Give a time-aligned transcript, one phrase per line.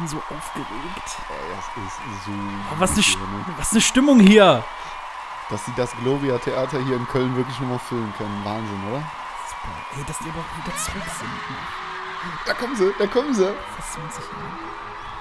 [0.00, 1.04] bin so aufgeregt.
[1.04, 2.32] Das ist so.
[2.32, 3.44] Oh, was, eine, ne?
[3.58, 4.64] was eine Stimmung hier.
[5.50, 8.40] Dass sie das Gloria Theater hier in Köln wirklich nochmal füllen können.
[8.44, 9.02] Wahnsinn, oder?
[9.96, 11.28] Ey, dass die aber auch wieder zurück sind.
[11.28, 11.56] ne?
[12.46, 13.48] Da kommen sie, da kommen sie.
[13.76, 14.24] Fast 20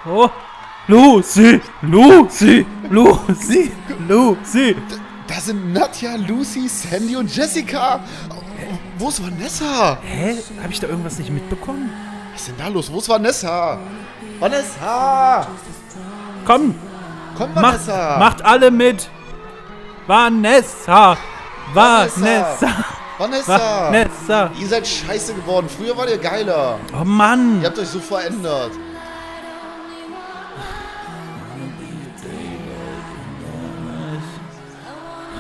[0.05, 0.18] Jahre.
[0.18, 0.30] Oh,
[0.88, 3.71] Lucy, Lucy, Lucy,
[4.07, 4.75] Lucy.
[5.27, 8.00] Da sind Nadja, Lucy, Sandy und Jessica.
[8.98, 9.98] Wo ist Vanessa?
[10.02, 10.38] Hä?
[10.61, 11.89] Habe ich da irgendwas nicht mitbekommen?
[12.40, 12.90] Was ist denn da los?
[12.90, 13.78] Wo ist Vanessa?
[14.40, 15.46] Vanessa!
[16.46, 16.73] Komm,
[17.38, 18.18] Komm, macht, Vanessa!
[18.18, 19.09] macht alle mit.
[20.08, 21.18] Vanessa,
[21.73, 22.86] Vanessa,
[23.18, 23.91] Vanessa!
[23.91, 24.52] Vanessa.
[24.58, 25.68] Ihr seid scheiße geworden.
[25.68, 26.80] Früher wart ihr geiler.
[26.94, 27.60] Oh Mann.
[27.62, 28.71] Ihr habt euch so verändert.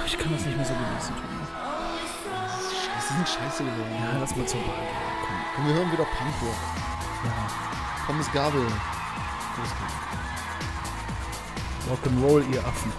[0.05, 1.15] Ich kann das nicht mehr so genießen.
[2.75, 3.95] Scheiße, sind scheiße geworden.
[4.01, 4.73] Ja, lass mal zur Wahl.
[5.25, 5.35] Komm.
[5.55, 6.88] Komm, wir hören wieder Punkrock.
[8.09, 8.65] Pommes Gabel.
[11.91, 12.91] Rock'n'Roll, ihr Affen.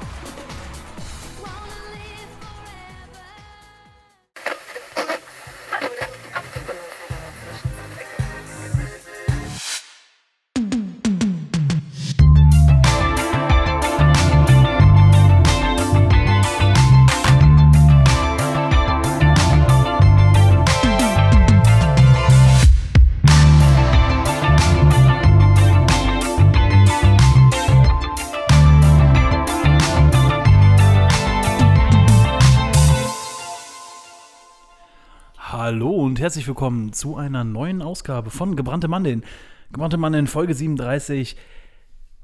[36.30, 39.24] Herzlich willkommen zu einer neuen Ausgabe von Gebrannte Mandeln.
[39.72, 41.34] Gebrannte Mandeln Folge 37,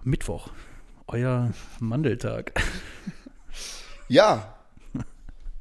[0.04, 0.50] Mittwoch.
[1.08, 2.52] Euer Mandeltag.
[4.08, 4.54] Ja.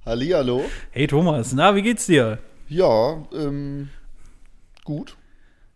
[0.05, 0.63] Hallihallo.
[0.91, 2.37] Hey Thomas, na, wie geht's dir?
[2.69, 3.89] Ja, ähm,
[4.83, 5.17] gut.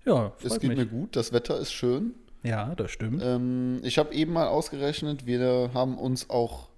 [0.06, 0.78] Ja, Es freut geht mich.
[0.78, 1.16] mir gut.
[1.16, 2.14] Das Wetter ist schön.
[2.44, 3.24] Ja, das stimmt.
[3.26, 6.69] Ähm, ich habe eben mal ausgerechnet, wir haben uns auch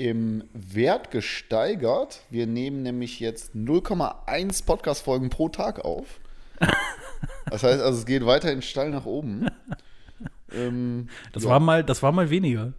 [0.00, 2.20] im Wert gesteigert.
[2.30, 6.06] Wir nehmen nämlich jetzt 0,1 Podcast-Folgen pro Tag auf.
[7.50, 9.46] Das heißt also, es geht weiterhin steil nach oben.
[10.52, 11.50] Ähm, Das ja.
[11.50, 12.72] war mal, das war mal weniger.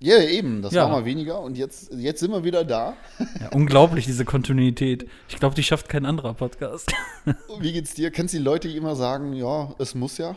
[0.00, 0.82] Ja, eben, das Ja.
[0.82, 2.94] war mal weniger und jetzt, jetzt sind wir wieder da.
[3.40, 5.08] Ja, unglaublich, diese Kontinuität.
[5.28, 6.92] Ich glaube, die schafft kein anderer Podcast.
[7.60, 8.10] Wie geht's dir?
[8.10, 10.36] Kennst du die Leute, die immer sagen, ja, es muss ja?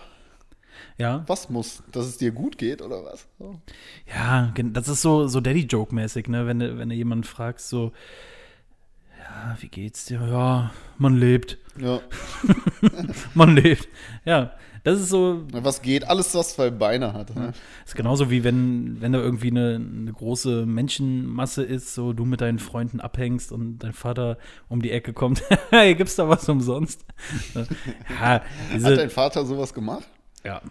[0.97, 1.83] Ja, Was muss?
[1.91, 3.27] Dass es dir gut geht oder was?
[3.37, 3.59] So.
[4.07, 6.47] ja, das ist so, so Daddy-Joke-mäßig, ne?
[6.47, 7.91] Wenn du, wenn du jemanden fragst, so,
[9.19, 10.21] ja, wie geht's dir?
[10.27, 11.57] Ja, man lebt.
[11.79, 12.01] Ja.
[13.35, 13.87] Man lebt.
[14.25, 14.53] Ja,
[14.83, 16.07] das ist so, Was geht?
[16.07, 17.35] Alles, was zwei Beine hat.
[17.35, 17.53] Ne?
[17.85, 22.41] ist genauso wie wenn, wenn da irgendwie eine, eine große Menschenmasse ist, so du mit
[22.41, 24.37] deinen Freunden abhängst und dein Vater
[24.69, 25.43] um die Ecke kommt.
[25.69, 27.05] hey, gibt's da was umsonst?
[28.21, 28.41] ja,
[28.73, 30.07] diese, Hat dein Vater sowas gemacht?
[30.43, 30.61] Ja.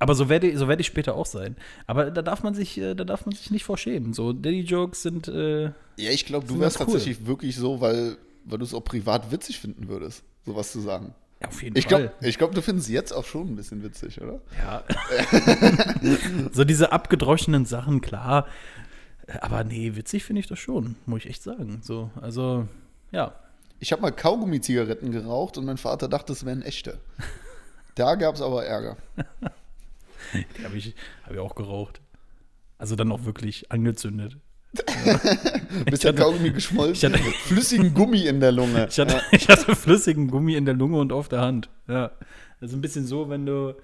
[0.00, 1.56] Aber so werde ich, so werde ich später auch sein.
[1.86, 4.12] Aber da darf man sich, äh, da darf man sich nicht vorschämen.
[4.12, 5.64] So Daddy-Jokes sind, äh,
[5.96, 6.86] Ja, ich glaube, du wärst cool.
[6.86, 11.14] tatsächlich wirklich so, weil, weil du es auch privat witzig finden würdest, sowas zu sagen.
[11.40, 12.08] ja, auf jeden Ich Fall.
[12.08, 14.40] glaube, ich glaub, du findest es jetzt auch schon ein bisschen witzig, oder?
[14.62, 14.82] Ja.
[16.52, 18.46] so diese abgedroschenen Sachen, klar.
[19.40, 21.80] Aber nee, witzig finde ich das schon, muss ich echt sagen.
[21.82, 22.66] So, also,
[23.10, 23.32] ja.
[23.80, 26.98] Ich habe mal Kaugummi-Zigaretten geraucht und mein Vater dachte, es wären echte.
[27.94, 28.96] Da gab es aber Ärger.
[30.58, 32.00] Die habe ich, hab ich auch geraucht.
[32.78, 34.36] Also dann auch wirklich angezündet.
[35.88, 38.88] Bis der hatte- Kaugummi geschmolzen ich hatte- flüssigen Gummi in der Lunge.
[38.90, 41.70] Ich hatte, ich hatte flüssigen Gummi in der Lunge und auf der Hand.
[41.86, 42.10] Ja.
[42.60, 43.76] Das ist ein bisschen so, wenn du,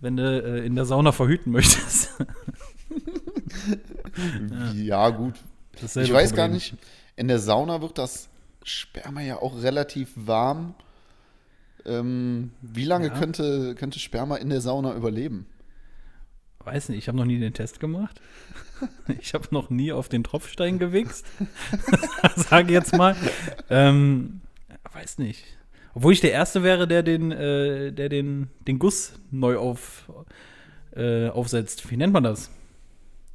[0.00, 2.10] wenn du äh, in der Sauna verhüten möchtest.
[4.74, 5.34] Ja, gut.
[5.76, 6.36] Ich weiß Problem.
[6.36, 6.74] gar nicht,
[7.16, 8.28] in der Sauna wird das
[8.62, 10.74] Sperma ja auch relativ warm.
[11.84, 13.18] Ähm, wie lange Ja.
[13.18, 15.46] könnte, könnte Sperma in der Sauna überleben?
[16.64, 18.20] Weiß nicht, ich habe noch nie den Test gemacht.
[19.20, 21.24] Ich habe noch nie auf den Tropfstein gewichst.
[22.36, 23.16] Sage jetzt mal.
[23.70, 24.40] Ähm,
[24.92, 25.44] weiß nicht.
[25.94, 30.10] Obwohl ich der Erste wäre, der den, äh, der den, den Guss neu auf,
[30.94, 31.88] äh, aufsetzt.
[31.90, 32.50] Wie nennt man das?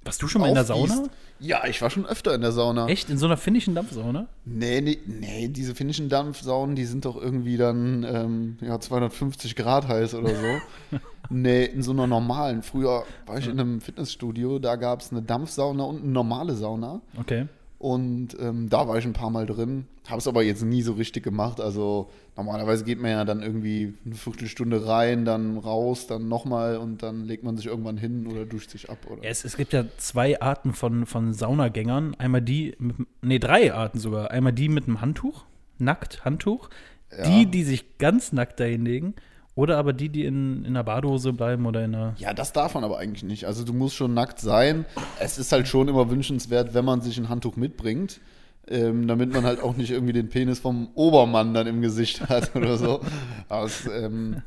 [0.04, 1.10] Warst du schon mal in der Sauna?
[1.40, 2.88] Ja, ich war schon öfter in der Sauna.
[2.88, 3.10] Echt?
[3.10, 4.28] In so einer finnischen Dampfsauna?
[4.46, 9.88] Nee, nee, nee, diese finnischen Dampfsaunen, die sind doch irgendwie dann ähm, ja, 250 Grad
[9.88, 10.98] heiß oder so.
[11.30, 12.62] nee, in so einer normalen.
[12.62, 17.02] Früher war ich in einem Fitnessstudio, da gab es eine Dampfsauna und eine normale Sauna.
[17.18, 17.48] Okay.
[17.80, 20.94] Und ähm, da war ich ein paar Mal drin, habe es aber jetzt nie so
[20.94, 21.62] richtig gemacht.
[21.62, 27.04] Also normalerweise geht man ja dann irgendwie eine Viertelstunde rein, dann raus, dann nochmal und
[27.04, 28.98] dann legt man sich irgendwann hin oder duscht sich ab.
[29.10, 29.24] Oder?
[29.24, 32.16] Es, es gibt ja zwei Arten von, von Saunagängern.
[32.16, 34.30] Einmal die, mit, nee, drei Arten sogar.
[34.30, 35.46] Einmal die mit einem Handtuch,
[35.78, 36.70] nackt Handtuch.
[37.18, 37.24] Ja.
[37.24, 39.16] Die, die sich ganz nackt dahin legen.
[39.60, 42.16] Oder aber die, die in, in einer Badehose bleiben oder in einer.
[42.18, 43.44] Ja, das darf man aber eigentlich nicht.
[43.44, 44.86] Also du musst schon nackt sein.
[45.20, 48.22] Es ist halt schon immer wünschenswert, wenn man sich ein Handtuch mitbringt,
[48.70, 52.56] ähm, damit man halt auch nicht irgendwie den Penis vom Obermann dann im Gesicht hat
[52.56, 53.02] oder so.
[53.50, 54.44] Es, ähm,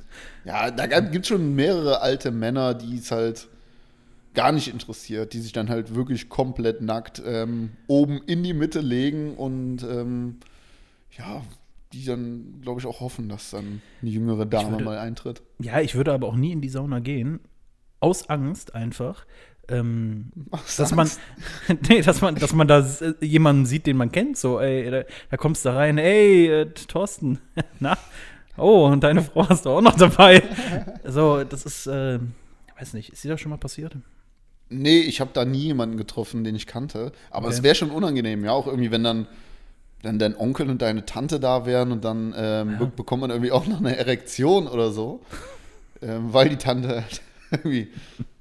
[0.46, 3.48] ja, da gibt es schon mehrere alte Männer, die es halt
[4.32, 8.80] gar nicht interessiert, die sich dann halt wirklich komplett nackt ähm, oben in die Mitte
[8.80, 10.38] legen und ähm,
[11.18, 11.42] ja,
[11.92, 15.42] die dann, glaube ich, auch hoffen, dass dann eine jüngere Dame würde- mal eintritt.
[15.58, 17.40] Ja, ich würde aber auch nie in die Sauna gehen.
[18.00, 19.26] Aus Angst einfach.
[19.68, 20.32] Ähm,
[20.76, 21.08] dass man,
[21.88, 25.02] nee, dass man, dass man da äh, jemanden sieht, den man kennt, so, ey, da,
[25.30, 27.38] da kommst du rein, ey, äh, Thorsten,
[27.78, 27.96] na,
[28.56, 30.42] oh, und deine Frau hast du auch noch dabei.
[31.04, 33.96] so, das ist, äh, ich weiß nicht, ist dir das schon mal passiert?
[34.68, 37.12] Nee, ich habe da nie jemanden getroffen, den ich kannte.
[37.30, 37.54] Aber Okay.
[37.56, 39.26] es wäre schon unangenehm, ja, auch irgendwie, wenn dann,
[40.02, 43.52] dann dein Onkel und deine Tante da wären und dann ähm, be bekommt man irgendwie
[43.52, 45.20] auch noch eine Erektion oder so.
[46.02, 47.88] ähm, weil die Tante halt irgendwie,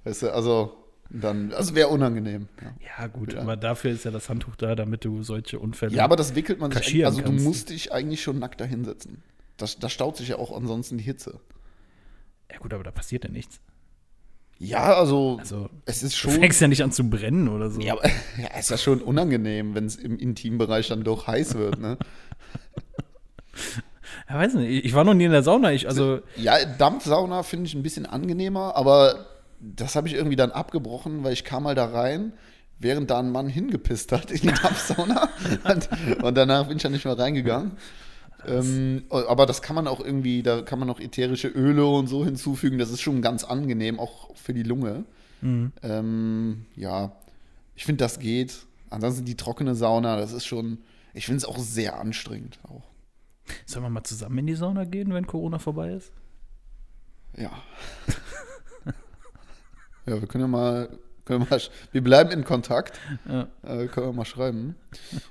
[0.03, 0.73] weißt du, also
[1.09, 2.47] dann, also wäre unangenehm.
[2.61, 2.73] Ja.
[3.03, 3.41] Ja, gut, Ja.
[3.41, 5.93] aber dafür ist ja das Handtuch da, damit du solche Unfälle.
[5.93, 7.43] ja, aber das wickelt man sich, also du kannst.
[7.45, 9.21] musst dich eigentlich schon nackt da hinsetzen.
[9.57, 11.39] Das, das staut sich ja auch ansonsten die Hitze.
[12.51, 13.59] ja, gut, aber da passiert ja nichts.
[14.63, 16.31] Ja, also, Also, es ist du schon.
[16.33, 17.81] fängst ja nicht an zu brennen oder so.
[17.81, 18.07] Ja, aber
[18.41, 21.97] ja, ist ja schon unangenehm, wenn es im Intimbereich dann doch heiß wird, ne?
[24.29, 27.65] Ja, weiß nicht, ich war noch nie in der Sauna, ich, also, Ja, Dampfsauna finde
[27.67, 29.25] ich ein bisschen angenehmer, aber
[29.59, 32.33] das habe ich irgendwie dann abgebrochen, weil ich kam mal da rein,
[32.79, 35.29] während da ein Mann hingepisst hat in die Dampfsauna.
[35.65, 37.73] und, und danach bin ich dann nicht mehr reingegangen.
[38.47, 42.25] Ähm, aber das kann man auch irgendwie, da kann man auch ätherische Öle und so
[42.25, 42.77] hinzufügen.
[42.77, 45.05] Das ist schon ganz angenehm, auch für die Lunge.
[45.41, 45.71] Mhm.
[45.83, 47.11] Ähm, ja,
[47.75, 48.65] ich finde, das geht.
[48.89, 50.79] Ansonsten die trockene Sauna, das ist schon,
[51.13, 52.59] ich finde es auch sehr anstrengend.
[52.63, 52.83] Auch.
[53.65, 56.11] sollen wir mal zusammen in die Sauna gehen, wenn Corona vorbei ist?
[57.37, 57.51] Ja.
[60.05, 60.89] ja, wir können ja mal,
[61.25, 62.99] können wir, mal wir bleiben in Kontakt.
[63.27, 63.47] Ja.
[63.63, 64.75] Äh, können wir mal schreiben.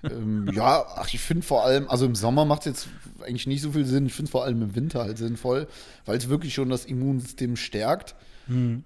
[0.02, 2.88] ähm, ja, ach, ich finde vor allem, also im Sommer macht es jetzt
[3.22, 4.06] eigentlich nicht so viel Sinn.
[4.06, 5.66] Ich finde vor allem im Winter halt sinnvoll,
[6.06, 8.14] weil es wirklich schon das Immunsystem stärkt.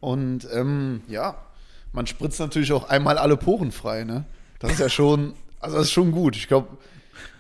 [0.01, 1.39] Und ähm, ja,
[1.93, 4.25] man spritzt natürlich auch einmal alle Poren frei, ne?
[4.59, 6.37] Das ist ja schon, also das ist schon gut.
[6.37, 6.77] Ich glaube,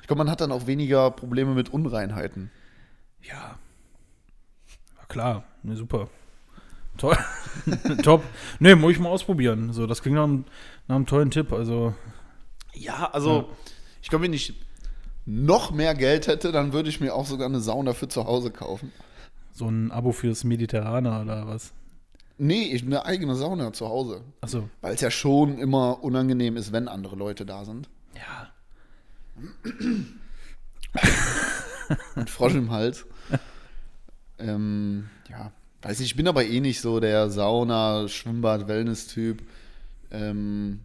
[0.00, 2.50] ich glaub, man hat dann auch weniger Probleme mit Unreinheiten.
[3.20, 3.58] Ja.
[4.96, 6.08] Ja, klar, ne, super.
[6.98, 7.16] Toll.
[8.02, 8.22] Top.
[8.60, 9.72] Ne, muss ich mal ausprobieren.
[9.72, 10.44] So, das klingt nach einem,
[10.88, 11.52] nach einem tollen Tipp.
[11.52, 11.94] Also,
[12.72, 13.48] Ja, also
[14.02, 14.54] ich glaube, wenn ich
[15.26, 18.50] noch mehr Geld hätte, dann würde ich mir auch sogar eine Sauna für zu Hause
[18.50, 18.92] kaufen.
[19.52, 21.72] so ein Abo fürs Mediterraner oder was?
[22.36, 24.22] Nee, ich, eine eigene Sauna zu Hause.
[24.40, 24.68] Achso.
[24.80, 27.88] Weil es ja schon immer unangenehm ist, wenn andere Leute da sind.
[28.16, 28.48] Ja.
[32.16, 33.06] Mit Frosch im Hals.
[34.38, 35.52] ähm, ja,
[35.84, 39.42] weiß ich, ich bin aber eh nicht so der Sauna, Schwimmbad, Wellness-Typ.
[40.10, 40.80] Ähm,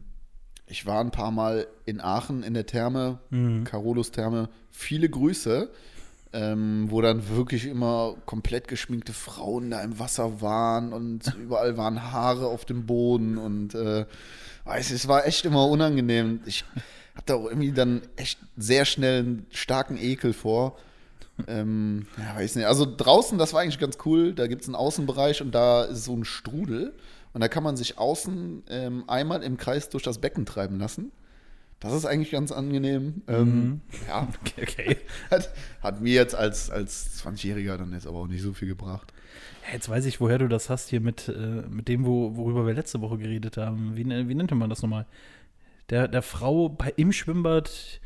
[0.68, 3.20] ich war ein paar Mal in Aachen in der Therme,
[3.64, 4.50] Carolus Therme.
[4.72, 5.70] Viele Grüße.
[6.32, 12.12] Ähm, wo dann wirklich immer komplett geschminkte Frauen da im Wasser waren und überall waren
[12.12, 14.06] Haare auf dem Boden und äh,
[14.66, 16.42] weiß, es war echt immer unangenehm.
[16.46, 16.66] Ich
[17.16, 20.78] hatte auch irgendwie dann echt sehr schnell einen starken Ekel vor.
[21.48, 22.66] Ähm, ja, weiß nicht.
[22.66, 24.34] Also draußen, das war eigentlich ganz cool.
[24.34, 26.94] Da gibt es einen Außenbereich und da ist so ein Strudel.
[27.34, 31.12] Und da kann man sich außen ähm, einmal im Kreis durch das Becken treiben lassen.
[31.80, 33.22] Das ist eigentlich ganz angenehm.
[33.28, 34.98] Ähm, ja, Okay, okay.
[35.32, 35.50] hat,
[35.82, 39.14] hat mir jetzt als, als 20-Jähriger dann jetzt aber auch nicht so viel gebracht.
[39.72, 42.74] Jetzt weiß ich, woher du das hast hier mit, äh, mit dem, wo, worüber wir
[42.74, 43.96] letzte Woche geredet haben.
[43.96, 45.06] Wie, ne- wie nannte man das nochmal?
[45.90, 48.02] Der, der Frau bei, im Schwimmbad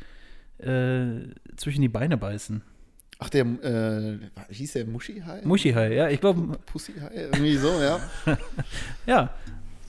[0.60, 2.62] äh, zwischen die Beine beißen.
[3.24, 5.42] Ach, der, äh, hieß der Muschihai?
[5.46, 7.10] Muschihai, ja, ich glaube, Pussihai?
[7.14, 8.00] Irgendwie so, ja.
[9.06, 9.34] ja.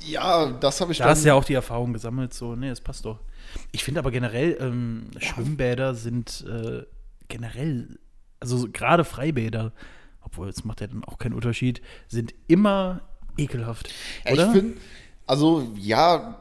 [0.07, 3.05] Ja, das habe ich Da hast ja auch die Erfahrung gesammelt, so, nee, es passt
[3.05, 3.19] doch.
[3.73, 6.83] Ich finde aber generell, ähm, Schwimmbäder sind äh,
[7.27, 7.99] generell,
[8.39, 9.73] also so gerade Freibäder,
[10.21, 13.01] obwohl es macht ja dann auch keinen Unterschied, sind immer
[13.37, 13.93] ekelhaft.
[14.25, 14.47] Ja, Oder?
[14.47, 14.81] Ich finde,
[15.27, 16.39] also ja,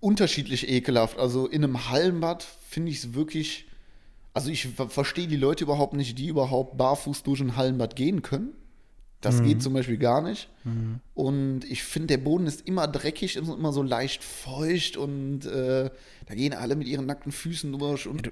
[0.00, 1.18] unterschiedlich ekelhaft.
[1.18, 3.66] Also in einem Hallenbad finde ich es wirklich,
[4.34, 8.22] also ich ver- verstehe die Leute überhaupt nicht, die überhaupt barfuß durch ein Hallenbad gehen
[8.22, 8.52] können.
[9.24, 10.48] Das geht zum Beispiel gar nicht.
[11.14, 15.90] Und ich finde, der Boden ist immer dreckig, ist immer so leicht feucht und äh,
[16.26, 18.06] da gehen alle mit ihren nackten Füßen durch.
[18.06, 18.30] Und,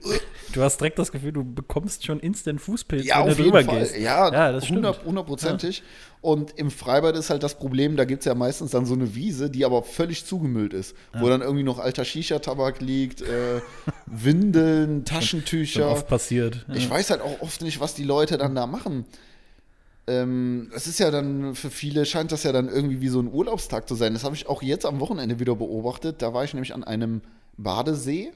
[0.55, 3.81] Du hast direkt das Gefühl, du bekommst schon instant Fußpilz, Ja, wenn du drüber Fall.
[3.81, 3.99] gehst.
[3.99, 4.79] Ja, ja das stimmt.
[4.87, 5.83] 100 hundertprozentig.
[6.23, 9.15] Und im Freibad ist halt das Problem, da gibt es ja meistens dann so eine
[9.15, 10.97] Wiese, die aber völlig zugemüllt ist.
[11.13, 13.61] Wo dann irgendwie noch alter Shisha-Tabak liegt, äh,
[14.07, 15.91] Windeln, Taschentücher.
[15.91, 16.65] oft passiert.
[16.69, 16.75] Ja.
[16.75, 19.05] Ich weiß halt auch oft nicht, was die Leute dann da machen.
[20.13, 23.33] Ähm, es ist ja dann für viele, scheint das ja dann irgendwie wie so ein
[23.33, 24.13] Urlaubstag zu sein.
[24.13, 26.23] Das habe ich auch jetzt am Wochenende wieder beobachtet.
[26.23, 27.23] Da war ich nämlich an einem
[27.57, 28.33] Badesee,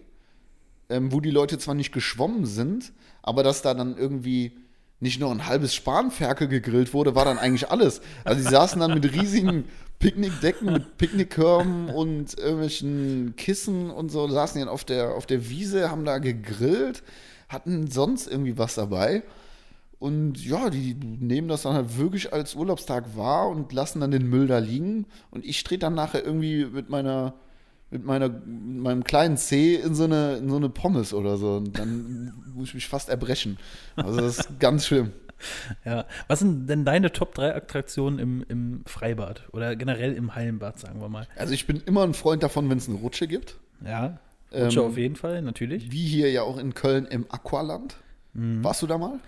[0.88, 2.92] ähm, wo die Leute zwar nicht geschwommen sind,
[3.23, 4.52] aber dass da dann irgendwie
[4.99, 8.00] nicht nur ein halbes Spanferkel gegrillt wurde, war dann eigentlich alles.
[8.25, 9.64] Also die saßen dann mit riesigen
[9.99, 15.90] Picknickdecken, mit Picknickkörben und irgendwelchen Kissen und so, saßen dann auf der, auf der Wiese,
[15.90, 17.02] haben da gegrillt,
[17.49, 19.23] hatten sonst irgendwie was dabei.
[19.99, 24.29] Und ja, die nehmen das dann halt wirklich als Urlaubstag wahr und lassen dann den
[24.29, 25.07] Müll da liegen.
[25.31, 27.35] Und ich trete dann nachher irgendwie mit meiner,
[27.91, 31.55] mit meiner, mit meinem kleinen C in so eine, in so eine Pommes oder so.
[31.57, 33.59] Und dann muss ich mich fast erbrechen.
[33.97, 35.12] Also das ist ganz schlimm.
[35.85, 36.07] Ja.
[36.29, 41.00] Was sind denn deine Top 3 Attraktionen im, im Freibad oder generell im Hallenbad, sagen
[41.00, 41.26] wir mal?
[41.37, 43.57] Also ich bin immer ein Freund davon, wenn es eine Rutsche gibt.
[43.85, 44.19] Ja.
[44.53, 45.91] Rutsche Ähm, auf jeden Fall, natürlich.
[45.91, 47.97] Wie hier ja auch in Köln im Aqualand.
[48.35, 49.19] Warst du da mal?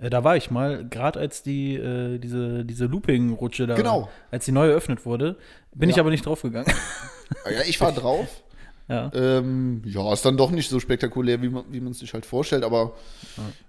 [0.00, 4.08] Äh, Da war ich mal, gerade als die, äh, diese, diese Looping-Rutsche da, Genau.
[4.30, 5.36] als die neu eröffnet wurde,
[5.74, 5.94] bin Ja.
[5.96, 6.72] ich aber nicht draufgegangen.
[7.44, 8.42] Ja, ich war drauf.
[8.88, 9.08] ja.
[9.14, 12.26] Ähm, ja, ist dann doch nicht so spektakulär, wie man wie man es sich halt
[12.26, 12.94] vorstellt, aber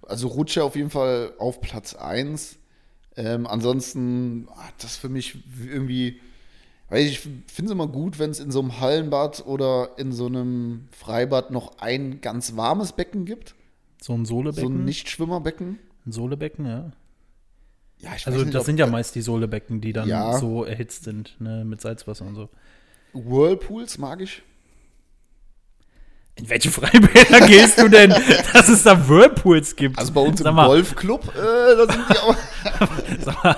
[0.07, 2.57] also Rutsche auf jeden Fall auf Platz 1.
[3.17, 5.37] Ähm, ansonsten hat das für mich
[5.71, 6.19] irgendwie,
[6.89, 10.25] weil ich finde es immer gut, wenn es in so einem Hallenbad oder in so
[10.25, 13.53] einem Freibad noch ein ganz warmes Becken gibt.
[14.01, 14.81] So ein So Sohlebecken.
[14.81, 15.77] ein Nichtschwimmerbecken.
[16.05, 16.91] Ein Sohlebecken, ja.
[17.99, 20.37] Ja, ich Also weiß nicht, das sind ja meist die Sohlebecken, die dann Ja.
[20.37, 22.49] so erhitzt sind, ne, mit Salzwasser und so.
[23.13, 24.41] Whirlpools mag ich.
[26.35, 28.09] In welche Freibäder gehst du denn,
[28.53, 29.99] dass es da Whirlpools gibt?
[29.99, 32.35] Also bei uns im mal, Golfclub, äh, da sind die auch.
[33.19, 33.57] Sag mal,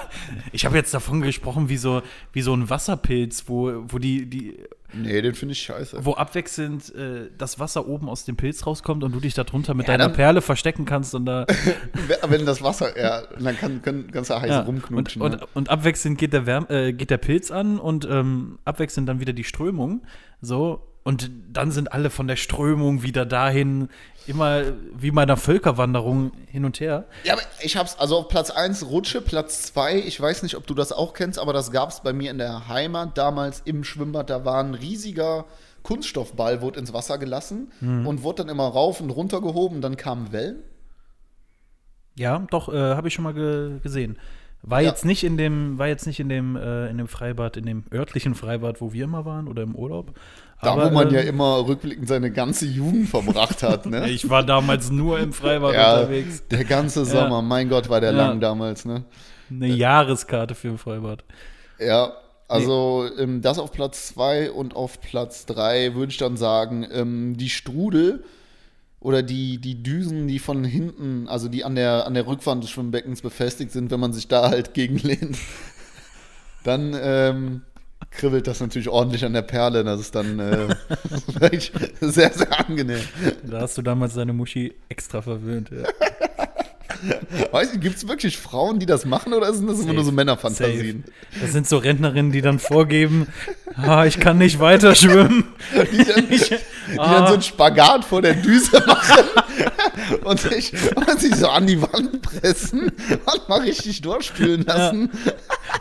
[0.51, 2.01] ich habe jetzt davon gesprochen, wie so,
[2.33, 4.57] wie so ein Wasserpilz, wo, wo die, die,
[4.93, 6.05] Nee, den finde ich scheiße.
[6.05, 9.87] wo abwechselnd äh, das Wasser oben aus dem Pilz rauskommt und du dich darunter mit
[9.87, 11.45] Ja, deiner dann- Perle verstecken kannst und da
[12.27, 15.21] Wenn das Wasser, ja, dann kann, kann, kannst du heiß ja, und, rumknutschen.
[15.21, 15.47] und, ne?
[15.53, 19.33] und abwechselnd geht der, Wärm, äh, geht der Pilz an und ähm, abwechselnd dann wieder
[19.33, 20.03] die Strömung.
[20.41, 20.87] So.
[21.05, 23.89] Und dann sind alle von der Strömung wieder dahin,
[24.27, 24.63] immer
[24.95, 27.05] wie bei einer Völkerwanderung hin und her.
[27.23, 30.65] Ja, aber ich hab's, also auf Platz 1 Rutsche, Platz 2, ich weiß nicht, ob
[30.67, 34.29] du das auch kennst, aber das gab's bei mir in der Heimat damals im Schwimmbad.
[34.29, 35.45] Da war ein riesiger
[35.83, 38.07] Kunststoffball, wurde ins Wasser gelassen Mhm.
[38.07, 40.63] und wurde dann immer rauf und runter gehoben, dann kamen Wellen.
[42.15, 44.17] Ja, doch, äh, habe ich schon mal ge gesehen.
[44.61, 44.89] War Ja.
[44.91, 47.83] jetzt nicht in dem, war jetzt nicht in dem, äh, in dem Freibad, in dem
[47.91, 50.17] örtlichen Freibad, wo wir immer waren oder im Urlaub.
[50.63, 54.09] Da, wo man ja ähm, immer rückblickend seine ganze Jugend verbracht hat, ne?
[54.09, 56.43] Ich war damals nur im Freibad ja, unterwegs.
[56.49, 58.17] der ganze Sommer, mein Gott, war der Ja.
[58.27, 59.03] lang damals, ne?
[59.49, 61.23] Eine Jahreskarte für ein Freibad.
[61.79, 62.13] Ja,
[62.47, 67.35] also ähm, das auf Platz 2 und auf Platz 3 würde ich dann sagen, ähm,
[67.37, 68.23] die Strudel
[68.99, 72.69] oder die, die Düsen, die von hinten, also die an der, an der Rückwand des
[72.71, 75.37] Schwimmbeckens befestigt sind, wenn man sich da halt gegenlehnt,
[76.63, 77.61] dann ähm,
[78.15, 79.83] kribbelt das natürlich ordentlich an der Perle.
[79.83, 80.67] Das ist dann äh,
[81.39, 83.01] wirklich sehr, sehr angenehm.
[83.43, 85.69] Da hast du damals deine Muschi extra verwöhnt.
[85.71, 85.87] Ja.
[87.51, 90.11] Weißt du, gibt es wirklich Frauen, die das machen oder sind das immer nur so
[90.11, 91.03] Männerfantasien?
[91.05, 91.41] Safe.
[91.41, 93.27] Das sind so Rentnerinnen, die dann vorgeben,
[93.75, 95.45] ah, ich kann nicht weiter schwimmen.
[95.91, 97.13] die dann, die Ah.
[97.13, 99.25] dann so einen Spagat vor der Düse machen
[100.23, 102.91] und sich, und sich so an die Wand pressen
[103.25, 105.09] und mal richtig durchspülen lassen.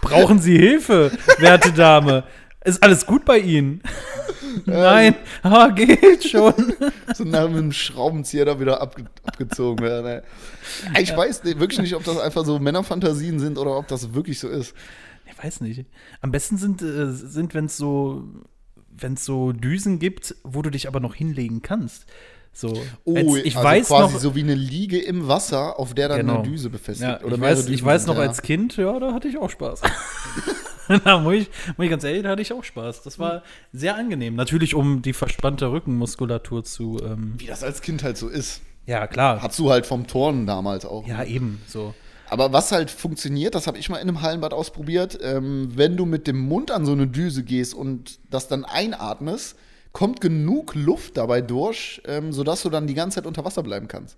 [0.00, 2.24] Brauchen Sie Hilfe, werte Dame?
[2.64, 3.83] Ist alles gut bei Ihnen?
[4.66, 6.54] Nein, ah, geht schon.
[7.14, 10.23] So nach einem Schraubenzieher da wieder abge abgezogen werden.
[10.95, 11.02] ey.
[11.02, 14.38] Ich weiß nicht, wirklich nicht, ob das einfach so Männerfantasien sind oder ob das wirklich
[14.38, 14.75] so ist.
[15.31, 15.87] Ich weiß nicht.
[16.21, 18.25] Am besten sind, äh, sind wenn es so,
[18.90, 22.07] wenn's so Düsen gibt, wo du dich aber noch hinlegen kannst.
[22.54, 25.94] So, Oh, als, ich also weiß quasi noch, so wie eine Liege im Wasser, auf
[25.94, 26.40] der dann Genau.
[26.40, 27.09] eine Düse befestigt.
[27.11, 28.23] ja, oder ich, weiß, ich weiß noch ja.
[28.23, 29.80] als Kind, ja, da hatte ich auch Spaß.
[31.04, 33.02] da muss ich, muss ich ganz ehrlich, da hatte ich auch Spaß.
[33.02, 33.42] Das war
[33.73, 34.35] sehr angenehm.
[34.35, 38.61] Natürlich, um die verspannte Rückenmuskulatur zu, ähm, Wie das als Kind halt so ist.
[38.87, 39.40] ja, klar.
[39.42, 41.06] Hattest du halt vom Turnen damals auch.
[41.06, 41.94] Ja, eben, so.
[42.28, 46.06] Aber was halt funktioniert, das habe ich mal in einem Hallenbad ausprobiert, ähm, wenn du
[46.06, 49.56] mit dem Mund an so eine Düse gehst und das dann einatmest,
[49.92, 53.88] kommt genug Luft dabei durch, ähm, sodass du dann die ganze Zeit unter Wasser bleiben
[53.88, 54.16] kannst.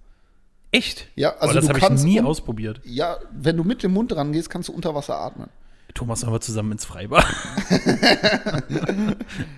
[0.71, 1.07] Echt?
[1.15, 2.81] Ja, also oh, das du habe ich kannst nie un- ausprobiert.
[2.85, 5.49] Ja, wenn du mit dem Mund dran gehst, kannst du unter Wasser atmen.
[5.95, 7.25] Thomas, sollen wir zusammen ins Freibad?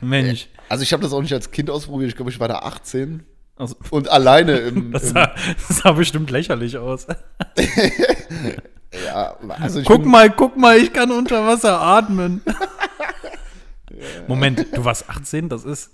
[0.00, 0.48] Mensch.
[0.68, 3.24] Also ich habe das auch nicht als Kind ausprobiert, ich glaube, ich war da 18
[3.56, 5.34] Also, und alleine im, das, sah,
[5.68, 7.06] das sah bestimmt lächerlich aus.
[9.06, 12.42] ja, also ich Guck mal, guck mal, ich kann unter Wasser atmen.
[14.28, 15.90] Moment, du warst 18, das ist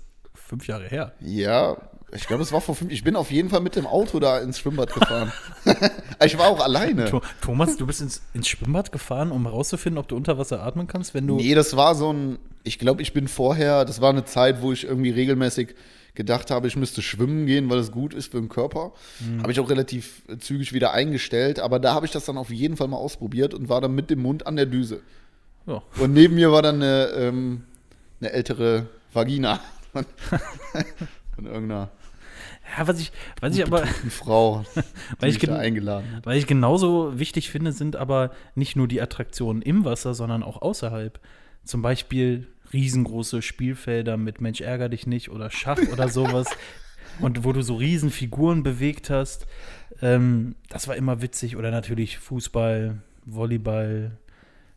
[0.47, 1.13] fünf Jahre her.
[1.19, 1.77] Ja,
[2.15, 2.91] Ich glaube, es war vor fünf.
[2.91, 5.31] Ich bin auf jeden Fall mit dem Auto da ins Schwimmbad gefahren.
[6.23, 7.05] ich war auch alleine.
[7.05, 10.85] Tho- Thomas, du bist ins, ins Schwimmbad gefahren, um herauszufinden, ob du unter Wasser atmen
[10.87, 11.37] kannst, wenn du.
[11.37, 12.37] Nee, das war so ein.
[12.63, 13.83] Ich glaube, ich bin vorher.
[13.85, 15.73] Das war eine Zeit, wo ich irgendwie regelmäßig
[16.15, 18.91] gedacht habe, ich müsste schwimmen gehen, weil es gut ist für den Körper.
[19.41, 21.59] Habe ich auch relativ zügig wieder eingestellt.
[21.59, 24.11] Aber da habe ich das dann auf jeden Fall mal ausprobiert und war dann mit
[24.11, 25.01] dem Mund an der Düse.
[25.65, 25.81] Ja.
[25.99, 27.63] Und neben mir war dann eine, ähm,
[28.21, 29.59] eine ältere Vagina
[29.93, 30.05] von,
[31.35, 31.91] von irgendeiner
[32.77, 34.65] Ja, was ich, was ich aber, Frau,
[35.19, 39.61] Weil ich da eingeladen weil ich genauso wichtig finde, sind aber nicht nur die Attraktionen
[39.61, 41.19] im Wasser, sondern auch außerhalb.
[41.63, 46.47] Zum Beispiel riesengroße Spielfelder mit Mensch ärger dich nicht oder Schach oder sowas.
[47.19, 49.45] Und wo du so riesen Figuren bewegt hast.
[50.01, 51.55] Ähm, das war immer witzig.
[51.57, 54.17] Oder natürlich Fußball, Volleyball,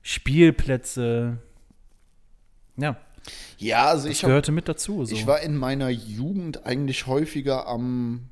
[0.03, 1.39] Spielplätze.
[2.77, 2.99] Ja,
[3.59, 5.05] Ja, also das ich, hab, gehörte mit dazu.
[5.05, 5.15] So.
[5.15, 8.29] ich war in meiner Jugend eigentlich häufiger am,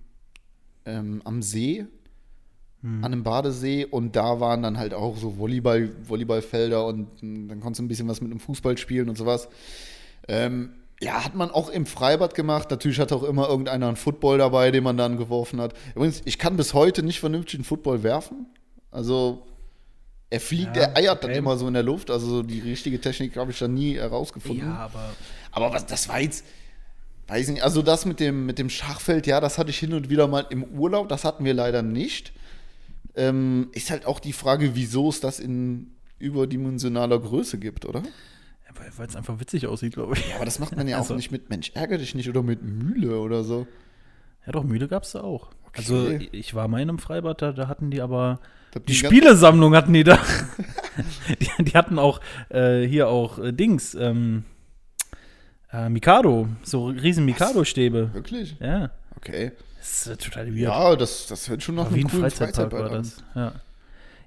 [0.85, 1.87] ähm, am See,
[2.85, 3.03] Hm.
[3.03, 7.61] an einem Badesee und da waren dann halt auch so Volleyball, Volleyballfelder und mh, dann
[7.61, 9.49] konntest du ein bisschen was mit dem Fußball spielen und sowas.
[10.29, 12.71] Ähm, ja, hat man auch im Freibad gemacht.
[12.71, 15.73] Natürlich hat auch immer irgendeiner einen Football dabei, den man dann geworfen hat.
[15.95, 18.47] Übrigens, ich kann bis heute nicht vernünftig einen Football werfen.
[18.91, 19.47] Also,
[20.35, 22.11] er fliegt, Ja, er eiert dann immer so in der Luft.
[22.11, 24.67] Also, so die richtige Technik habe ich dann nie herausgefunden.
[24.67, 25.15] ja, aber
[25.53, 26.45] Aber was, das war jetzt,
[27.29, 30.11] weiß nicht, also das mit dem, mit dem Schachfeld, ja, das hatte ich hin und
[30.11, 32.33] wieder mal im Urlaub, das hatten wir leider nicht.
[33.17, 38.03] Ähm, ist halt auch die Frage, wieso es das in überdimensionaler Größe gibt, oder?
[38.97, 40.29] weil es einfach witzig aussieht, glaube ich.
[40.29, 42.43] Ja, aber das macht man ja Also- auch nicht mit Mensch, ärgere dich nicht oder
[42.43, 43.67] mit Mühle oder so.
[44.47, 45.51] Ja, doch, Mühle gab es da auch.
[45.73, 46.29] Also, Okay.
[46.33, 48.41] ich war mal in einem Freibad, da, da hatten die aber.
[48.81, 50.19] Die ganz- Spielesammlung hatten die da.
[51.41, 54.45] die, die hatten auch äh, hier auch äh, Dings, ähm,
[55.73, 58.11] äh, Mikado, so riesen Mikado-Stäbe.
[58.15, 58.57] Wirklich?
[58.61, 59.53] Ja, Okay.
[59.79, 60.59] das ist total weird.
[60.59, 63.03] Ja, das, das hört schon nach einem ein coolen Freizeitpark war Freizeitbad an.
[63.03, 63.25] das.
[63.35, 63.53] Ja.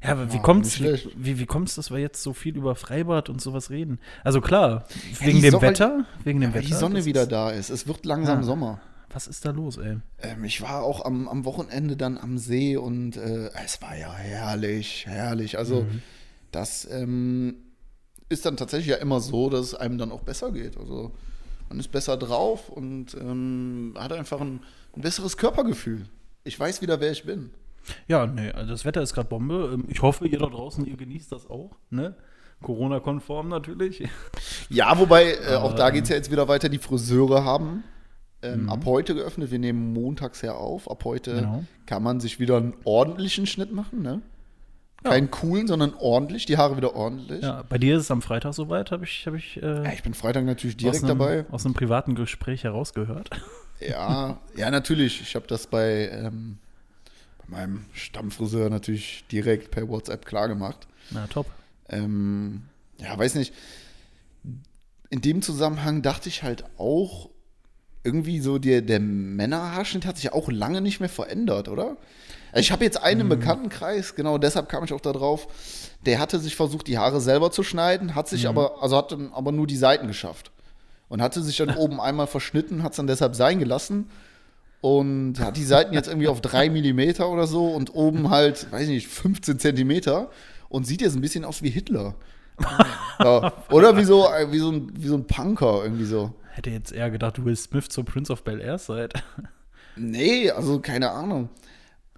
[0.03, 2.55] Ja, aber wie Ja, kommt's, nicht wie, wie, wie kommt's, dass wir jetzt so viel
[2.55, 3.99] über Freibad und sowas reden?
[4.23, 4.85] Also klar,
[5.19, 6.67] Ja, wegen die dem Wetter, wegen dem Weil Wetter.
[6.67, 7.69] die Sonne wieder da ist.
[7.71, 8.43] Es wird langsam Ja.
[8.43, 8.79] Sommer.
[9.09, 9.97] Was ist da los, ey?
[10.21, 14.13] Ähm, ich war auch am, am Wochenende dann am See und äh, es war ja
[14.13, 15.57] herrlich, herrlich.
[15.57, 16.01] Also Mhm.
[16.51, 17.55] das ähm,
[18.29, 20.77] ist dann tatsächlich ja immer so, dass es einem dann auch besser geht.
[20.77, 21.11] Also
[21.69, 24.59] man ist besser drauf und ähm, hat einfach ein,
[24.95, 26.05] ein besseres Körpergefühl.
[26.43, 27.51] Ich weiß wieder, wer ich bin.
[28.09, 29.71] Ja, nee, also das Wetter ist gerade Bombe.
[29.73, 32.15] Ähm, Ich hoffe, ihr da draußen, ihr genießt das auch, ne?
[32.61, 34.03] Corona-konform natürlich.
[34.69, 35.93] Ja, wobei äh, auch da Ähm.
[35.93, 36.67] geht es ja jetzt wieder weiter.
[36.69, 37.83] Die Friseure haben
[38.41, 39.51] ähm, ab heute geöffnet.
[39.51, 40.89] Wir nehmen montags her auf.
[40.89, 41.63] Ab heute Genau.
[41.85, 44.01] kann man sich wieder einen ordentlichen Schnitt machen.
[44.01, 44.21] Ne?
[45.03, 46.45] Keinen coolen, sondern ordentlich.
[46.45, 47.43] Die Haare wieder ordentlich.
[47.43, 50.03] Ja, bei dir ist es am Freitag soweit, habe ich, hab ich äh, Ja, ich
[50.03, 51.45] bin Freitag natürlich direkt aus, einem, dabei.
[51.51, 53.29] aus einem privaten Gespräch herausgehört.
[53.79, 55.21] Ja, ja, natürlich.
[55.21, 56.57] Ich habe das bei, ähm,
[57.47, 60.87] bei meinem Stammfriseur natürlich direkt per WhatsApp klar gemacht.
[61.11, 61.45] Na, top.
[61.87, 62.63] Ähm,
[62.97, 63.53] ja, weiß nicht.
[65.11, 67.29] In dem Zusammenhang dachte ich halt auch,
[68.07, 71.97] irgendwie so der, der Männerhaarschnitt hat sich auch lange nicht mehr verändert, oder?
[72.53, 75.47] Also Ich habe jetzt einen im Bekanntenkreis, genau deshalb kam ich auch da drauf.
[76.05, 79.33] Der hatte sich versucht, die Haare selber zu schneiden, hat sich aber, also hat dann
[79.33, 80.51] aber nur die Seiten geschafft.
[81.09, 84.09] Und hatte sich dann oben einmal verschnitten, hat es dann deshalb sein gelassen.
[84.79, 88.83] Und hat die Seiten jetzt irgendwie auf drei Millimeter oder so und oben halt, weiß
[88.83, 90.29] ich nicht, 15 Zentimeter.
[90.69, 92.15] Und sieht jetzt ein bisschen aus wie Hitler.
[93.19, 96.33] ja, oder wie so, äh, wie, so ein, wie so ein Punker irgendwie so.
[96.57, 99.13] Hätte jetzt eher gedacht, Will Smith zur Prince of Bel Air seid.
[99.95, 101.49] Nee, also keine Ahnung.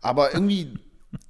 [0.01, 0.75] Aber irgendwie,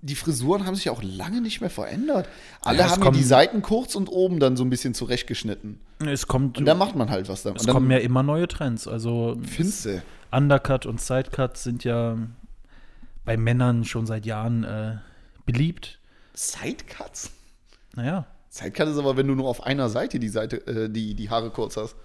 [0.04, 2.30] die Frisuren haben sich auch lange nicht mehr verändert.
[2.62, 5.80] Alle Ja, haben ja kommen- die Seiten kurz und oben dann so ein bisschen zurechtgeschnitten.
[6.06, 7.62] Es kommt, Und da macht man halt was damit.
[7.62, 8.88] es kommen ja immer neue Trends.
[8.88, 10.04] Also Finste.
[10.32, 12.16] Undercut und Sidecut sind ja
[13.26, 14.98] bei Männern schon seit Jahren äh,
[15.48, 15.98] beliebt.
[16.36, 17.32] Sidecuts?
[17.96, 21.30] Naja, Sidecut ist aber, wenn du nur auf einer Seite die, Seite, äh, die, die
[21.32, 21.96] Haare kurz hast.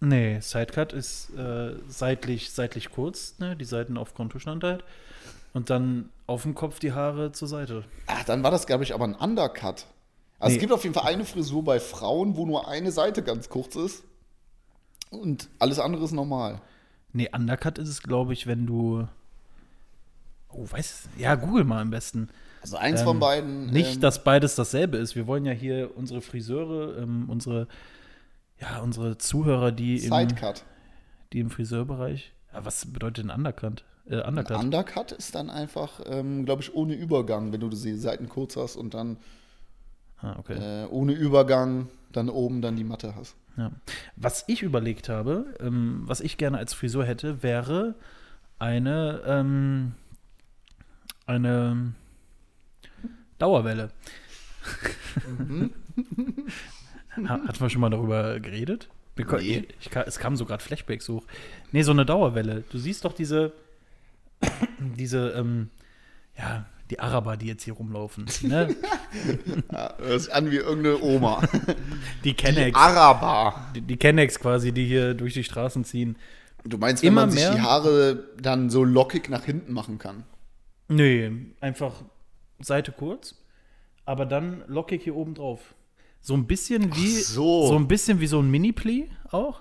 [0.00, 3.56] Nee, Sidecut ist äh, seitlich, seitlich kurz, ne?
[3.56, 4.84] die Seiten auf Kontostand halt.
[5.52, 7.84] Und dann auf dem Kopf die Haare zur Seite.
[8.06, 9.86] Ach, dann war das, glaube ich, aber ein Undercut.
[10.38, 10.54] Also Nee.
[10.56, 13.74] es gibt auf jeden Fall eine Frisur bei Frauen, wo nur eine Seite ganz kurz
[13.74, 14.04] ist.
[15.10, 16.60] Und alles andere ist normal.
[17.12, 19.08] Nee, Undercut ist es, glaube ich, wenn du.
[20.50, 21.08] Oh, weiß.
[21.16, 22.28] Ja, google mal am besten.
[22.60, 23.66] Also eins Ähm, von beiden.
[23.70, 25.14] Nicht, ähm, dass beides dasselbe ist.
[25.16, 27.66] Wir wollen ja hier unsere Friseure, ähm, unsere,
[28.60, 30.64] ja, unsere Zuhörer, die im, Sidecut.
[31.32, 32.32] die im Friseurbereich.
[32.52, 33.84] Ja, was bedeutet denn Undercut?
[34.08, 34.58] Äh, Ein Undercut.
[34.62, 38.76] Undercut ist dann einfach, ähm, glaube ich, ohne Übergang, wenn du die Seiten kurz hast
[38.76, 39.16] und dann
[40.18, 40.84] ah, okay.
[40.84, 43.34] äh, ohne Übergang dann oben dann die Matte hast.
[43.56, 43.72] Ja.
[44.16, 47.94] Was ich überlegt habe, ähm, was ich gerne als Frisur hätte, wäre
[48.58, 49.92] eine, ähm,
[51.26, 51.94] eine
[53.38, 53.90] Dauerwelle.
[55.24, 55.68] Ha-
[57.24, 58.88] Hatten wir schon mal darüber geredet?
[59.16, 59.64] Nee.
[59.80, 61.24] Ich, ich, es kamen so gerade Flashbacks hoch.
[61.72, 62.64] Nee, so eine Dauerwelle.
[62.70, 63.52] Du siehst doch diese,
[64.78, 65.70] diese, ähm,
[66.36, 68.26] ja, die Araber, die jetzt hier rumlaufen.
[68.42, 68.74] Ne?
[69.72, 71.40] Ja, hört sich an wie irgendeine Oma.
[72.24, 72.78] Die Die Kennex.
[72.78, 73.66] Araber.
[73.74, 76.16] Die, die Kennex quasi, die hier durch die Straßen ziehen.
[76.64, 77.54] Du meinst, wenn Immer man sich mehr?
[77.54, 80.24] die Haare dann so lockig nach hinten machen kann?
[80.88, 82.02] Nee, einfach
[82.60, 83.34] Seite kurz,
[84.04, 85.74] aber dann lockig hier oben drauf.
[86.26, 87.72] So ein bisschen wie so.
[87.76, 89.60] ein bisschen wie so ein Mini-Pli auch,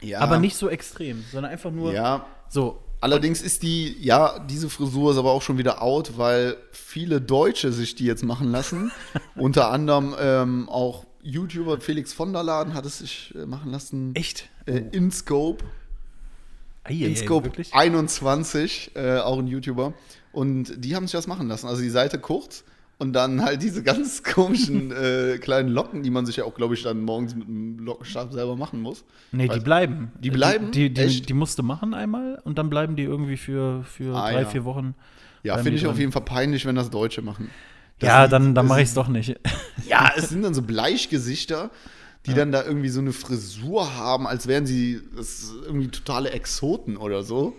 [0.00, 0.18] Ja.
[0.18, 2.26] aber nicht so extrem, sondern einfach nur Ja.
[2.48, 2.82] so.
[3.00, 7.70] Allerdings ist die, ja, diese Frisur ist aber auch schon wieder out, weil viele Deutsche
[7.72, 8.90] sich die jetzt machen lassen.
[9.36, 14.12] Unter anderem ähm, auch YouTuber Felix von der Laden hat es sich äh, machen lassen.
[14.16, 14.48] Echt?
[14.66, 15.64] Äh, InScope.
[16.82, 17.72] Eieiei, InScope wirklich?
[17.72, 19.92] 21, äh, auch ein YouTuber.
[20.32, 21.68] Und die haben sich das machen lassen.
[21.68, 22.64] Also die Seite kurz
[22.98, 26.74] und dann halt diese ganz komischen äh, kleinen Locken, die man sich ja auch, glaube
[26.74, 29.04] ich, dann morgens mit einem Lockenstab selber machen muss.
[29.32, 30.12] Nee, die Also- bleiben.
[30.20, 30.70] Die bleiben?
[30.70, 34.14] Die, die, die, die musst du machen einmal und dann bleiben die irgendwie für, für
[34.16, 34.46] Ah, drei, ja.
[34.48, 34.94] vier Wochen.
[35.42, 36.00] Ja, finde die ich auf dran.
[36.00, 37.50] jeden Fall peinlich, wenn das Deutsche machen.
[37.98, 39.36] Das Ja, sieht- dann, dann mache ich es doch nicht.
[39.88, 41.70] Ja, es sind dann so Bleichgesichter,
[42.24, 45.00] die dann da irgendwie so eine Frisur haben, als wären sie
[45.66, 47.54] irgendwie totale Exoten oder so.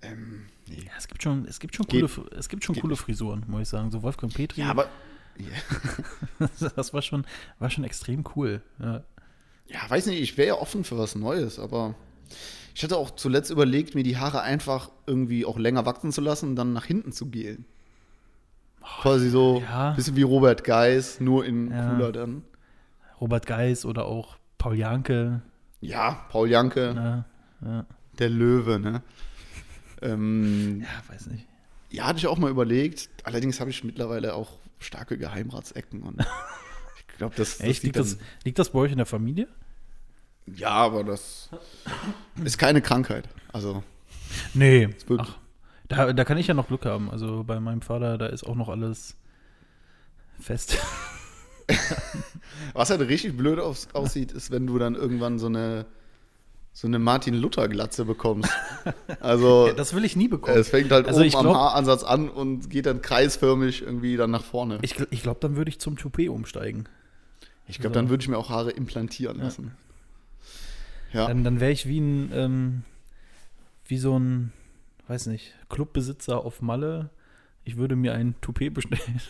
[0.00, 0.42] Ähm.
[0.82, 3.62] Ja, es gibt schon, es gibt schon Geht- coole, es gibt schon coole Frisuren, muss
[3.62, 3.90] ich sagen.
[3.90, 4.60] So Wolfgang Petri.
[4.62, 4.88] Ja, aber
[6.76, 7.24] das war schon,
[7.58, 8.62] war schon extrem cool.
[8.78, 9.02] Ja.
[9.66, 11.94] ja, weiß nicht, ich wäre ja offen für was Neues, aber
[12.74, 16.50] ich hatte auch zuletzt überlegt, mir die Haare einfach irgendwie auch länger wachsen zu lassen
[16.50, 17.64] und dann nach hinten zu gehen.
[19.00, 19.92] Quasi so ja.
[19.92, 21.90] bisschen wie Robert Geis, nur in Ja.
[21.90, 22.42] cooler dann.
[23.20, 25.40] Robert Geis oder auch Paul Janke.
[25.80, 27.24] Ja, Paul Janke, Ne?
[27.64, 27.86] Ja.
[28.18, 29.02] der Löwe, ne?
[30.04, 31.46] Ähm, ja, weiß nicht.
[31.90, 33.08] Ja, hatte ich auch mal überlegt.
[33.24, 36.02] Allerdings habe ich mittlerweile auch starke Geheimratsecken.
[36.02, 36.20] Und
[36.98, 39.48] ich glaube, das, das Liegt das, liegt das bei euch in der Familie?
[40.46, 41.48] Ja, aber das
[42.44, 43.28] ist keine Krankheit.
[43.52, 43.82] Also,
[44.52, 44.88] Nee.
[45.18, 45.36] Ach,
[45.88, 47.10] da, da kann ich ja noch Glück haben.
[47.10, 49.16] Also bei meinem Vater, da ist auch noch alles
[50.40, 50.78] fest.
[52.74, 55.86] was halt richtig blöd aus, aussieht, ist, wenn du dann irgendwann so eine,
[56.76, 58.50] so eine Martin-Luther-Glatze bekommst.
[59.20, 60.58] Also, Das will ich nie bekommen.
[60.58, 64.16] es fängt halt Also oben ich am glaub- Haaransatz an und geht dann kreisförmig irgendwie
[64.16, 64.78] dann nach vorne.
[64.82, 66.86] Ich, ich glaube, dann würde ich zum Toupet umsteigen.
[67.66, 68.00] Ich glaube, so.
[68.00, 69.72] dann würde ich mir auch Haare implantieren lassen.
[71.14, 71.28] Ja.
[71.28, 72.82] Dann, dann wäre ich wie ein, ähm,
[73.86, 74.52] wie so ein,
[75.06, 77.08] weiß nicht, Clubbesitzer auf Malle.
[77.64, 79.20] Ich würde mir ein Toupet bestellen.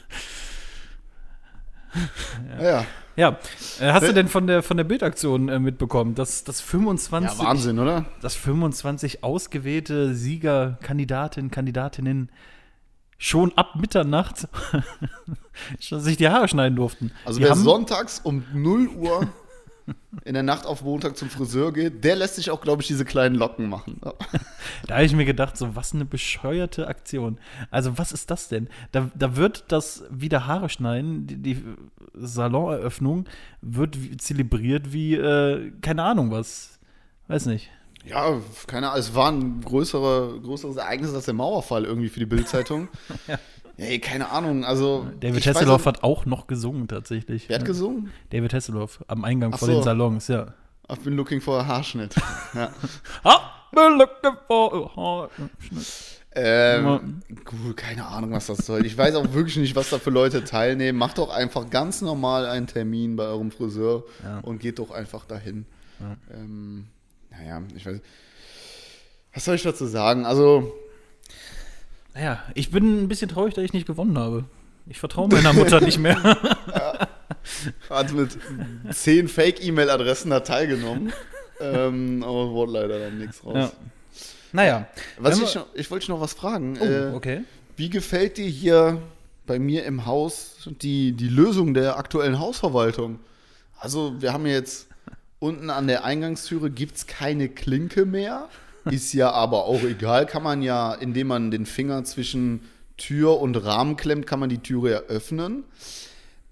[2.61, 2.65] Ja.
[2.65, 2.87] ja.
[3.17, 3.39] Ja,
[3.79, 7.39] äh, hast du Äh, denn von der, von der Bildaktion äh, mitbekommen, dass, dass 25,
[7.39, 8.07] Ja, Wahnsinn, oder?
[8.21, 12.29] dass 25 ausgewählte Sieger, Kandidatinnen, Kandidatinnen
[13.17, 14.49] schon ab Mitternacht
[15.81, 17.13] sich die Haare schneiden durften.
[17.25, 19.29] Also Die wer haben- sonntags um 0 Uhr
[20.25, 23.05] in der Nacht auf Montag zum Friseur geht, der lässt sich auch, glaube ich, diese
[23.05, 24.01] kleinen Locken machen.
[24.87, 27.39] Da habe ich mir gedacht, so was eine bescheuerte Aktion.
[27.71, 28.69] Also was ist das denn?
[28.93, 31.65] Da, da wird das wieder Haare schneiden, die, die
[32.15, 33.27] Saloneröffnung
[33.61, 36.79] wird zelebriert wie, äh, keine Ahnung was.
[37.29, 37.71] Weiß nicht.
[38.05, 42.27] Ja, keine Ahnung, es war ein größere, größeres Ereignis als der Mauerfall irgendwie für die
[42.27, 42.89] Bildzeitung.
[43.27, 43.39] Ja.
[43.77, 45.07] Ey, keine Ahnung, also.
[45.21, 47.49] David Hasselhoff hat auch noch gesungen tatsächlich.
[47.49, 48.11] Wer hat gesungen?
[48.31, 49.75] David Hasselhoff am Eingang Ach vor so.
[49.75, 50.55] den Salons, ja.
[50.89, 52.15] I've been looking for a Haarschnitt.
[52.55, 52.71] ja.
[53.25, 53.41] Ah,
[53.73, 55.31] we're looking for a heart.
[56.37, 58.85] ähm, gut, keine Ahnung, was das soll.
[58.87, 60.99] Ich weiß auch wirklich nicht, was da für Leute teilnehmen.
[60.99, 64.41] Macht doch einfach ganz normal einen Termin bei eurem Friseur Ja.
[64.41, 65.65] und geht doch einfach dahin.
[66.01, 66.17] Ja.
[66.37, 66.87] Ähm,
[67.31, 68.01] naja, ich weiß.
[69.33, 70.27] Was soll ich dazu sagen?
[70.27, 70.73] Also,
[72.15, 74.45] Naja, ich bin ein bisschen traurig, dass ich nicht gewonnen habe.
[74.87, 76.17] Ich vertraue meiner Mutter nicht mehr.
[77.91, 78.39] hat mit
[78.91, 81.13] zehn Fake-E-Mail-Adressen da teilgenommen.
[81.61, 83.55] ähm, aber wurde leider dann nichts raus.
[83.57, 83.73] Ja.
[84.53, 84.87] Naja.
[85.19, 86.79] Was ich, noch, ich wollte noch was fragen.
[86.81, 87.45] Oh, äh, okay.
[87.77, 89.01] Wie gefällt dir hier
[89.47, 93.19] bei mir im Haus die, die Lösung der aktuellen Hausverwaltung?
[93.79, 94.87] Also, wir haben jetzt
[95.41, 98.49] unten an der Eingangstüre gibt es keine Klinke mehr.
[98.91, 102.61] Ist ja aber auch egal, kann man ja, indem man den Finger zwischen
[102.97, 105.65] Tür und Rahmen klemmt, kann man die Türe ja öffnen.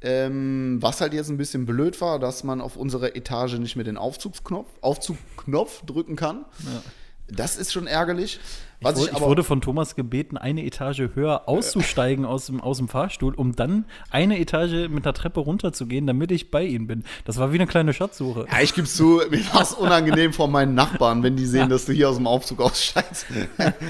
[0.00, 3.84] Ähm, was halt jetzt ein bisschen blöd war, dass man auf unserer Etage nicht mehr
[3.84, 6.44] den Aufzugsknopf, Aufzugknopf drücken kann.
[6.64, 6.82] Ja.
[7.28, 8.40] Das ist schon ärgerlich.
[8.82, 12.46] Was ich, ich, wurde, aber, ich wurde von Thomas gebeten, eine Etage höher auszusteigen aus,
[12.46, 16.64] dem, aus dem Fahrstuhl, um dann eine Etage mit der Treppe runterzugehen, damit ich bei
[16.64, 17.04] ihm bin.
[17.24, 18.46] Das war wie eine kleine Schatzsuche.
[18.50, 21.86] ja, ich gebe zu, mir war es unangenehm von meinen Nachbarn, wenn die sehen, dass
[21.86, 23.26] du hier aus dem Aufzug aussteigst.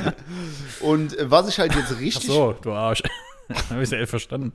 [0.81, 3.03] Und äh, was ich halt jetzt Ach richtig so, du Arsch.
[3.71, 4.53] Habe ich ja verstanden.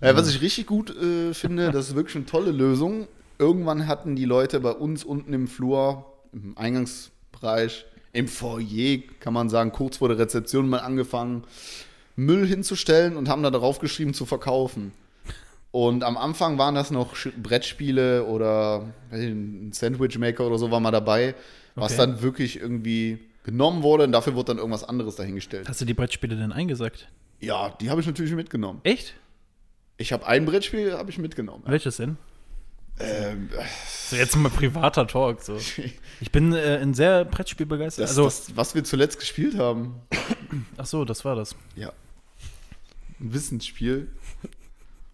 [0.00, 3.08] Äh, was ich richtig gut äh, finde, das ist wirklich eine tolle Lösung.
[3.38, 9.48] Irgendwann hatten die Leute bei uns unten im Flur, im Eingangsbereich, im Foyer, kann man
[9.48, 11.44] sagen, kurz vor der Rezeption mal angefangen,
[12.16, 14.92] Müll hinzustellen und haben da drauf geschrieben, zu verkaufen.
[15.70, 21.34] Und am Anfang waren das noch Brettspiele oder ein Sandwichmaker oder so war mal dabei,
[21.74, 21.98] was Okay.
[22.06, 25.68] dann wirklich irgendwie genommen wurde und dafür wurde dann irgendwas anderes dahingestellt.
[25.68, 27.08] Hast du die Brettspiele denn eingesackt?
[27.40, 28.80] Ja, die habe ich natürlich mitgenommen.
[28.82, 29.12] Echt?
[29.98, 31.62] Ich habe ein Brettspiel habe ich mitgenommen.
[31.66, 32.16] Welches denn?
[32.98, 33.50] Ähm,
[34.08, 35.42] So jetzt mal privater Talk.
[35.42, 35.58] So.
[36.20, 38.04] Ich bin äh, ein sehr Brettspiel begeistert.
[38.04, 39.96] Das, also, das, was wir zuletzt gespielt haben.
[40.78, 41.54] ach so, das war das.
[41.74, 41.92] Ja.
[43.20, 44.10] Ein Wissensspiel.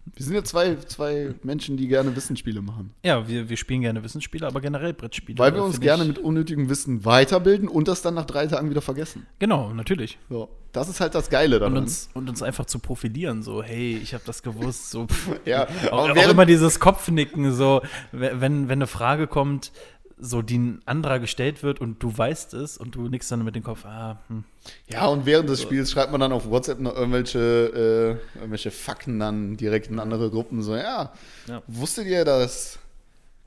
[0.05, 2.93] Wir sind ja zwei, zwei Menschen, die gerne Wissensspiele machen.
[3.03, 5.39] Ja, wir, wir spielen gerne Wissensspiele, aber generell Brettspiele.
[5.39, 8.69] Weil wir äh, uns gerne mit unnötigem Wissen weiterbilden und das dann nach drei Tagen
[8.69, 9.25] wieder vergessen.
[9.39, 10.17] Genau, natürlich.
[10.29, 10.49] So.
[10.73, 11.73] Das ist halt das Geile daran.
[11.77, 15.07] Und uns, und uns einfach zu profilieren, so, hey, ich habe das gewusst, so.
[15.45, 19.71] Ja, Auch, auch immer dieses Kopfnicken, so, wenn, wenn eine Frage kommt,
[20.17, 23.55] so, die ein anderer gestellt wird und du weißt es und du nickst dann mit
[23.55, 24.43] dem Kopf, ah, hm.
[24.87, 29.19] ja, und während des Spiels schreibt man dann auf WhatsApp noch irgendwelche, äh, irgendwelche Fakten
[29.19, 30.61] dann direkt in andere Gruppen.
[30.61, 31.11] So, ja,
[31.47, 31.61] Ja.
[31.67, 32.79] wusstet ihr, dass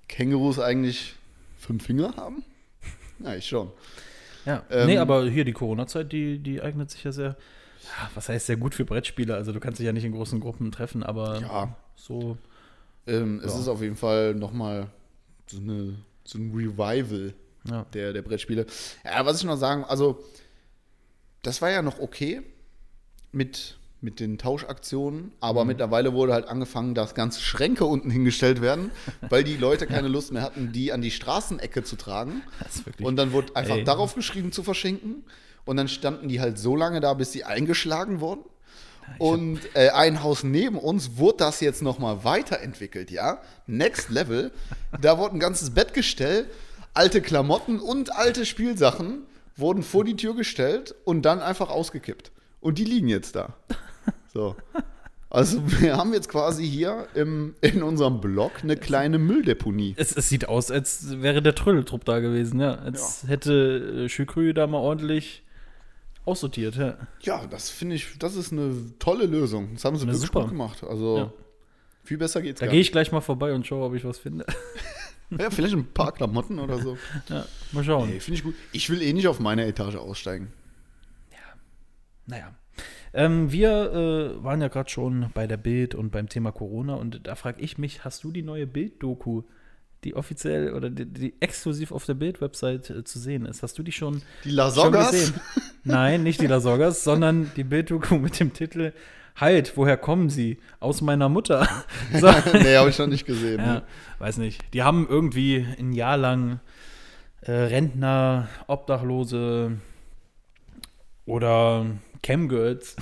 [0.09, 1.15] Kängurus eigentlich
[1.59, 2.43] fünf Finger haben?
[3.21, 3.71] Ja, ich schon.
[4.45, 7.37] Ja, Ähm, nee, aber hier die Corona-Zeit, die, die eignet sich ja sehr,
[8.15, 9.35] was heißt sehr gut für Brettspiele?
[9.35, 11.77] Also du kannst dich ja nicht in großen Gruppen treffen, aber Ja.
[11.97, 12.37] so,
[13.09, 13.61] Ähm, Es Ja.
[13.61, 14.89] ist auf jeden Fall nochmal
[15.47, 15.95] so, eine,
[16.27, 17.35] so ein Revival
[17.69, 17.85] ja.
[17.93, 18.67] der, der Brettspiele.
[19.05, 20.23] Ja, was ich noch sagen, also
[21.43, 22.43] das war ja noch okay
[23.33, 25.69] mit, mit den Tauschaktionen, aber Mhm.
[25.69, 28.91] mittlerweile wurde halt angefangen, dass ganze Schränke unten hingestellt werden,
[29.29, 32.43] weil die Leute keine Lust mehr hatten, die an die Straßenecke zu tragen.
[33.01, 33.85] Und dann wurde einfach Ey.
[33.85, 35.25] darauf geschrieben zu verschenken.
[35.65, 38.45] Und dann standen die halt so lange da, bis sie eingeschlagen wurden.
[39.19, 43.41] Und äh, ein Haus neben uns wurde das jetzt nochmal weiterentwickelt, ja.
[43.67, 44.51] Next Level.
[45.01, 46.47] Da wurde ein ganzes Bettgestell,
[46.95, 49.23] alte Klamotten und alte Spielsachen
[49.57, 52.31] wurden vor die Tür gestellt und dann einfach ausgekippt.
[52.61, 53.55] Und die liegen jetzt da.
[54.33, 54.55] So.
[55.31, 59.95] Also wir haben jetzt quasi hier im, in unserem Block eine kleine Mülldeponie.
[59.97, 62.75] Es, es sieht aus, als wäre der Trödeltrupp da gewesen, ja.
[62.75, 65.43] Als hätte äh, Schükrü da mal ordentlich
[66.27, 66.97] aussortiert, ja.
[67.23, 69.71] Ja, das finde ich, das ist eine tolle Lösung.
[69.75, 70.41] Das haben sie wirklich super.
[70.43, 70.85] gut gemacht.
[70.85, 71.33] Also Ja.
[72.05, 74.45] viel besser geht's Da gehe ich gleich mal vorbei und schaue, ob ich was finde.
[75.29, 76.97] Ja, vielleicht ein paar Klamotten oder so.
[77.29, 78.09] ja, mal schauen.
[78.11, 78.55] Nee, finde ich gut.
[78.71, 80.53] Ich will eh nicht auf meine Etage aussteigen.
[82.27, 82.55] Naja.
[83.13, 87.27] Ähm, wir äh, waren ja gerade schon bei der Bild und beim Thema Corona und
[87.27, 89.43] da frage ich mich, hast du die neue Bild-Doku,
[90.05, 93.83] die offiziell oder die, die exklusiv auf der Bild-Website äh, zu sehen ist, hast du
[93.83, 95.35] die schon, Die schon gesehen?
[95.85, 98.93] Nein, nicht die Lasoggas, sondern die Bild-Doku mit dem Titel
[99.37, 100.59] Halt, woher kommen sie?
[100.81, 101.69] Aus meiner Mutter.
[102.13, 102.27] So.
[102.55, 103.59] nee, habe ich noch nicht gesehen.
[103.59, 103.83] Ja, ne?
[104.19, 104.63] weiß nicht.
[104.73, 106.61] Die haben irgendwie ein Jahr lang
[107.43, 109.73] äh, Rentner, Obdachlose
[111.27, 111.87] oder
[112.23, 112.97] Camgirls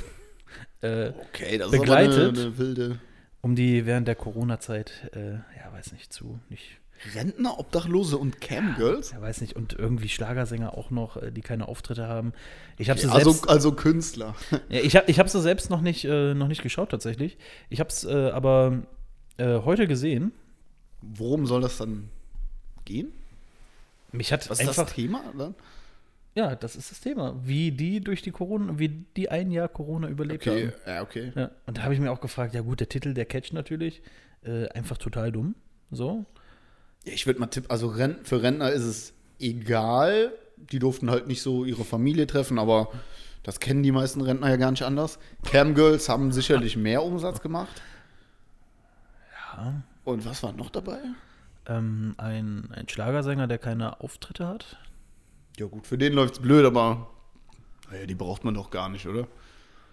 [0.80, 2.12] äh, Okay, das Begleitet.
[2.12, 2.98] ist aber eine, eine wilde.
[3.40, 6.78] um die während der Corona-Zeit, äh, ja, weiß nicht, zu, nicht,
[7.14, 9.10] Rentner, Obdachlose und Camgirls?
[9.12, 12.32] ja, weiß nicht, und irgendwie Schlagersänger auch noch, äh, die keine Auftritte haben.
[12.78, 14.34] Ich habe Also, selbst, also Künstler.
[14.68, 17.36] ja, ich habe ich hab sie selbst noch nicht, äh, noch nicht geschaut tatsächlich.
[17.68, 18.82] Ich habe es äh, aber
[19.36, 20.32] äh, heute gesehen.
[21.02, 22.08] Worum soll das dann
[22.84, 23.12] gehen?
[24.12, 25.54] Mich hat Was ist einfach, das Thema dann?
[26.36, 30.08] ja, das ist das Thema, wie die durch die Corona, wie die ein Jahr Corona
[30.08, 30.72] überlebt Okay, haben.
[30.86, 31.32] ja, okay.
[31.34, 34.02] Ja, und da habe ich mir auch gefragt, ja gut, der Titel, der Catch natürlich,
[34.44, 35.54] äh, einfach total dumm.
[35.90, 36.24] So.
[37.04, 40.32] Ja, ich würde mal tippen, also für Rentner ist es egal.
[40.56, 42.88] Die durften halt nicht so ihre Familie treffen, aber
[43.42, 45.18] das kennen die meisten Rentner ja gar nicht anders.
[45.44, 47.82] Camgirls haben sicherlich mehr Umsatz gemacht.
[49.56, 49.82] Ja.
[50.04, 50.98] Und was war noch dabei?
[51.66, 54.78] Ähm, ein, ein Schlagersänger, der keine Auftritte hat.
[55.58, 57.08] Ja gut, für den läuft's blöd, aber
[57.90, 59.26] naja, die braucht man doch gar nicht, oder?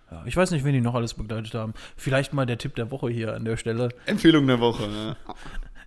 [0.10, 1.74] Ja, ich weiß nicht, wen die noch alles begleitet haben.
[1.96, 3.90] Vielleicht mal der Tipp der Woche hier an der Stelle.
[4.06, 4.88] Empfehlung der Woche.
[4.88, 5.16] Ne?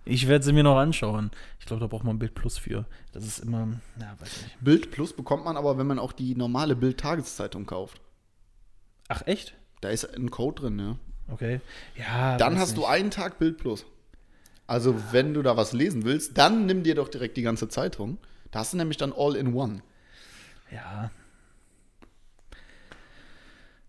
[0.05, 1.31] Ich werde sie mir noch anschauen.
[1.59, 2.85] Ich glaube, da braucht man ein Bild Plus für.
[3.11, 4.57] Das ist immer, ja, weiß nicht.
[4.63, 7.99] Bild Plus bekommt man aber, wenn man auch die normale Bild-Tageszeitung kauft.
[9.07, 9.55] Ach, echt?
[9.81, 10.95] Da ist ein Code drin, ja.
[11.27, 11.59] Okay.
[11.97, 12.37] Ja.
[12.37, 12.89] Dann hast du nicht.
[12.89, 13.85] einen Tag Bild Plus.
[14.67, 18.19] Also, wenn du da was lesen willst, dann nimm dir doch direkt die ganze Zeitung.
[18.51, 19.81] Da hast du nämlich dann all in one.
[20.71, 21.11] Ja.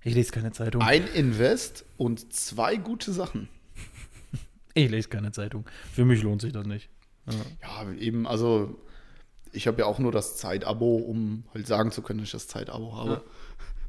[0.02, 0.82] Ich lese keine Zeitung.
[0.82, 3.48] Ein Invest und zwei gute Sachen.
[4.76, 5.64] Ich lese keine Zeitung.
[5.94, 6.90] Für mich lohnt sich das nicht.
[7.26, 7.84] Ja.
[7.84, 8.78] Ja, eben, also
[9.50, 12.46] ich habe ja auch nur das Zeitabo, um halt sagen zu können, dass ich das
[12.46, 13.10] Zeitabo habe.
[13.10, 13.22] Ja.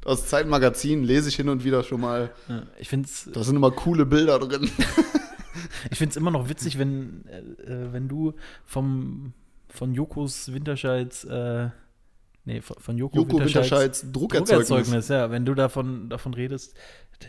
[0.00, 2.30] Das Zeitmagazin lese ich hin und wieder schon mal.
[2.48, 4.70] Ja, Ich finde es Da sind immer coole Bilder drin.
[5.90, 8.32] ich find's immer noch witzig, wenn, äh, äh, wenn du
[8.64, 9.34] vom,
[9.68, 11.70] von Jokos Winterscheids, äh,
[12.44, 14.68] nee, von, Joko, Joko Winterscheids Druckerzeugnis.
[14.68, 16.76] Druckerzeugnis, ja, wenn du davon, davon redest,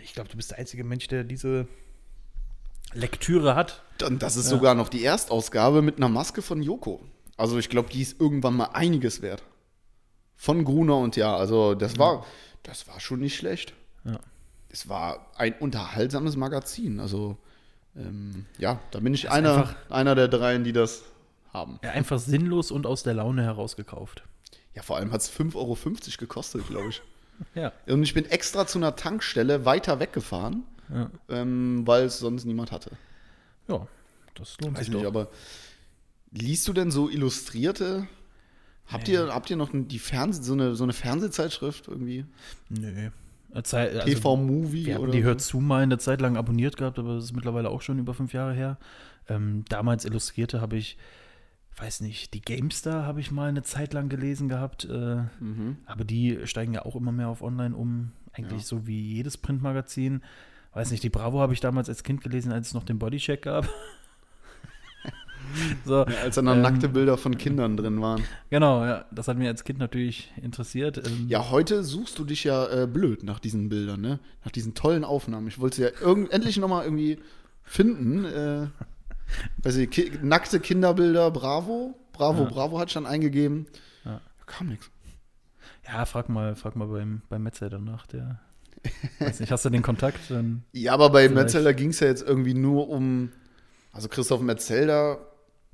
[0.03, 1.67] ich glaube, du bist der einzige Mensch, der diese
[2.93, 3.83] Lektüre hat.
[3.97, 4.57] Dann, das ist Ja.
[4.57, 7.01] sogar noch die Erstausgabe mit einer Maske von Joko.
[7.37, 9.43] Also ich glaube, die ist irgendwann mal einiges wert.
[10.35, 12.25] Von Gruner und ja, also das war,
[12.63, 13.73] das war schon nicht schlecht.
[14.05, 14.19] Ja.
[14.69, 16.99] Es war ein unterhaltsames Magazin.
[16.99, 17.37] Also
[17.95, 21.03] ähm, ja, da bin ich einer, einer der dreien, die das
[21.53, 21.79] haben.
[21.83, 24.23] Ja, einfach sinnlos und aus der Laune heraus gekauft.
[24.75, 25.77] Ja, vor allem hat es 5,50 Euro
[26.19, 27.01] gekostet, glaube ich.
[27.55, 27.71] Ja.
[27.87, 32.71] Und ich bin extra zu einer Tankstelle weiter weggefahren, Ja, ähm, weil es sonst niemand
[32.71, 32.91] hatte.
[33.67, 33.87] ja
[34.35, 35.09] das lohnt Weiß sich nicht, doch.
[35.09, 35.29] aber
[36.31, 38.07] liest du denn so Illustrierte?
[38.87, 39.13] Habt, Nee.
[39.15, 42.25] ihr, habt ihr noch die Fernseh, so, eine, so eine Fernsehzeitschrift irgendwie?
[42.69, 42.87] Nö.
[42.87, 43.11] Äh,
[43.53, 45.23] also, TV-Movie Wir haben die?
[45.23, 48.13] Hört zu mal eine Zeit lang abonniert gehabt, aber das ist mittlerweile auch schon über
[48.13, 48.77] fünf Jahre her.
[49.27, 50.97] Ähm, damals Illustrierte habe ich,
[51.77, 55.77] weiß nicht, die GameStar habe ich mal eine Zeit lang gelesen gehabt, äh, Mhm.
[55.85, 58.67] aber die steigen ja auch immer mehr auf online um, eigentlich Ja.
[58.67, 60.21] so wie jedes Printmagazin.
[60.73, 63.41] Weiß nicht, die Bravo habe ich damals als Kind gelesen, als es noch den Bodycheck
[63.41, 63.67] gab.
[65.85, 68.23] so, Ja, als dann noch Ähm, nackte Bilder von Kindern drin waren.
[68.49, 70.97] genau, ja, das hat mich als Kind natürlich interessiert.
[71.05, 74.19] Ähm, Ja, heute suchst du dich ja äh, blöd nach diesen Bildern, ne?
[74.43, 75.47] Nach diesen tollen Aufnahmen.
[75.47, 77.19] Ich wollte sie ja irgend, endlich nochmal irgendwie
[77.63, 78.25] finden.
[78.25, 78.67] Äh,
[79.63, 81.95] weiß ich, ki nackte Kinderbilder, Bravo.
[82.13, 82.49] Bravo, Ja.
[82.49, 83.65] Bravo hat schon eingegeben.
[84.05, 84.21] Ja.
[84.45, 84.91] Kam nichts.
[85.87, 88.39] Ja, frag mal, frag mal beim, beim Metzer danach, der.
[89.19, 90.19] Weiß nicht, hast du den Kontakt?
[90.29, 91.35] Dann, Ja, aber bei Vielleicht.
[91.35, 93.31] Metzelder ging es ja jetzt irgendwie nur um.
[93.91, 95.19] Also Christoph Metzelder.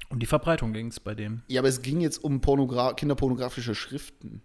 [0.10, 1.42] um die Verbreitung ging es bei dem.
[1.48, 4.42] Ja, aber es ging jetzt um Pornogra kinderpornografische Schriften.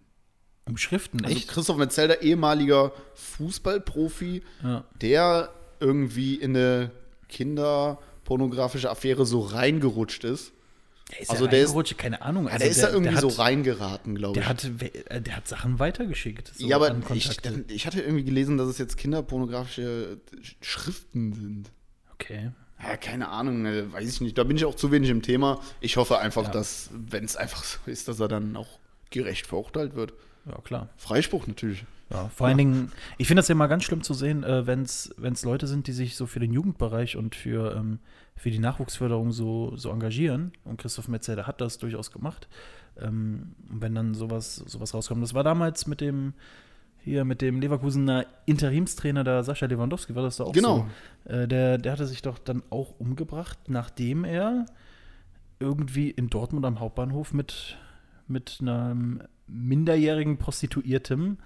[0.66, 1.48] Um Schriften, Also echt?
[1.48, 4.84] Christoph Metzelder, ehemaliger Fußballprofi, Ja.
[5.00, 6.90] der irgendwie in eine
[7.28, 10.52] kinderpornografische Affäre so reingerutscht ist.
[11.12, 12.46] Der ist Also ja der ist- keine Ahnung.
[12.48, 14.44] Also der ist da irgendwie der so hat, reingeraten, glaube ich.
[14.44, 14.64] Der hat,
[15.10, 16.52] äh, der hat Sachen weitergeschickt.
[16.54, 17.30] so ja, aber ich,
[17.68, 20.18] ich hatte irgendwie gelesen, dass es jetzt kinderpornografische
[20.60, 21.70] Schriften sind.
[22.14, 22.52] okay.
[22.82, 24.38] Ja, keine Ahnung, äh, weiß ich nicht.
[24.38, 25.60] Da bin ich auch zu wenig im Thema.
[25.82, 26.50] Ich hoffe einfach, Ja.
[26.50, 28.78] dass, wenn es einfach so ist, dass er dann auch
[29.10, 30.14] gerecht verurteilt wird.
[30.46, 30.88] Ja, klar.
[30.96, 31.84] Freispruch natürlich.
[32.10, 34.82] Ja, vor allen Dingen, ich finde das ja mal ganz schlimm zu sehen, äh, wenn
[34.82, 38.00] es Leute sind, die sich so für den Jugendbereich und für, ähm,
[38.34, 40.52] für die Nachwuchsförderung so, so engagieren.
[40.64, 42.48] Und Christoph Metzelder hat das durchaus gemacht.
[43.00, 45.22] Ähm, und wenn dann sowas, sowas rauskommt.
[45.22, 46.34] Das war damals mit dem,
[47.04, 50.88] hier mit dem Leverkusener Interimstrainer, der Sascha Lewandowski, war das da auch Genau.
[51.26, 51.32] so.
[51.32, 54.66] Äh, der, der hatte sich doch dann auch umgebracht, nachdem er
[55.60, 57.78] irgendwie in Dortmund am Hauptbahnhof mit,
[58.30, 61.38] mit einem minderjährigen Prostituierten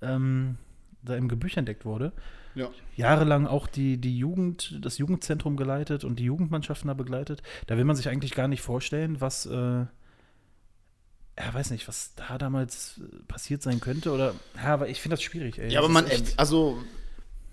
[0.00, 0.56] ähm,
[1.02, 2.12] da im Gebüsch entdeckt wurde.
[2.54, 2.70] Ja.
[2.96, 7.42] Jahrelang auch die, die Jugend, das Jugendzentrum geleitet und die Jugendmannschaften da begleitet.
[7.66, 9.88] Da will man sich eigentlich gar nicht vorstellen, was, äh, ja,
[11.54, 14.12] weiß nicht, was da damals äh, passiert sein könnte.
[14.12, 15.58] Oder, ja, aber ich finde das schwierig.
[15.58, 15.70] Ey.
[15.72, 16.78] Ja, aber Das man, ist echt- also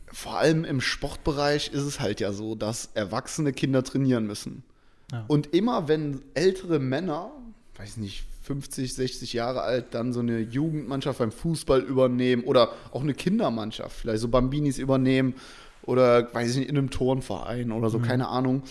[0.08, 4.64] vor allem im Sportbereich ist es halt ja so, dass erwachsene Kinder trainieren müssen.
[5.12, 5.26] Ja.
[5.28, 7.32] Und immer wenn ältere Männer,
[7.76, 13.02] weiß nicht, 50, 60 Jahre alt, dann so eine Jugendmannschaft beim Fußball übernehmen oder auch
[13.02, 15.34] eine Kindermannschaft, vielleicht so Bambinis übernehmen
[15.84, 17.92] oder, weiß ich nicht, in einem Turnverein oder Mhm.
[17.92, 18.64] so, keine Ahnung.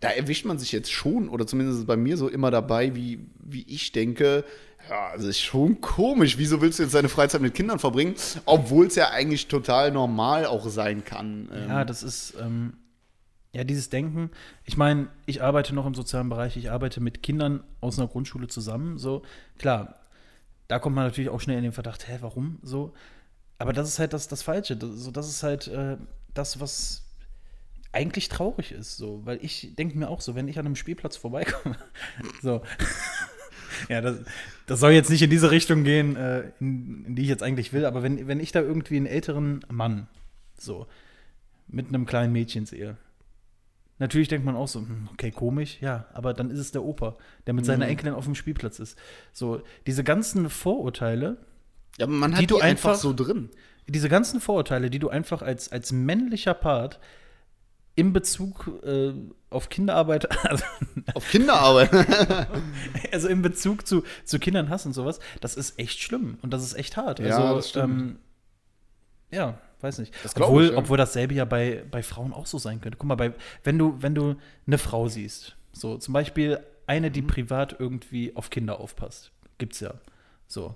[0.00, 3.64] Da erwischt man sich jetzt schon, oder zumindest bei mir so immer dabei, wie, wie
[3.66, 4.44] ich denke,
[4.90, 6.36] ja, also ist schon komisch.
[6.36, 8.14] Wieso willst du jetzt deine Freizeit mit Kindern verbringen?
[8.44, 11.48] Obwohl es ja eigentlich total normal auch sein kann.
[11.54, 12.74] Ähm, Ja, das ist, ähm,
[13.54, 14.30] ja, dieses Denken.
[14.64, 18.48] Ich meine, ich arbeite noch im sozialen Bereich, ich arbeite mit Kindern aus einer Grundschule
[18.48, 18.98] zusammen.
[18.98, 19.22] So,
[19.58, 20.00] klar,
[20.66, 22.92] da kommt man natürlich auch schnell in den Verdacht, hä, warum so?
[23.58, 24.76] Aber das ist halt das, das Falsche.
[24.76, 25.96] Das, so, das ist halt äh,
[26.34, 27.04] das, was
[27.92, 31.16] eigentlich traurig ist, so, weil ich denke mir auch so, wenn ich an einem Spielplatz
[31.16, 31.76] vorbeikomme,
[32.42, 32.60] so.
[33.88, 34.18] Ja, das,
[34.66, 37.72] das soll jetzt nicht in diese Richtung gehen, äh, in, in die ich jetzt eigentlich
[37.72, 40.06] will, aber wenn, wenn ich da irgendwie einen älteren Mann,
[40.56, 40.86] so,
[41.66, 42.96] mit einem kleinen Mädchen sehe,
[43.98, 47.16] natürlich denkt man auch so, hm, okay, komisch, ja, aber dann ist es der Opa,
[47.46, 47.90] der mit seiner Mhm.
[47.92, 48.98] Enkelin auf dem Spielplatz ist.
[49.32, 51.38] So, diese ganzen Vorurteile,
[51.98, 53.50] ja, aber man die hat die, du einfach, einfach- so drin.
[53.86, 56.98] diese ganzen Vorurteile, die du einfach als, als männlicher Part
[57.96, 59.12] in Bezug äh,
[59.50, 60.64] auf Kinderarbeit, also,
[61.14, 61.90] Auf Kinderarbeit.
[63.12, 66.64] also in Bezug zu, zu Kindern Hass und sowas, das ist echt schlimm und das
[66.64, 67.20] ist echt hart.
[67.20, 68.00] Ja, also, das stimmt.
[68.00, 68.18] Ähm,
[69.30, 70.12] ja, weiß nicht.
[70.22, 70.78] Das obwohl, ich, ja.
[70.78, 72.98] obwohl dasselbe ja bei, bei Frauen auch so sein könnte.
[72.98, 77.12] Guck mal, bei, wenn, du, wenn du eine Frau siehst, so zum Beispiel eine, Mhm.
[77.14, 79.94] die privat irgendwie auf Kinder aufpasst, gibt's ja.
[80.46, 80.74] So,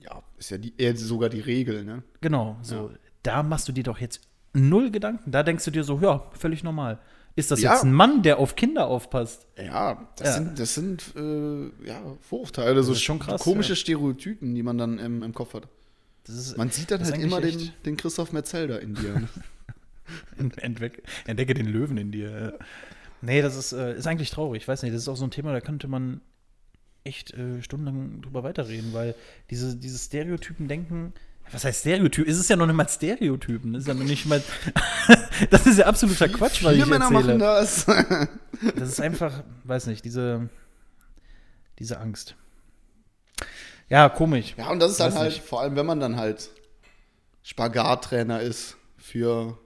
[0.00, 2.02] ja, ist ja die, eher sogar die Regel, ne?
[2.20, 2.56] genau.
[2.62, 2.90] So,
[3.22, 4.20] da machst du dir doch jetzt
[4.54, 5.30] null Gedanken.
[5.30, 6.98] Da denkst du dir so, ja, völlig normal.
[7.36, 7.72] Ist das Ja.
[7.74, 9.46] jetzt ein Mann, der auf Kinder aufpasst?
[9.56, 10.32] Ja, das Ja.
[10.34, 13.76] sind, das sind äh, ja, Vorurteile, so ist schon krass, komische ja.
[13.76, 15.68] Stereotypen, die man dann im, im Kopf hat.
[16.28, 19.20] Ist, Man sieht dann halt immer den, den Christoph Metzelder in dir.
[19.20, 19.28] ne?
[21.26, 22.58] Entdecke den Löwen in dir.
[23.20, 24.62] Nee, das ist, äh, ist eigentlich traurig.
[24.62, 26.20] Ich weiß nicht, das ist auch so ein Thema, da könnte man
[27.04, 29.14] echt äh, stundenlang drüber weiterreden, weil
[29.50, 31.12] diese, dieses Stereotypen-Denken,
[31.50, 32.28] was heißt Stereotyp?
[32.28, 33.72] Es ist ja noch nicht mal Stereotypen.
[33.72, 34.42] Das ist ja noch nicht mal.
[35.50, 37.22] das ist ja absoluter Quatsch, was ich Männer erzähle.
[37.22, 37.86] machen das.
[38.76, 40.50] Das ist einfach, weiß nicht, diese,
[41.78, 42.36] diese Angst.
[43.88, 44.54] Ja, komisch.
[44.56, 45.42] Ja, und das ist dann Weiß halt, nicht.
[45.42, 46.50] vor allem wenn man dann halt
[47.42, 49.56] Spagattrainer ist für,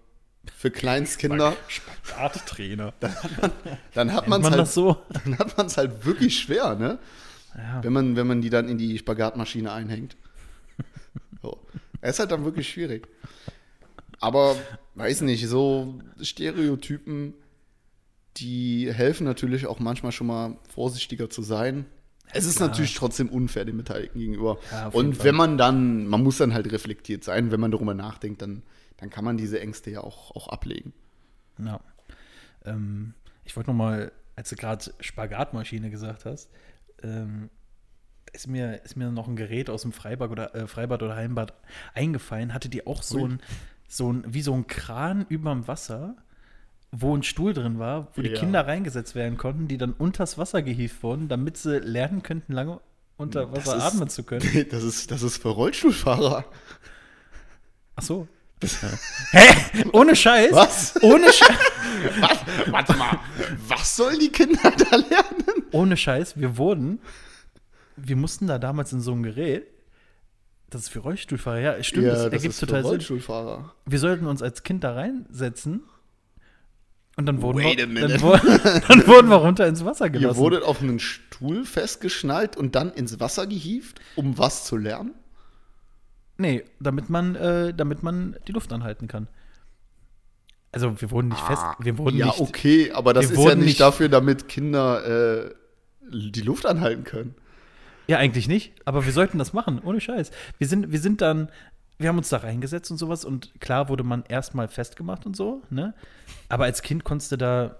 [0.54, 2.94] für Kleinstkinder, Spagattrainer.
[3.94, 4.96] dann hat man es man halt, so?
[5.24, 6.98] dann hat man's halt wirklich schwer, ne?
[7.56, 7.82] Ja.
[7.82, 10.16] Wenn man, wenn man die dann in die Spagatmaschine einhängt.
[11.42, 11.58] So.
[12.00, 13.08] Es ist halt dann wirklich schwierig.
[14.20, 14.56] Aber,
[14.94, 17.34] weiß nicht, so Stereotypen,
[18.36, 21.86] die helfen natürlich auch manchmal schon mal vorsichtiger zu sein.
[22.32, 22.68] Es ist klar.
[22.68, 24.58] natürlich trotzdem unfair den Beteiligten gegenüber.
[24.70, 25.26] Ja, Und Fall.
[25.26, 28.62] wenn man dann, man muss dann halt reflektiert sein, wenn man darüber nachdenkt, dann,
[28.96, 30.92] dann kann man diese Ängste ja auch, auch ablegen.
[31.58, 31.80] Ja.
[32.64, 33.14] Ähm,
[33.44, 36.48] ich wollte noch mal, als du gerade Spagatmaschine gesagt hast,
[37.02, 37.50] ähm,
[38.32, 41.52] ist mir, ist mir noch ein Gerät aus dem Freibad oder, äh, Freibad oder Heimbad
[41.94, 42.54] eingefallen.
[42.54, 43.24] Hatte die auch so Ui.
[43.24, 43.40] ein,
[43.88, 46.16] so ein, wie so ein Kran überm Wasser,
[46.94, 48.38] wo ein Stuhl drin war, wo die Ja.
[48.38, 52.80] Kinder reingesetzt werden konnten, die dann unters Wasser gehievt wurden, damit sie lernen könnten, lange
[53.16, 54.42] unter Das Wasser ist- atmen zu können.
[54.70, 56.44] Das ist, das ist für Rollstuhlfahrer.
[57.96, 58.28] Ach so.
[59.32, 59.84] Hä?
[59.92, 60.52] Ohne Scheiß?
[60.52, 61.02] Was?
[61.02, 61.50] Ohne Scheiß?
[62.20, 62.38] Was?
[62.72, 63.18] Warte mal,
[63.68, 65.64] was sollen die Kinder da lernen?
[65.72, 67.00] Ohne Scheiß, wir wurden,
[67.96, 69.66] wir mussten da damals in so ein Gerät,
[70.70, 72.90] das ist für Rollstuhlfahrer, ja, stimmt, das ergibt total Sinn.
[72.90, 73.72] Rollstuhlfahrer.
[73.86, 75.82] Wir sollten uns als Kind da reinsetzen
[77.22, 80.38] und dann wurden, Wait wir, dann, wurden, dann wurden wir runter ins Wasser Ihr gelassen.
[80.38, 85.14] wurdet auf einen Stuhl festgeschnallt und dann ins Wasser gehievt, um was zu lernen?
[86.38, 89.28] nee, damit man, äh, damit man die Luft anhalten kann.
[90.72, 93.64] Also wir wurden nicht fest, wir wurden ja, nicht, okay, aber das ist ja nicht
[93.66, 95.54] nicht- dafür, damit Kinder äh,
[96.10, 97.34] die Luft anhalten können.
[98.08, 100.32] Ja, eigentlich nicht, aber wir sollten das machen, ohne Scheiß.
[100.58, 101.48] Wir sind, wir sind dann,
[101.98, 105.62] wir haben uns da reingesetzt und sowas und klar wurde man erstmal festgemacht und so,
[105.70, 105.94] ne?
[106.48, 107.76] Aber als Kind konntest du da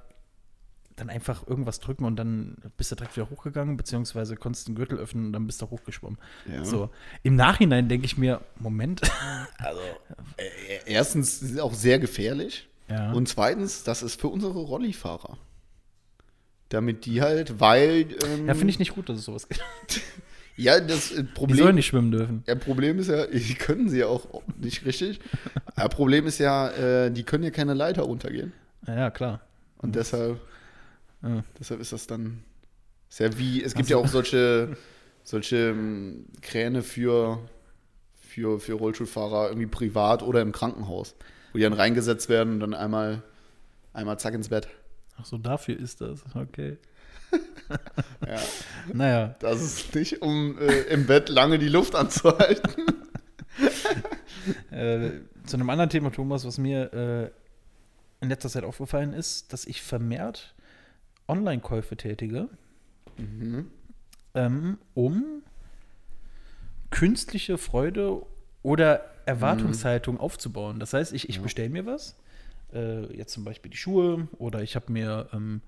[0.97, 4.99] dann einfach irgendwas drücken und dann bist du direkt wieder hochgegangen, beziehungsweise konntest den Gürtel
[4.99, 6.19] öffnen und dann bist du hochgeschwommen.
[6.51, 6.65] Ja.
[6.65, 6.91] So.
[7.23, 9.01] Im Nachhinein denke ich mir, Moment.
[9.59, 9.81] Also,
[10.37, 12.69] äh, erstens ist es auch sehr gefährlich.
[12.89, 13.13] Ja.
[13.13, 15.39] Und zweitens, das ist für unsere Rollifahrer.
[16.69, 18.09] Damit die halt, weil.
[18.25, 19.63] Ähm, ja, finde ich nicht gut, dass es sowas gibt.
[20.57, 21.59] Ja, das äh, Die Problem.
[21.59, 22.45] sollen nicht schwimmen dürfen.
[22.47, 24.27] Ja, Problem ist ja, die können sie ja auch
[24.59, 25.21] nicht richtig.
[25.77, 28.53] Aber Problem ist ja, äh, die können ja keine Leiter runtergehen.
[28.87, 29.41] Ja, ja klar.
[29.79, 30.39] Und deshalb,
[31.23, 31.43] Ja.
[31.59, 32.45] deshalb ist das dann
[33.09, 34.77] sehr wie, es gibt ja auch solche,
[35.25, 37.39] solche ähm, Kräne für,
[38.21, 41.15] für, für Rollstuhlfahrer irgendwie privat oder im Krankenhaus,
[41.53, 43.23] wo die dann reingesetzt werden und dann einmal,
[43.93, 44.69] einmal zack ins Bett.
[45.19, 46.21] Ach so, dafür ist das.
[46.35, 46.79] Okay.
[48.27, 48.39] Ja,
[48.93, 49.35] Naja.
[49.41, 52.85] das ist nicht, um äh, im Bett lange die Luft anzuhalten.
[54.71, 55.11] Äh,
[55.47, 57.31] zu einem anderen Thema, Thomas, was mir äh,
[58.23, 60.55] in letzter Zeit aufgefallen ist, dass ich vermehrt
[61.29, 62.49] Online-Käufe tätige,
[64.35, 65.25] ähm, um
[66.91, 68.23] künstliche Freude
[68.63, 70.79] oder Erwartungshaltung aufzubauen.
[70.81, 72.17] Das heißt, ich, ich bestelle mir was,
[72.73, 75.61] äh, jetzt zum Beispiel die Schuhe oder ich habe mir, ähm,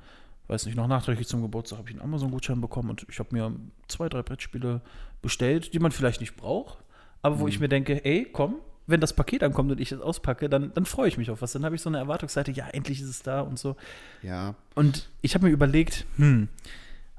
[0.48, 3.52] weiß nicht, noch nachträglich zum Geburtstag habe ich einen Amazon-Gutschein bekommen und ich habe mir
[3.88, 4.80] zwei, drei Brettspiele
[5.22, 6.78] bestellt, die man vielleicht nicht braucht,
[7.22, 10.48] aber wo ich mir denke, ey, komm, wenn das Paket ankommt und ich es auspacke,
[10.50, 11.52] dann, dann freue ich mich auf was.
[11.52, 13.76] Dann habe ich so eine Erwartungsseite, ja, endlich ist es da und so.
[14.22, 16.48] Ja, Und ich habe mir überlegt, hm,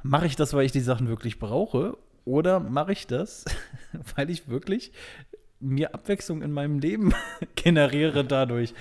[0.04, 1.98] mache ich das, weil ich die Sachen wirklich brauche?
[2.24, 3.46] Oder mache ich das,
[4.16, 4.92] weil ich wirklich
[5.60, 7.14] mir Abwechslung in meinem Leben
[7.56, 8.76] generiere dadurch?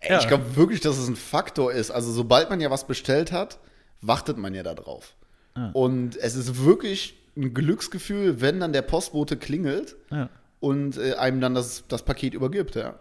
[0.00, 1.90] Ey, Ich glaube wirklich, dass es ein Faktor ist.
[1.90, 3.58] Also, sobald man ja was bestellt hat,
[4.00, 5.14] wartet man ja da drauf.
[5.54, 5.70] Ah.
[5.72, 10.28] Und es ist wirklich ein Glücksgefühl, wenn dann der Postbote klingelt ja.
[10.60, 12.98] und äh, einem dann das, das Paket übergibt, ja.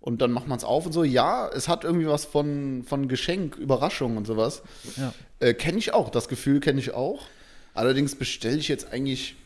[0.00, 1.04] Und dann macht man es auf und so.
[1.04, 4.62] Ja, es hat irgendwie was von, von Geschenk, Überraschung und sowas.
[4.96, 5.14] Ja.
[5.38, 7.22] Äh, kenne ich auch, das Gefühl kenne ich auch.
[7.72, 9.36] Allerdings bestelle ich jetzt eigentlich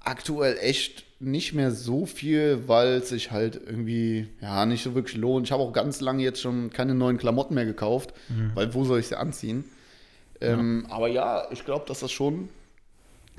[0.00, 5.16] aktuell echt nicht mehr so viel, weil es sich halt irgendwie ja nicht so wirklich
[5.16, 5.46] lohnt.
[5.46, 8.12] Ich habe auch ganz lange jetzt schon keine neuen Klamotten mehr gekauft,
[8.54, 9.64] weil wo soll ich sie anziehen?
[10.40, 12.48] Ähm, Aber ja, ich glaube, dass das schon,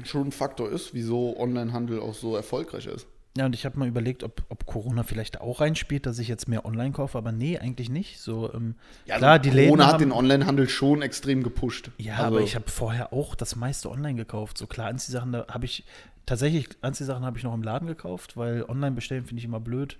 [0.03, 3.07] schon ein Faktor ist, wieso Onlinehandel auch so erfolgreich ist.
[3.37, 6.49] Ja, und ich habe mal überlegt, ob, ob Corona vielleicht auch reinspielt, dass ich jetzt
[6.49, 8.19] mehr online kaufe, aber nee, eigentlich nicht.
[8.19, 8.75] So, ähm,
[9.05, 11.91] Ja, klar, also die Läden Corona hat haben, den Onlinehandel schon extrem gepusht.
[11.97, 14.57] Ja, Also, aber ich habe vorher auch das meiste online gekauft.
[14.57, 15.85] So klar, Anziehsachen, da habe ich
[16.25, 19.97] tatsächlich, Anziehsachen habe ich noch im Laden gekauft, weil online bestellen finde ich immer blöd,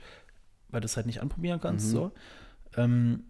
[0.67, 1.87] weil du es halt nicht anprobieren kannst.
[1.87, 1.91] Mhm.
[1.91, 2.11] So.
[2.75, 3.23] Ähm,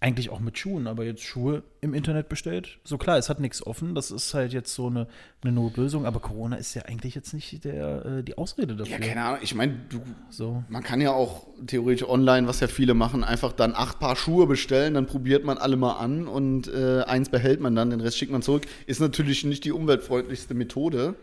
[0.00, 2.78] eigentlich auch mit Schuhen, aber jetzt Schuhe im Internet bestellt.
[2.84, 5.08] So klar, es hat nichts offen, das ist halt jetzt so eine,
[5.42, 8.92] eine Notlösung, aber Corona ist ja eigentlich jetzt nicht der, äh, die Ausrede dafür.
[8.92, 9.40] Ja, keine Ahnung.
[9.42, 10.62] Ich meine, du, So.
[10.68, 14.46] man kann ja auch theoretisch online, was ja viele machen, einfach dann acht Paar Schuhe
[14.46, 18.18] bestellen, dann probiert man alle mal an und äh, eins behält man dann, den Rest
[18.18, 18.66] schickt man zurück.
[18.86, 21.16] Ist natürlich nicht die umweltfreundlichste Methode.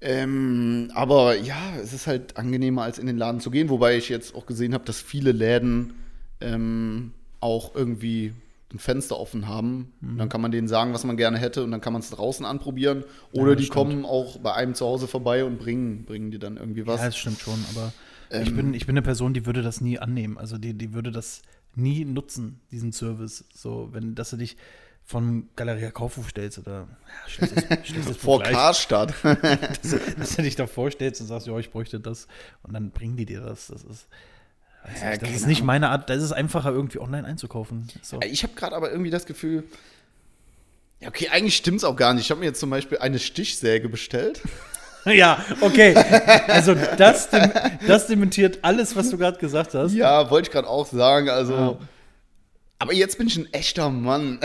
[0.00, 4.08] Ähm, aber ja, es ist halt angenehmer, als in den Laden zu gehen, wobei ich
[4.08, 5.94] jetzt auch gesehen habe, dass viele Läden
[6.40, 7.12] ähm,
[7.42, 8.32] auch irgendwie
[8.72, 9.92] ein Fenster offen haben.
[10.00, 10.18] Mhm.
[10.18, 12.46] Dann kann man denen sagen, was man gerne hätte und dann kann man es draußen
[12.46, 13.04] anprobieren.
[13.32, 13.74] Oder das die stimmt.
[13.74, 17.00] kommen auch bei einem zu Hause vorbei und bringen, bringen dir dann irgendwie was.
[17.00, 17.92] Ja, das stimmt schon, aber
[18.30, 18.56] ich, Ähm.
[18.56, 20.38] bin, ich bin eine Person, die würde das nie annehmen.
[20.38, 21.42] Also die, die würde das
[21.74, 23.44] nie nutzen, diesen Service.
[23.54, 24.56] So, wenn, dass du dich
[25.04, 29.12] von Galeria Kaufhof stellst oder ja, schließlich, schließlich Vor Karstadt.
[29.22, 32.26] dass, dass du dich da vorstellst und sagst, ja, ich bräuchte das
[32.62, 33.66] und dann bringen die dir das.
[33.66, 34.06] Das ist,
[34.84, 37.88] weiß Ja, das keine ist nicht meine Art, das ist einfacher, irgendwie online einzukaufen.
[38.02, 38.20] So.
[38.22, 39.64] Ich habe gerade aber irgendwie das Gefühl,
[41.00, 42.24] ja, okay, eigentlich stimmt es auch gar nicht.
[42.24, 44.40] Ich habe mir jetzt zum Beispiel eine Stichsäge bestellt.
[45.04, 45.96] Ja, okay.
[46.46, 47.50] Also das, dem,
[47.88, 49.94] das dementiert alles, was du gerade gesagt hast.
[49.94, 51.28] Ja, wollte ich gerade auch sagen.
[51.28, 51.78] Also, Ja.
[52.78, 54.38] aber jetzt bin ich ein echter Mann.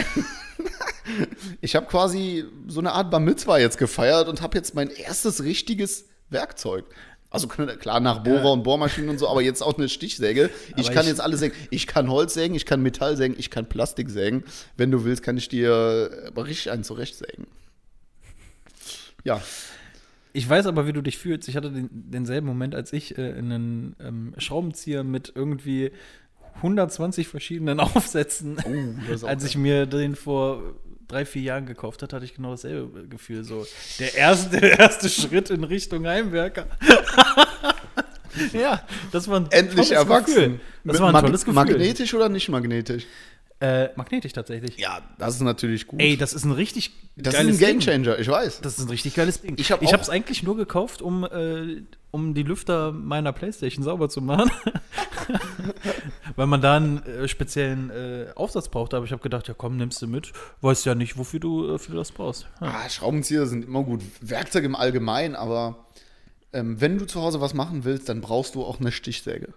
[1.61, 5.43] ich habe quasi so eine Art Bar Mitzwa jetzt gefeiert und habe jetzt mein erstes
[5.43, 6.85] richtiges Werkzeug.
[7.29, 7.47] Also
[7.79, 10.49] klar, nach Bohrer und Bohrmaschinen und so, aber jetzt auch eine Stichsäge.
[10.77, 11.55] Ich Aber kann ich- jetzt alles sägen.
[11.71, 14.43] Ich kann Holz sägen, ich kann Metall sägen, ich kann Plastik sägen.
[14.77, 17.47] Wenn du willst, kann ich dir aber richtig einen zurechtsägen.
[19.23, 19.41] Ja,
[20.33, 21.49] Ich weiß aber, wie du dich fühlst.
[21.49, 25.91] Ich hatte den, denselben Moment, als ich äh, einen ähm, Schraubenzieher mit irgendwie
[26.57, 30.61] 120 verschiedenen Aufsätzen, Oh, als ich mir den vor
[31.07, 33.43] drei, vier Jahren gekauft hatte, hatte ich genau dasselbe Gefühl.
[33.43, 33.65] So
[33.99, 36.67] der erste, der erste Schritt in Richtung Heimwerker.
[38.53, 38.81] ja,
[39.11, 40.35] das war ein endlich tolles erwachsen.
[40.35, 40.59] Gefühl.
[40.83, 41.53] Das war ein Mag- tolles Gefühl.
[41.53, 43.05] Magnetisch oder nicht magnetisch?
[43.59, 44.77] Äh, magnetisch tatsächlich.
[44.77, 45.99] Ja, das ist natürlich gut.
[45.99, 47.79] Ey, das ist ein richtig das ist geiles ein Ding.
[47.79, 48.61] Gamechanger, ich weiß.
[48.61, 49.55] Das ist ein richtig geiles Ding.
[49.57, 51.81] Ich habe es eigentlich nur gekauft, um, äh,
[52.11, 54.51] um die Lüfter meiner Playstation sauber zu machen.
[56.35, 58.93] Weil man da einen äh, speziellen äh, Aufsatz braucht.
[58.93, 60.33] Aber ich habe gedacht, ja komm, nimmst du mit.
[60.61, 62.45] Weißt ja nicht, wofür du, äh, für das brauchst.
[62.61, 62.67] Ja.
[62.67, 64.01] Ah, Schraubenzieher sind immer gut.
[64.21, 65.87] Werkzeuge im Allgemeinen, aber
[66.53, 69.53] ähm, wenn du zu Hause was machen willst, dann brauchst du auch eine Stichsäge.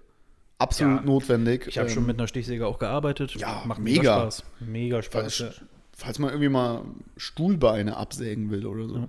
[0.61, 1.07] Absolut Ja.
[1.07, 1.67] notwendig.
[1.67, 3.35] Ich habe Ähm, schon mit einer Stichsäge auch gearbeitet.
[3.35, 4.21] ja, Macht mega.
[4.31, 4.45] Spaß.
[4.61, 5.39] Mega Spaß.
[5.39, 5.47] ja.
[5.47, 5.61] falls,
[5.97, 6.85] falls man irgendwie mal
[7.17, 9.09] Stuhlbeine absägen will oder so.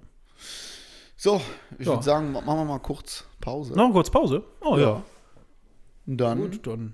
[1.17, 1.41] So,
[1.77, 1.93] ich Ja.
[1.93, 3.73] würde sagen, machen wir mal kurz Pause.
[3.75, 4.43] Noch kurz Pause?
[4.61, 4.83] Oh ja.
[4.83, 5.03] Ja.
[6.07, 6.93] Und dann Gut, dann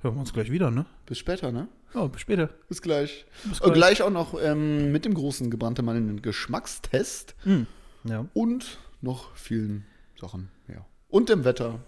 [0.00, 0.86] hören wir uns gleich wieder, ne?
[1.06, 1.66] bis später, ne?
[1.94, 2.48] Ja, bis später.
[2.68, 3.24] Bis gleich.
[3.44, 7.66] Bis Und gleich auch noch ähm, mit dem großen gebrannte Mann einen Geschmackstest Hm.
[8.04, 8.26] Ja.
[8.34, 9.86] und noch vielen
[10.20, 10.50] Sachen.
[10.68, 10.84] Ja.
[11.08, 11.80] Und dem Wetter.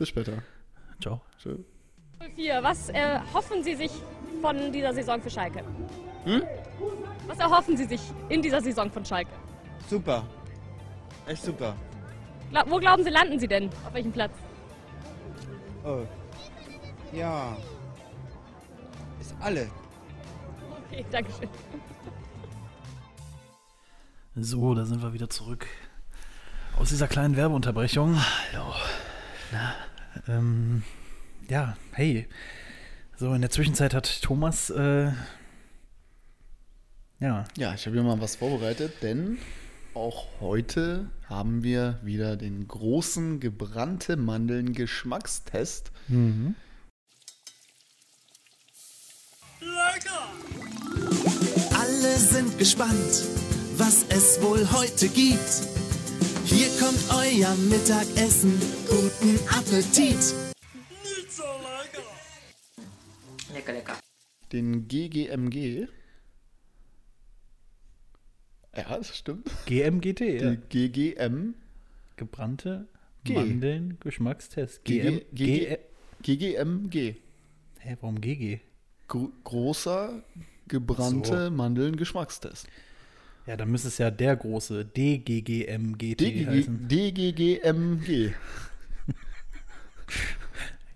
[0.00, 0.42] Bis später.
[0.98, 1.20] Ciao.
[1.38, 1.58] Tschö.
[2.34, 2.62] 04.
[2.62, 3.90] Was äh, hoffen Sie sich
[4.40, 5.62] von dieser Saison für Schalke?
[6.24, 6.42] Hm?
[7.26, 9.30] Was erhoffen Sie sich in dieser Saison von Schalke?
[9.90, 10.26] Super.
[11.26, 11.76] Echt super.
[12.48, 13.68] Gla wo glauben Sie, landen Sie denn?
[13.86, 14.32] Auf welchem Platz?
[15.84, 16.06] Oh.
[17.12, 17.54] Ja.
[19.20, 19.68] Ist alle.
[20.86, 21.50] Okay, Dankeschön.
[24.34, 25.66] So, da sind wir wieder zurück.
[26.78, 28.16] Aus dieser kleinen Werbeunterbrechung.
[28.16, 28.72] Hallo.
[29.52, 29.74] Na,
[30.28, 30.82] ähm,
[31.48, 32.28] ja, hey.
[33.16, 35.10] So, in der Zwischenzeit hat Thomas, äh,
[37.20, 39.38] ja, Ja, ich habe hier mal was vorbereitet, denn
[39.94, 45.92] auch heute haben wir wieder den großen gebrannte Mandeln Geschmackstest.
[51.74, 53.24] Alle sind gespannt,
[53.76, 55.79] was es wohl heute gibt.
[56.44, 58.52] Hier kommt euer Mittagessen.
[58.88, 60.34] Guten Appetit!
[63.52, 63.98] Lecker, lecker.
[64.52, 65.88] Den GGMG.
[68.76, 69.50] Ja, das stimmt.
[69.66, 70.54] GMGT, ja.
[70.54, 71.54] Die GGM.
[72.16, 72.88] Gebrannte
[73.24, 73.34] G.
[73.34, 74.84] Mandeln, Geschmackstest.
[74.84, 75.20] GM,
[76.22, 77.16] GGMG.
[77.80, 78.60] hä, warum GG?
[79.08, 80.22] Gro großer
[80.68, 81.50] gebrannte So.
[81.50, 82.68] Mandeln Geschmackstest.
[83.50, 86.86] Ja, dann müsste es ja der große DGGMGT DGG, heißen.
[86.88, 88.30] DGGMG.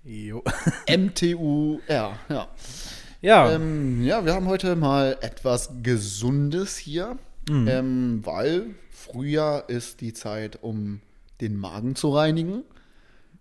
[0.05, 0.45] Jo.
[0.89, 2.17] MTUR, ja.
[3.23, 7.69] Ja, Ähm, ja, wir haben heute mal etwas Gesundes hier, Mhm.
[7.69, 11.01] ähm, weil Frühjahr ist die Zeit, um
[11.41, 12.63] den Magen zu reinigen.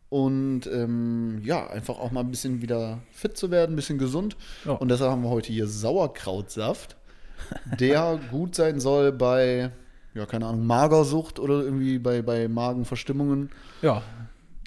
[0.09, 4.35] Und ähm, ja, einfach auch mal ein bisschen wieder fit zu werden, ein bisschen gesund.
[4.65, 4.71] Ja.
[4.71, 6.95] Und deshalb haben wir heute hier Sauerkrautsaft,
[7.79, 9.71] der gut sein soll bei,
[10.13, 13.49] ja, keine Ahnung, Magersucht oder irgendwie bei, bei Magenverstimmungen.
[13.81, 14.01] ja,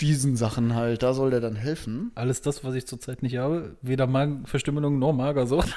[0.01, 2.11] Diesen Sachen halt, da soll der dann helfen.
[2.15, 3.77] alles das, was ich zurzeit nicht habe.
[3.81, 5.75] Weder Magenverstümmelung noch Magersucht.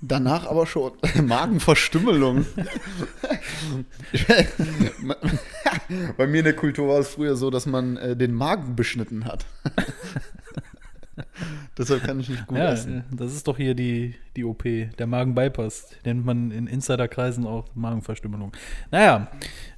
[0.00, 0.92] Danach aber schon
[1.26, 2.46] Magenverstümmelung.
[6.16, 9.26] Bei mir in der Kultur war es früher so, dass man äh, den Magen beschnitten
[9.26, 9.44] hat.
[11.78, 13.04] Deshalb kann ich nicht gut Ja, essen.
[13.10, 15.88] das ist doch hier die, die OP, der Magenbypass.
[16.04, 18.52] Nennt man in Insiderkreisen auch Magenverstümmelung.
[18.90, 19.28] Naja,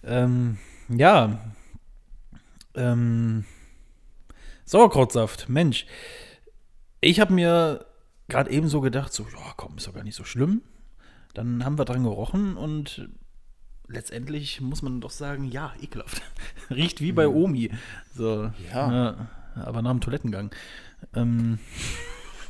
[0.05, 0.59] ähm,
[0.89, 1.39] ja.
[2.75, 3.45] Ähm,
[4.65, 5.87] Sauerkrautsaft, Mensch.
[7.01, 7.85] Ich habe mir
[8.29, 10.63] gerade eben so gedacht, so, ja, komm, ist doch gar nicht so schlimm.
[11.35, 13.09] Dann haben wir dran gerochen und
[13.89, 16.23] letztendlich muss man doch sagen, ja, ekelhaft.
[16.71, 17.71] Riecht wie bei Omi.
[18.15, 19.29] So, Ja.
[19.57, 20.51] aber nach dem Toilettengang.
[21.15, 21.59] Ähm,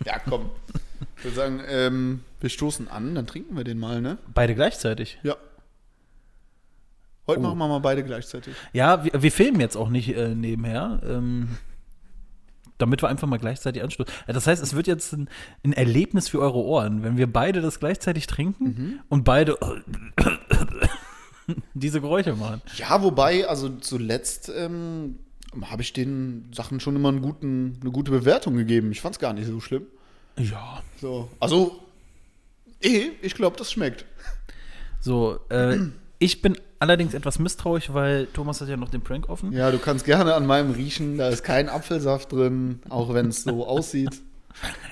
[0.04, 0.50] Ja, komm.
[1.18, 4.18] Ich würde sagen, ähm, wir stoßen an, dann trinken wir den mal, ne?
[4.34, 5.18] beide gleichzeitig.
[5.22, 5.36] Ja.
[7.26, 7.42] Heute Oh.
[7.42, 8.54] machen wir mal beide gleichzeitig.
[8.72, 11.56] Ja, wir, wir filmen jetzt auch nicht äh, nebenher, ähm,
[12.76, 14.12] damit wir einfach mal gleichzeitig anstoßen.
[14.26, 15.30] Das heißt, es wird jetzt ein,
[15.64, 19.56] ein Erlebnis für eure Ohren, wenn wir beide das gleichzeitig trinken und beide
[21.74, 22.62] diese Geräusche machen.
[22.76, 25.18] Ja, wobei, also zuletzt ähm,
[25.70, 28.92] habe ich den Sachen schon immer guten, eine gute Bewertung gegeben.
[28.92, 29.86] Ich fand es gar nicht so schlimm.
[30.38, 30.82] Ja.
[31.00, 31.80] So, also,
[32.80, 34.04] eh, ich glaube, das schmeckt.
[35.00, 35.76] So, äh,
[36.18, 39.52] ich bin allerdings etwas misstrauisch, weil Thomas hat ja noch den Prank offen.
[39.52, 41.18] Ja, du kannst gerne an meinem riechen.
[41.18, 44.10] Da ist kein Apfelsaft drin, auch wenn es so aussieht.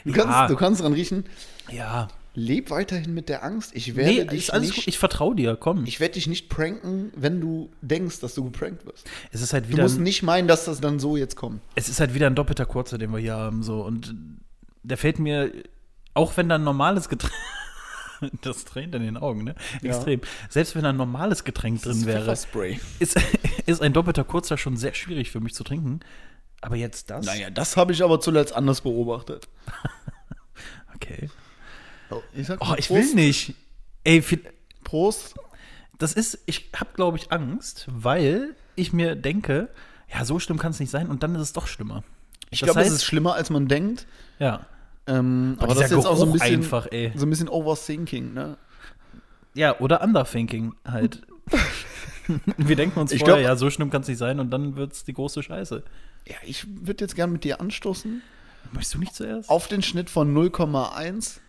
[0.05, 0.47] Du kannst, Ja.
[0.49, 1.25] du kannst dran riechen.
[1.71, 2.09] Ja.
[2.35, 3.73] Leb weiterhin mit der Angst.
[3.75, 4.75] Ich werde Nee, dich nicht.
[4.77, 4.89] gut.
[4.89, 5.85] Ich vertraue dir, komm.
[5.85, 9.07] Ich werde dich nicht pranken, wenn du denkst, dass du geprankt wirst.
[9.33, 9.83] es ist halt Du wieder.
[9.83, 11.61] musst Ein, nicht meinen, dass das dann so jetzt kommt.
[11.75, 13.63] es ist halt wieder ein doppelter Kurzer, den wir hier haben.
[13.63, 13.83] So.
[13.83, 14.15] Und
[14.83, 15.53] der fällt mir,
[16.15, 17.33] auch wenn da ein normales Getränk.
[18.43, 19.57] Das tränt in den Augen, ne?
[19.83, 20.21] Extrem.
[20.49, 22.31] Selbst wenn ein normales Getränk drin wäre,
[23.01, 23.17] ist,
[23.67, 25.99] ist ein doppelter Kurzer schon sehr schwierig für mich zu trinken.
[26.61, 27.27] Aber jetzt das?
[27.27, 29.49] Naja, das habe ich aber zuletzt anders beobachtet.
[30.95, 31.29] Okay.
[32.35, 33.55] Ich sag Oh, ich will nicht.
[34.05, 34.23] Ey,
[34.85, 35.35] Prost.
[35.99, 39.69] das ist, ich habe, glaube ich, Angst, weil ich mir denke,
[40.13, 42.03] ja, so schlimm kann es nicht sein und dann ist es doch schlimmer.
[42.51, 44.07] Ich glaube, es ist schlimmer, als man denkt.
[44.39, 44.67] Ja.
[45.07, 47.13] Ähm, aber dieser das ist jetzt auch so ein bisschen, einfach, ey.
[47.17, 48.57] so ein bisschen Overthinking, ne?
[49.55, 51.23] Ja, oder Underthinking halt.
[52.57, 54.77] Wir denken uns Ich vorher, glaub- ja, so schlimm kann es nicht sein und dann
[54.77, 55.83] wird es die große Scheiße.
[56.29, 58.23] Ja, ich würde jetzt gerne mit dir anstoßen
[58.73, 59.51] Möchtest du nicht zuerst?
[59.51, 61.41] auf den Schnitt von 0,1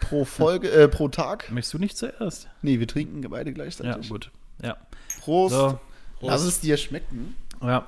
[0.00, 1.50] pro Folge, äh, pro Tag.
[1.50, 2.48] Möchtest du nicht zuerst?
[2.62, 4.08] Nee, wir trinken beide Ja, gleichzeitig.
[4.08, 4.30] gut.
[4.62, 4.76] Ja.
[5.20, 5.54] Prost.
[5.54, 5.78] So.
[6.20, 7.34] Lass es dir schmecken.
[7.62, 7.86] Ja.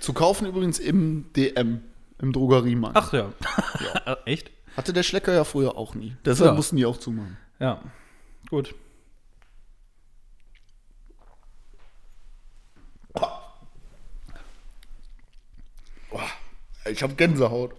[0.00, 1.82] Zu kaufen übrigens im DM,
[2.18, 2.96] im Drogeriemarkt.
[2.96, 3.32] Ach ja.
[4.24, 4.50] Echt?
[4.76, 6.16] Hatte der Schlecker ja früher auch nie.
[6.24, 6.54] Deshalb Ja.
[6.54, 7.36] mussten die auch zumachen.
[7.58, 7.80] Ja.
[8.48, 8.74] Gut.
[16.90, 17.74] Ich habe Gänsehaut.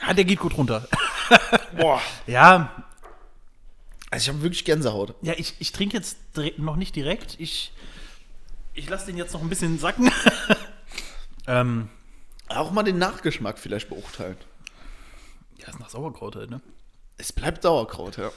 [0.00, 0.86] Ah, der geht gut runter.
[1.76, 2.00] Boah.
[2.26, 2.84] Ja,
[4.10, 5.14] Also ich habe wirklich Gänsehaut.
[5.22, 6.16] ja, ich, ich trinke jetzt
[6.56, 7.36] noch nicht direkt.
[7.38, 7.72] Ich,
[8.74, 10.10] ich lasse den jetzt noch ein bisschen sacken.
[11.46, 11.88] ähm,
[12.48, 14.36] Auch mal den Nachgeschmack vielleicht beurteilen.
[15.58, 16.60] ja, ist nach Sauerkraut halt, ne?
[17.18, 18.30] Es bleibt Sauerkraut, ja.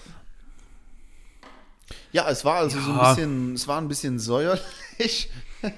[2.12, 3.14] Ja, es war also so ein Ja.
[3.14, 5.30] bisschen, es war ein bisschen säuerlich.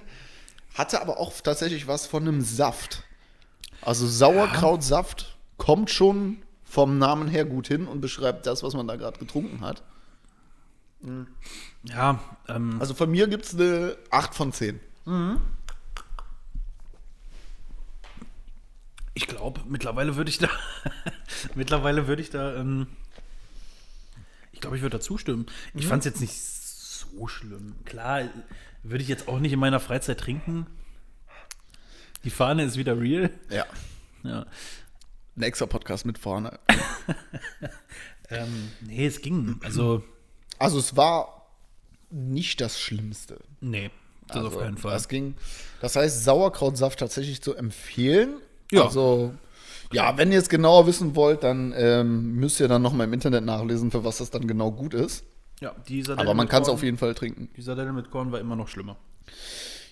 [0.73, 3.03] Hatte aber auch tatsächlich was von einem Saft.
[3.81, 8.95] Also Sauerkrautsaft kommt schon vom Namen her gut hin und beschreibt das, was man da
[8.95, 9.83] gerade getrunken hat.
[11.83, 14.79] Ja, ähm, Also von mir gibt es eine 8 von 10.
[19.13, 20.49] ich glaube, mittlerweile würde ich da,
[21.55, 22.87] mittlerweile würde ich da, ähm,
[24.51, 25.45] ich glaube, ich würde da zustimmen.
[25.73, 27.75] Ich fand es jetzt nicht so schlimm.
[27.85, 28.21] Klar,
[28.83, 30.67] würde ich jetzt auch nicht in meiner Freizeit trinken.
[32.23, 33.29] Die Fahne ist wieder real.
[33.49, 33.65] Ja.
[34.23, 34.45] Ja.
[35.35, 36.59] Ein extra Podcast mit vorne.
[38.29, 39.59] Ähm, nee, es ging.
[39.63, 40.01] Also,
[40.57, 41.47] Also es war
[42.09, 43.39] nicht das Schlimmste.
[43.59, 43.91] nee,
[44.27, 44.93] das also, auf keinen Fall.
[44.93, 45.35] Das ging.
[45.81, 48.37] Das heißt, Sauerkrautsaft tatsächlich zu empfehlen.
[48.71, 48.85] Ja.
[48.85, 49.33] Also,
[49.91, 53.13] ja, wenn ihr es genauer wissen wollt, dann ähm, müsst ihr dann noch mal im
[53.13, 55.25] Internet nachlesen, für was das dann genau gut ist.
[55.63, 57.49] Ja, die Sardelle Aber man kann es auf jeden Fall trinken.
[57.55, 58.97] Die Sardelle mit Korn war immer noch schlimmer.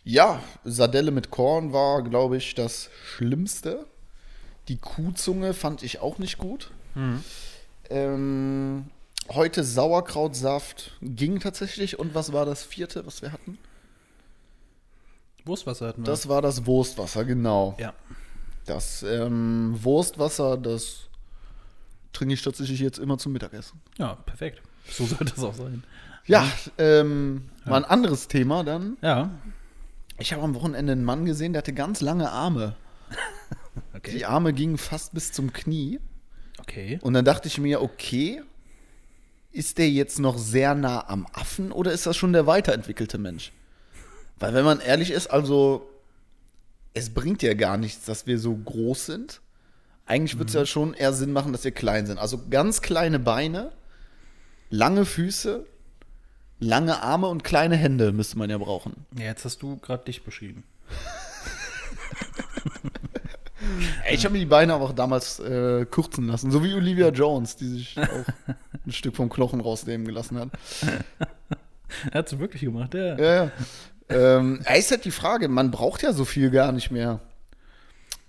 [0.03, 3.85] Ja, Sardelle mit Korn war, glaube ich, das Schlimmste.
[4.67, 6.71] Die Kuhzunge fand ich auch nicht gut.
[7.89, 8.87] Ähm,
[9.29, 11.97] heute Sauerkrautsaft ging tatsächlich.
[11.97, 13.57] Und was war das vierte, was wir hatten?
[15.45, 16.05] Wurstwasser hatten wir.
[16.05, 17.77] Das war das Wurstwasser, genau.
[17.79, 17.93] ja.
[18.65, 21.07] Das ähm, Wurstwasser, das
[22.11, 23.79] trinke ich tatsächlich jetzt immer zum Mittagessen.
[23.97, 24.61] ja, perfekt.
[24.91, 25.83] So sollte das auch sein.
[26.25, 26.45] Ja,
[26.77, 28.97] ähm, mal ein anderes Thema dann.
[29.01, 29.31] Ja.
[30.17, 32.75] Ich habe am Wochenende einen Mann gesehen, der hatte ganz lange Arme.
[33.93, 34.17] Okay.
[34.17, 35.99] Die Arme gingen fast bis zum Knie.
[36.59, 36.99] Okay.
[37.03, 38.41] Und dann dachte ich mir, okay,
[39.51, 43.51] ist der jetzt noch sehr nah am Affen oder ist das schon der weiterentwickelte Mensch?
[44.39, 45.89] Weil wenn man ehrlich ist, also
[46.93, 49.41] es bringt ja gar nichts, dass wir so groß sind.
[50.05, 52.17] Eigentlich wird es ja schon eher Sinn machen, dass wir klein sind.
[52.17, 53.71] Also ganz kleine Beine,
[54.71, 55.67] lange Füße,
[56.59, 59.05] lange Arme und kleine Hände müsste man ja brauchen.
[59.15, 60.63] Ja, jetzt hast du gerade dich beschrieben.
[64.05, 67.09] Ey, ich habe mir die Beine aber auch damals äh, kürzen lassen, so wie Olivia
[67.09, 68.25] Jones, die sich auch
[68.85, 70.49] ein Stück vom Knochen rausnehmen gelassen hat.
[72.09, 73.17] Er hat es wirklich gemacht, ja.
[73.17, 73.51] Ja, ja.
[74.07, 77.19] ähm, ist halt die Frage, man braucht ja so viel gar nicht mehr.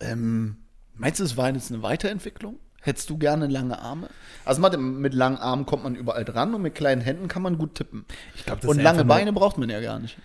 [0.01, 0.57] Ähm,
[0.95, 2.59] meinst du, es war jetzt eine Weiterentwicklung?
[2.85, 4.09] Hättest du gerne lange Arme?
[4.45, 7.76] Also mit, langen Armen kommt man überall dran und mit kleinen Händen kann man gut
[7.76, 8.05] tippen.
[8.35, 10.18] Ich glaube, das Und lange Beine braucht man ja gar nicht.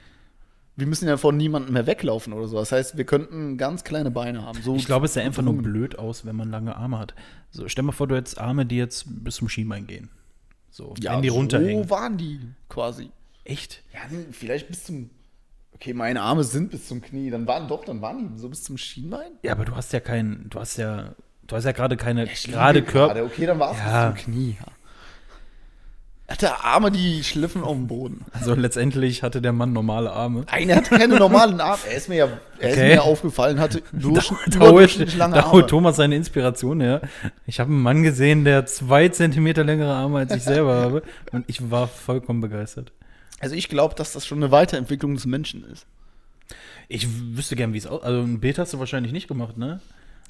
[0.76, 2.58] Wir müssen ja von niemandem mehr weglaufen oder so.
[2.58, 4.60] Das heißt, wir könnten ganz kleine Beine haben.
[4.62, 7.14] So Ich glaube, es sah einfach nur blöd aus, wenn man lange Arme hat.
[7.52, 10.10] So, stell mal vor, du hättest Arme, die jetzt bis zum Schienbein gehen.
[10.72, 11.84] So, ja, wenn die runterhängen.
[11.84, 12.40] so waren die
[12.70, 13.12] quasi.
[13.44, 13.84] Echt?
[13.94, 14.00] Ja,
[14.32, 15.10] vielleicht bis zum.
[15.74, 17.30] Okay, meine Arme sind bis zum Knie.
[17.30, 19.32] Dann waren doch, dann waren die so bis zum Schienbein.
[19.44, 21.14] Ja, aber du hast ja keinen, du hast ja,
[21.48, 23.24] du hast ja gerade keine Ich gerade Körper.
[23.24, 24.14] Okay, dann war es Ja.
[24.16, 24.58] zum Knie.
[24.60, 24.68] Ja.
[26.30, 28.26] Er hatte Arme, die schliffen auf dem Boden.
[28.34, 30.44] Also letztendlich hatte der Mann normale Arme.
[30.52, 31.80] Nein, er hatte keine normalen Arme.
[31.90, 32.28] Er ist mir ja
[32.60, 32.88] er ist Okay.
[32.90, 35.66] mir ja aufgefallen, hatte überdurchschnittlich lange da Arme.
[35.68, 37.00] Thomas seine Inspiration her.
[37.46, 41.02] Ich habe einen Mann gesehen, der zwei Zentimeter längere Arme als ich selber habe.
[41.32, 42.92] Und ich war vollkommen begeistert.
[43.40, 45.86] Also ich glaube, dass das schon eine Weiterentwicklung des Menschen ist.
[46.90, 48.06] Ich wüsste gern, wie es aussieht.
[48.06, 49.80] Also ein Bild hast du wahrscheinlich nicht gemacht, ne?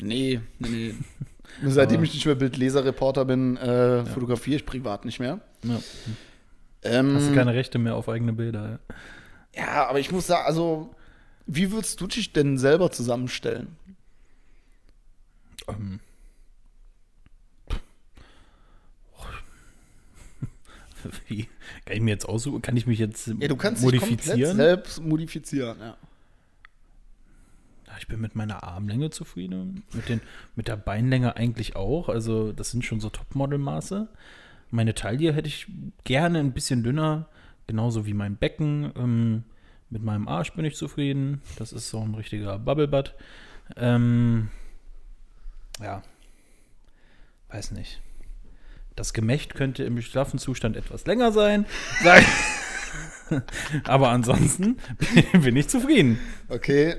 [0.01, 0.95] Nee, nee, nee.
[1.69, 5.39] Seitdem ich nicht mehr Bildleserreporter bin, äh, fotografiere ich privat nicht mehr.
[5.63, 5.79] Ja.
[6.83, 8.79] Ähm, Hast du keine Rechte mehr auf eigene Bilder.
[9.55, 9.63] Ja.
[9.63, 10.93] ja, aber ich muss sagen, also,
[11.47, 13.75] wie würdest du dich denn selber zusammenstellen?
[15.67, 15.99] Ähm.
[21.27, 21.47] Wie?
[21.85, 22.61] Kann ich mir jetzt aussuchen?
[22.61, 24.57] Kann ich mich jetzt Ja, du kannst dich komplett modifizieren?
[24.57, 25.97] selbst modifizieren, ja.
[27.97, 29.83] Ich bin mit meiner Armlänge zufrieden.
[29.93, 30.21] Mit, den,
[30.55, 32.09] mit der Beinlänge eigentlich auch.
[32.09, 34.07] Also, das sind schon so Topmodel-Maße.
[34.69, 35.67] Meine Taille hätte ich
[36.03, 37.27] gerne ein bisschen dünner.
[37.67, 38.91] Genauso wie mein Becken.
[38.97, 39.43] Ähm,
[39.89, 41.41] mit meinem Arsch bin ich zufrieden.
[41.57, 43.15] Das ist so ein richtiger Bubblebutt.
[43.75, 44.49] Ähm,
[45.81, 46.01] ja.
[47.49, 48.01] Weiß nicht.
[48.95, 51.65] Das Gemächt könnte im schlaffen Zustand etwas länger sein.
[53.83, 54.77] Aber ansonsten
[55.33, 56.19] bin ich zufrieden.
[56.49, 56.95] Okay.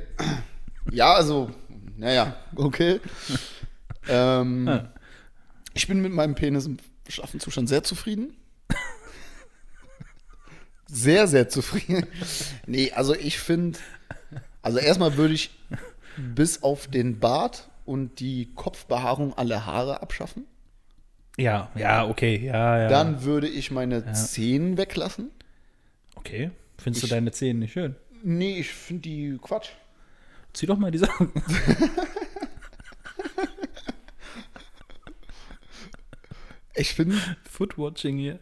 [0.91, 1.51] Ja, also,
[1.97, 3.01] naja, okay.
[4.11, 4.93] Ähm, Ja.
[5.75, 6.79] Ich bin mit meinem Penis im
[7.09, 8.35] schlaffen Zustand sehr zufrieden.
[10.87, 12.07] Sehr, sehr zufrieden.
[12.67, 13.79] Nee, also ich finde,
[14.63, 15.51] also erstmal würde ich
[16.17, 20.47] bis auf den Bart und die Kopfbehaarung alle Haare abschaffen.
[21.37, 22.89] Ja, ja, okay, ja, ja.
[22.89, 25.31] Dann würde ich meine Zehen weglassen.
[26.17, 26.51] Okay.
[26.79, 27.95] Findest Ich- du deine Zähne nicht schön?
[28.23, 29.69] Nee, ich finde die Quatsch.
[30.53, 31.31] Zieh doch mal die Socken.
[36.75, 37.17] Ich finde
[37.51, 38.39] Footwatching hier.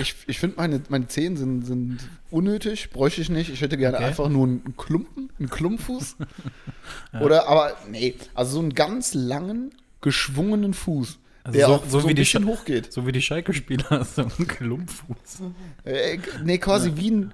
[0.00, 1.98] Ich, ich finde, meine, meine Zehen sind, sind
[2.30, 3.50] unnötig, bräuchte ich nicht.
[3.50, 4.06] Ich hätte gerne Okay.
[4.06, 6.16] einfach nur einen Klumpen, einen Klumpfuß.
[7.20, 12.00] Oder, aber, nee, also so einen ganz langen, geschwungenen Fuß, Also der so- auch so
[12.00, 12.92] so, wie ein die bisschen Scha- hochgeht.
[12.92, 15.42] So wie die Schalke-Spieler, so ein Klumpfuß.
[15.84, 17.32] Äh, nee, quasi wie ein,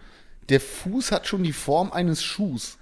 [0.51, 2.77] der Fuß hat schon die Form eines Schuhs.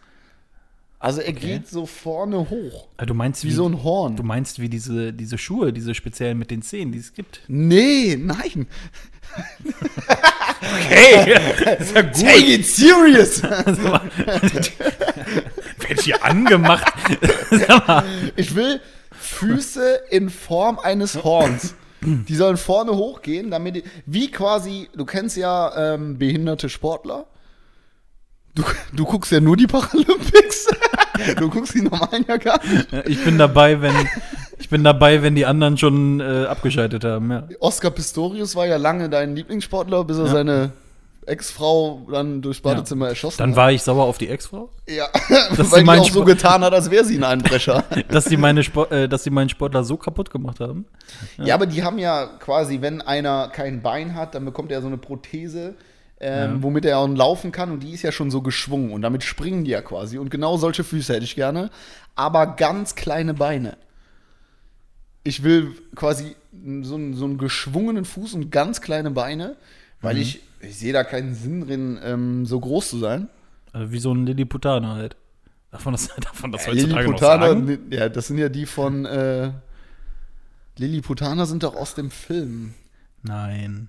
[1.01, 2.89] Also er geht so vorne hoch.
[2.97, 4.16] Ah, Du meinst Wie so ein Horn.
[4.16, 7.43] Du meinst wie diese, diese Schuhe, diese speziellen mit den Zähnen, die es gibt.
[7.47, 8.66] Nee, nein.
[10.61, 11.35] Hey,
[11.79, 12.14] ist ja gut.
[12.14, 13.41] Take it serious.
[13.43, 14.01] Werd
[16.03, 16.93] hier angemacht.
[18.35, 18.81] Ich will
[19.12, 21.75] Füße in Form eines Horns.
[22.01, 27.27] Die sollen vorne hochgehen, damit die, wie quasi, du kennst ja ähm, behinderte Sportler.
[28.59, 28.65] Du,
[28.97, 30.67] du guckst ja nur die Paralympics.
[31.39, 32.93] du guckst die normalen ja gar nicht.
[32.93, 33.95] Ja, Ich bin dabei, wenn
[34.59, 37.31] ich bin dabei, wenn die anderen schon äh, abgeschaltet haben.
[37.31, 37.49] Ja.
[37.61, 40.31] Oscar Pistorius war ja lange dein Lieblingssportler, bis er Ja.
[40.33, 40.73] seine
[41.27, 43.57] Ex-Frau dann durchs Badezimmer erschossen Dann hat.
[43.57, 45.07] war ich sauer auf die Ex-Frau, Ja,
[45.57, 47.85] Dass weil sie auch so getan hat, als wäre sie ein Einbrecher.
[48.09, 50.87] dass sie meine Sport, äh, dass sie meinen Sportler so kaputt gemacht haben.
[51.37, 51.55] Ja.
[51.55, 54.97] aber die haben ja quasi, wenn einer kein Bein hat, dann bekommt er so eine
[54.97, 55.75] Prothese,
[56.21, 59.23] ähm, womit er auch laufen kann und die ist ja schon so geschwungen und damit
[59.23, 60.19] springen die ja quasi.
[60.19, 61.71] Und genau solche Füße hätte ich gerne,
[62.16, 63.77] aber ganz kleine Beine.
[65.25, 66.35] Ich will quasi
[66.83, 69.57] so einen, so einen geschwungenen Fuß und ganz kleine Beine,
[70.01, 70.21] weil Mhm.
[70.23, 73.29] ich, ich sehe da keinen Sinn drin, ähm, so groß zu sein.
[73.73, 75.16] Also wie so ein Lilliputaner halt.
[75.71, 77.64] Darf man das, darf man das Ja, heutzutage noch sagen?
[77.66, 79.53] ne- ja, das sind ja die von äh,
[80.79, 82.75] Lilliputaner sind doch aus dem Film.
[83.23, 83.89] Nein.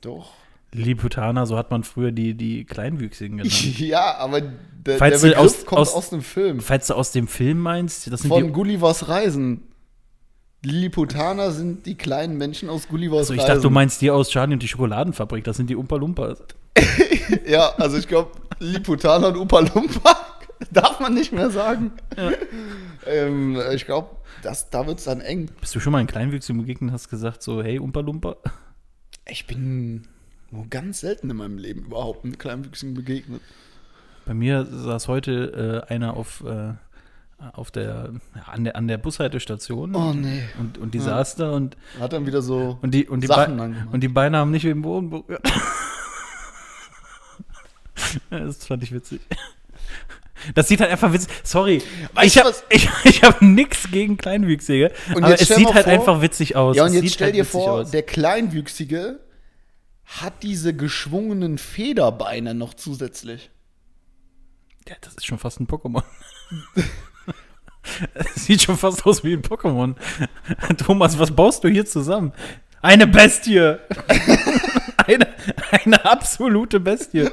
[0.00, 0.32] Doch.
[0.74, 3.78] Lilliputaner, so hat man früher die, die Kleinwüchsigen genannt.
[3.78, 6.60] Ja, aber der, Falls der Begriff aus- kommt aus, aus- dem Film.
[6.60, 8.50] Falls du aus dem Film meinst, das sind Von die.
[8.52, 9.62] Gullivers Reisen.
[10.64, 13.48] Lilliputaner sind die kleinen Menschen aus Gullivers Also ich Reisen.
[13.48, 15.44] dachte, du meinst die aus Charlie und die Schokoladenfabrik.
[15.44, 16.42] Das sind die Umpa Lumpas.
[17.46, 20.16] Ja, also ich glaube, Lilliputaner und Upa Lumpa
[20.72, 21.92] darf man nicht mehr sagen.
[23.06, 24.10] Ähm, ich glaube,
[24.42, 25.50] da wird es dann eng.
[25.60, 28.36] Bist du schon mal in Kleinwüchsigen begegnet und hast gesagt so, hey Umpa Lumpa?
[29.26, 30.06] Ich bin
[30.54, 33.40] nur ganz selten in meinem Leben überhaupt mit Kleinwüchsigen begegnet.
[34.26, 36.72] Bei mir saß heute äh, einer auf, äh,
[37.52, 39.94] auf der, ja, an der, an der Bushaltestation.
[39.94, 40.42] Oh nee.
[40.58, 43.56] Und, und die saß da und, Hat dann wieder so und, die, und, die Sachen
[43.56, 45.42] Be- und die Beine haben nicht mit dem Boden berührt.
[48.30, 49.20] Ja, das fand ich witzig.
[50.54, 51.30] Das sieht halt einfach witzig.
[51.42, 51.82] Sorry,
[52.12, 55.92] Weißt ich habe ich, ich hab nix gegen Kleinwüchsige, Und aber es sieht halt vor-
[55.92, 56.76] einfach witzig aus.
[56.76, 57.90] Ja, und Es jetzt stell halt dir vor, aus.
[57.90, 59.20] der Kleinwüchsige
[60.06, 63.50] hat diese geschwungenen Federbeine noch zusätzlich.
[64.88, 66.02] Ja, das ist schon fast ein Pokémon.
[68.34, 69.94] Sieht schon fast aus wie ein Pokémon.
[70.78, 72.32] Thomas, was baust du hier zusammen?
[72.82, 73.58] Eine Bestie!
[75.06, 75.28] eine,
[75.70, 77.30] eine absolute Bestie.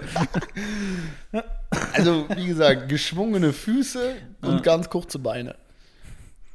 [1.93, 5.55] Also, wie gesagt, geschwungene Füße und ganz kurze Beine.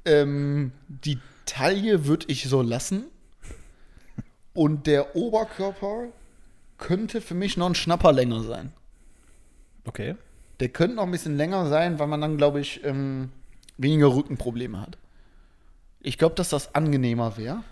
[0.07, 3.05] Ähm, die Taille würde ich so lassen.
[4.57, 6.09] Und der Oberkörper
[6.79, 8.73] könnte für mich noch ein Schnapper länger sein.
[9.85, 10.17] Okay.
[10.61, 13.31] Der könnte noch ein bisschen länger sein, weil man dann, glaube ich, ähm,
[13.77, 14.97] weniger Rückenprobleme hat.
[16.01, 17.63] Ich glaube, dass das angenehmer wäre.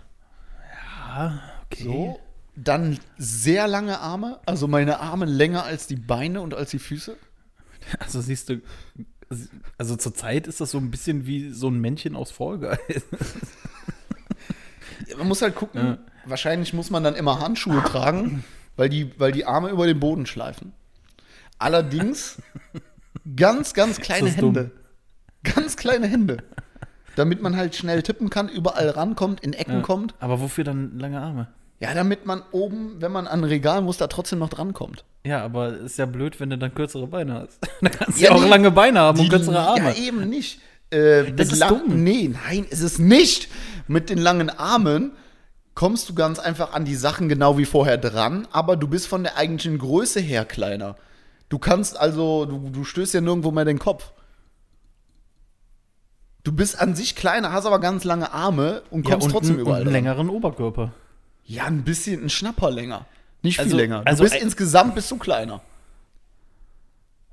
[1.65, 1.83] Okay.
[1.83, 2.19] So.
[2.55, 7.17] Dann sehr lange Arme, also meine Arme länger als die Beine und als die Füße.
[7.99, 8.61] Also siehst du,
[9.77, 13.05] also zurzeit ist das so ein bisschen wie so ein Männchen aus Fall Guys.
[15.17, 15.97] Man muss halt gucken, Ja.
[16.25, 18.43] Wahrscheinlich muss man dann immer Handschuhe tragen,
[18.75, 20.73] weil die, weil die Arme über den Boden schleifen.
[21.59, 22.37] Allerdings
[23.35, 24.55] ganz, ganz kleine das dumm.
[24.55, 24.71] Hände.
[25.43, 26.37] Ganz kleine Hände.
[27.15, 30.15] Damit man halt schnell tippen kann, überall rankommt, in Ecken kommt.
[30.19, 31.47] Aber wofür dann lange Arme?
[31.79, 35.05] Ja, damit man oben, wenn man an ein Regal muss, da trotzdem noch drankommt.
[35.23, 37.59] Ja, aber ist ja blöd, wenn du dann kürzere Beine hast.
[37.81, 38.49] Da kannst du Ja, ja, auch nee.
[38.49, 39.91] lange Beine haben und Die- kürzere Arme.
[39.91, 40.59] Ja, eben nicht.
[40.89, 42.03] Äh, Das ist dumm.
[42.03, 43.49] Nee, nein, ist es nicht.
[43.87, 45.11] Mit den langen Armen
[45.75, 49.23] kommst du ganz einfach an die Sachen genau wie vorher dran, aber du bist von
[49.23, 50.95] der eigentlichen Größe her kleiner.
[51.49, 54.11] Du kannst also, du, du stößt ja nirgendwo mehr den Kopf.
[56.43, 59.55] Du bist an sich kleiner, hast aber ganz lange Arme und ja, kommst und, trotzdem
[59.55, 60.93] ein- überall und einen längeren Oberkörper.
[61.43, 63.05] Ja, ein bisschen, ein Schnapper länger.
[63.41, 63.99] Nicht viel Also- länger.
[64.01, 65.61] Du also bist insgesamt bist du kleiner.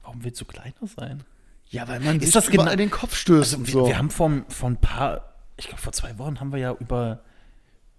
[0.03, 1.25] Warum willst du kleiner sein?
[1.71, 3.87] Ja, weil man Ist sich das überall genau- den Kopf stößt Also, und wir, so.
[3.87, 7.21] wir haben vor, vor ein paar, ich glaube vor zwei Wochen haben wir ja über,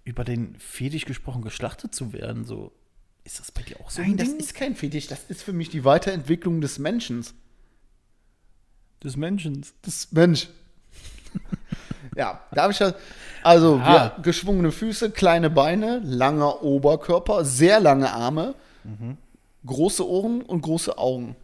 [0.04, 2.44] über den Fetisch gesprochen, geschlachtet zu werden.
[2.44, 2.72] So,
[3.24, 4.38] ist das bei dir auch so Nein, ein das Ding?
[4.38, 7.24] ist kein Fetisch, das ist für mich die Weiterentwicklung des Menschen.
[9.02, 9.64] des Menschen.
[9.84, 10.48] Des Mensch.
[12.16, 12.94] ja, da habe ich ja.
[13.42, 18.54] Also, wir, geschwungene Füße, kleine Beine, langer Oberkörper, sehr lange Arme,
[19.66, 21.36] große Ohren und große Augen.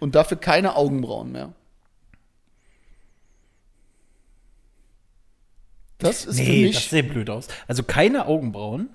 [0.00, 1.52] Und dafür keine Augenbrauen mehr.
[5.98, 6.88] Das ist Nee, für das mich.
[6.90, 7.48] sähe blöd aus.
[7.68, 8.88] Also keine Augenbrauen.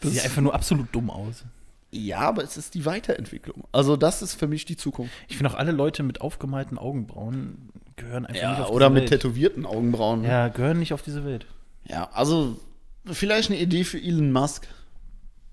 [0.00, 1.44] Das sieht Das- einfach nur absolut dumm aus.
[1.90, 3.64] ja, aber es ist die Weiterentwicklung.
[3.72, 5.12] Also, das ist für mich die Zukunft.
[5.28, 8.94] Ich finde auch alle Leute mit aufgemalten Augenbrauen gehören einfach nicht Ja, auf oder diese
[9.00, 9.22] mit Welt.
[9.22, 10.24] tätowierten Augenbrauen.
[10.24, 11.46] Ja, gehören nicht auf diese Welt.
[11.88, 12.58] Ja, also
[13.06, 14.66] vielleicht eine Idee für Elon Musk,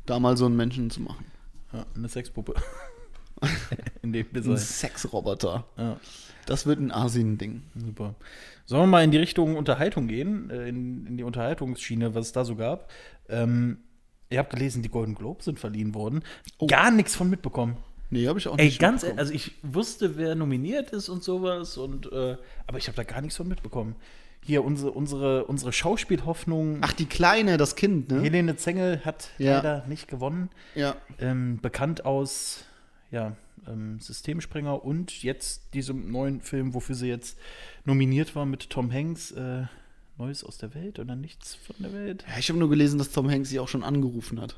[0.08, 1.26] da mal so einen Menschen zu machen.
[1.72, 2.56] Ja, eine Sexpuppe.
[4.02, 4.58] In dem Ein.
[4.58, 5.66] Sexroboter.
[5.78, 5.98] Ja.
[6.48, 7.62] Das wird ein Asien-Ding.
[7.76, 8.16] Super.
[8.66, 12.32] Sollen wir mal in die Richtung Unterhaltung gehen, äh, in, in die Unterhaltungsschiene, was es
[12.32, 12.90] da so gab?
[13.30, 13.80] Ähm,
[14.30, 16.24] ihr habt gelesen, die Golden Globes sind verliehen worden.
[16.68, 17.78] Gar nichts von mitbekommen.
[18.10, 19.20] Nee, habe ich auch Ey, nicht ganz, mitbekommen.
[19.20, 22.36] also ich wusste, wer nominiert ist und sowas, und, äh,
[22.68, 23.96] aber ich habe da gar nichts von mitbekommen.
[24.44, 28.22] Hier, unsere, unsere, unsere Schauspielhoffnung, Ach, die Kleine, das Kind, ne?
[28.22, 29.58] Helene Zengel hat Ja.
[29.58, 30.50] leider nicht gewonnen.
[30.76, 30.96] Ja.
[31.20, 32.66] Ähm, bekannt aus
[33.12, 33.36] ja,
[33.68, 37.38] ähm, Systemspringer und jetzt diesem neuen Film, wofür sie jetzt
[37.86, 39.32] nominiert war mit Tom Hanks.
[39.32, 39.66] Äh,
[40.18, 42.26] Neues aus der Welt oder nichts von der Welt?
[42.30, 44.56] ja ich habe nur gelesen, dass Tom Hanks sie auch schon angerufen hat.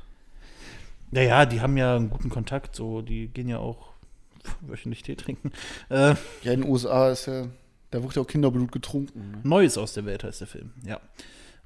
[1.10, 3.92] Naja, die haben ja einen guten Kontakt, so die gehen ja auch
[4.60, 5.52] wöchentlich Tee trinken.
[5.88, 7.48] Äh, Ja, in den USA ist ja,
[7.90, 9.30] da wird ja auch Kinderblut getrunken.
[9.30, 9.40] Ne?
[9.42, 11.00] Neues aus der Welt heißt der Film, ja.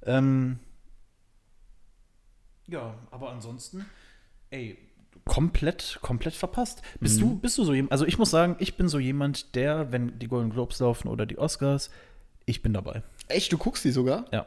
[0.02, 0.60] Ähm,
[2.68, 3.84] ja, aber ansonsten,
[4.50, 4.78] ey,
[5.28, 6.82] komplett, komplett verpasst.
[7.00, 9.92] Bist du, bist du so jemand, also ich muss sagen, ich bin so jemand, der,
[9.92, 11.90] wenn die Golden Globes laufen oder die Oscars,
[12.46, 13.02] ich bin dabei.
[13.28, 14.24] Echt, du guckst die sogar?
[14.32, 14.46] Ja.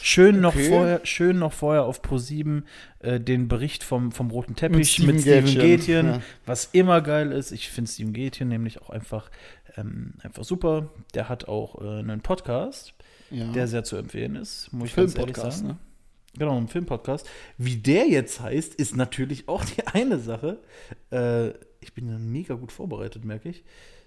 [0.00, 0.68] Schön noch Okay.
[0.68, 2.62] vorher, schön noch vorher auf Pro7
[3.00, 6.20] äh, den Bericht vom, vom roten Teppich mit Steven Gätjen, Gätjen, ja.
[6.46, 7.50] was immer geil ist.
[7.50, 9.30] Ich finde Steven Gätjen nämlich auch einfach,
[9.76, 10.90] ähm, einfach super.
[11.14, 12.94] Der hat auch äh, einen Podcast,
[13.30, 13.50] Ja.
[13.52, 15.66] der sehr zu empfehlen ist, muss ich ganz ehrlich sagen.
[15.66, 15.76] ne?
[16.38, 17.28] Genau, ein Filmpodcast.
[17.58, 20.58] Wie der jetzt heißt, ist natürlich auch die eine Sache.
[21.10, 21.48] Äh,
[21.80, 23.64] ich bin ja mega gut vorbereitet, merke ich.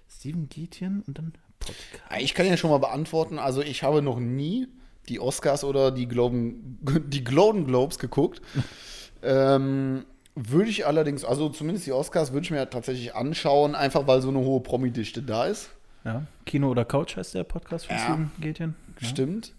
[0.08, 2.22] Steven Gätjen und dann Podcast.
[2.22, 4.66] Ich kann ja schon mal beantworten, also ich habe noch nie
[5.08, 6.78] die Oscars oder die Globen,
[7.08, 8.40] die Golden Globes geguckt.
[9.22, 10.04] ähm,
[10.34, 14.28] würde ich allerdings, also zumindest die Oscars würde ich mir tatsächlich anschauen, einfach weil so
[14.28, 15.70] eine hohe Promi-Dichte da ist.
[16.04, 18.02] Ja, Kino oder Couch heißt der Podcast von Ja.
[18.02, 18.74] Steven Gätjen.
[19.00, 19.08] Ja.
[19.08, 19.52] Stimmt.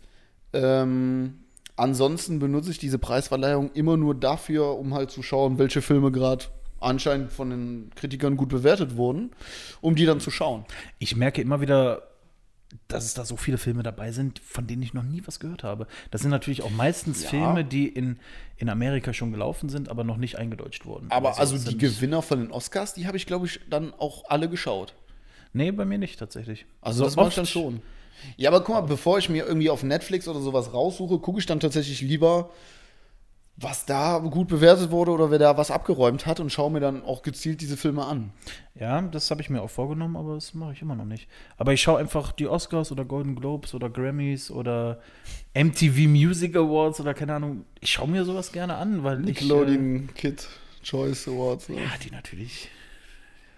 [0.53, 1.40] Ähm,
[1.81, 6.45] ansonsten benutze ich diese Preisverleihung immer nur dafür, um halt zu schauen, welche Filme gerade
[6.79, 9.31] anscheinend von den Kritikern gut bewertet wurden,
[9.81, 10.65] um die dann zu schauen.
[10.99, 12.03] Ich merke immer wieder,
[12.87, 15.63] dass es da so viele Filme dabei sind, von denen ich noch nie was gehört
[15.63, 15.87] habe.
[16.09, 17.29] Das sind natürlich auch meistens Ja.
[17.29, 18.19] Filme, die in,
[18.57, 21.11] in Amerika schon gelaufen sind, aber noch nicht eingedeutscht wurden.
[21.11, 24.25] Aber also es die Gewinner von den Oscars, die habe ich, glaube ich, dann auch
[24.29, 24.95] alle geschaut.
[25.53, 26.65] Nee, bei mir nicht tatsächlich.
[26.79, 27.81] Also das mache ich dann schon.
[28.37, 31.45] Ja, aber guck mal, bevor ich mir irgendwie auf Netflix oder sowas raussuche, gucke ich
[31.45, 32.49] dann tatsächlich lieber,
[33.57, 37.03] was da gut bewertet wurde oder wer da was abgeräumt hat und schaue mir dann
[37.03, 38.31] auch gezielt diese Filme an.
[38.75, 41.27] Ja, das habe ich mir auch vorgenommen, aber das mache ich immer noch nicht.
[41.57, 44.99] Aber ich schaue einfach die Oscars oder Golden Globes oder Grammys oder
[45.53, 47.65] MTV Music Awards oder keine Ahnung.
[47.79, 49.41] Ich schaue mir sowas gerne an, weil ich.
[49.41, 50.47] Äh, Nickelodeon Kid
[50.83, 51.69] Choice Awards.
[51.69, 51.75] Ne?
[51.75, 52.69] ja, die natürlich.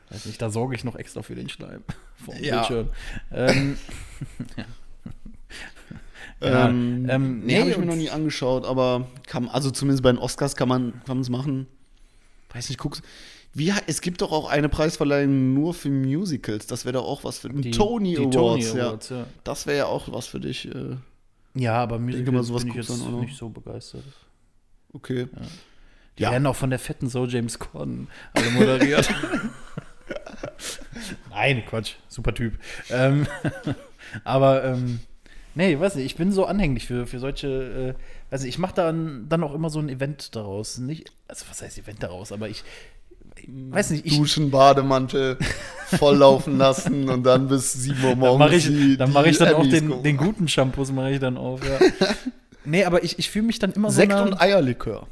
[0.09, 1.83] Weiß nicht, da sorge ich noch extra für den Schleim.
[2.17, 2.55] Vom Ja.
[2.57, 2.89] Bildschirm.
[3.31, 3.77] Ähm,
[4.57, 4.65] ja.
[6.41, 10.11] Ähm, ähm, nee, nee, habe ich mir noch nie angeschaut, aber kann, also zumindest bei
[10.11, 11.67] den Oscars kann man es machen.
[12.53, 13.01] Weiß nicht, guck's.
[13.53, 16.65] Wie, es gibt doch auch eine Preisverleihung nur für Musicals.
[16.67, 18.35] Das wäre doch auch was für Die- Tony die Awards.
[18.35, 18.87] Tony ja.
[18.87, 19.25] Awards, ja.
[19.43, 20.67] Das wäre ja auch was für dich.
[20.73, 20.97] Äh,
[21.53, 24.03] Ja, aber Musicals mal, sowas bin ich jetzt dann nicht so begeistert.
[24.91, 25.27] okay.
[26.17, 26.31] Die Ja.
[26.31, 29.09] werden auch von der fetten So James Corden alle moderiert.
[31.29, 32.53] Nein, Quatsch, super Typ.
[32.89, 33.27] Ähm,
[34.23, 34.99] aber ähm,
[35.55, 38.75] nee, weiß nicht, ich bin so anhänglich für, für solche, äh, weiß nicht, ich mache
[38.75, 40.77] dann, dann auch immer so ein Event daraus.
[40.77, 42.63] Nicht, also was heißt Event daraus, aber ich,
[43.47, 45.37] weiß nicht, ich, Duschen, Bademantel
[45.97, 48.39] volllaufen lassen und dann bis 7 Uhr dann morgens.
[48.39, 51.37] mache ich, die- dann mach ich dann auch den, den guten Shampoos mache ich dann
[51.37, 51.79] auf, ja.
[52.65, 55.05] Nee, aber ich, ich fühle mich dann immer so Sekt und Eierlikör.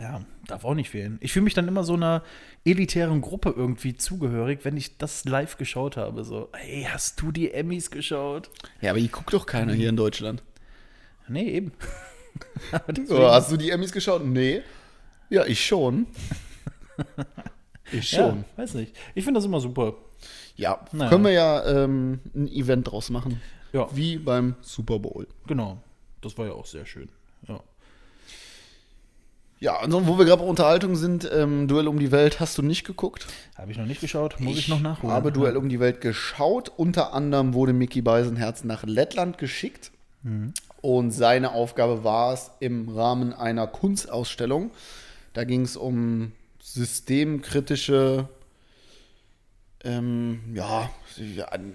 [0.00, 1.18] Ja, darf auch nicht fehlen.
[1.20, 2.22] Ich fühle mich dann immer so einer
[2.64, 6.24] elitären Gruppe irgendwie zugehörig, wenn ich das live geschaut habe.
[6.24, 8.50] So, ey, hast du die Emmys geschaut?
[8.80, 10.42] Ja, aber die guckt doch keiner hier in Deutschland.
[11.28, 11.72] Nee, eben.
[13.06, 14.24] So, hast du die Emmys geschaut?
[14.24, 14.62] Nee.
[15.30, 16.06] Ja, ich schon.
[17.92, 18.44] Ich ja, schon.
[18.56, 18.96] weiß nicht.
[19.14, 19.94] Ich finde das immer super.
[20.56, 21.10] Ja, Naja.
[21.10, 23.40] können wir ja ähm, ein Event draus machen.
[23.72, 25.26] Ja, Wie beim Super Bowl.
[25.46, 25.82] genau.
[26.20, 27.08] Das war ja auch sehr schön.
[27.48, 27.60] Ja.
[29.60, 32.62] Ja, ansonsten, wo wir gerade bei Unterhaltung sind, ähm, Duell um die Welt hast du
[32.62, 33.26] nicht geguckt.
[33.56, 35.14] Habe ich noch nicht geschaut, muss ich, noch nachholen.
[35.14, 36.72] habe Duell um die Welt geschaut.
[36.74, 39.92] Unter anderem wurde Mickey Beisenherz nach Lettland geschickt.
[40.22, 40.54] Mhm.
[40.80, 44.70] Und seine Aufgabe war es im Rahmen einer Kunstausstellung.
[45.34, 46.32] Da ging es um
[46.62, 48.28] systemkritische,
[49.84, 50.90] ähm, ja,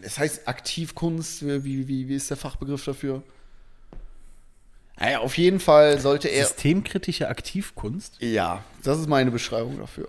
[0.01, 1.45] es heißt Aktivkunst.
[1.45, 3.21] Wie, wie, wie ist der Fachbegriff dafür?
[4.97, 6.45] Naja, auf jeden Fall sollte er.
[6.45, 8.17] Systemkritische Aktivkunst.
[8.21, 10.07] Ja, das ist meine Beschreibung dafür.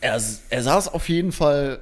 [0.00, 0.20] Er,
[0.50, 1.80] er saß auf jeden Fall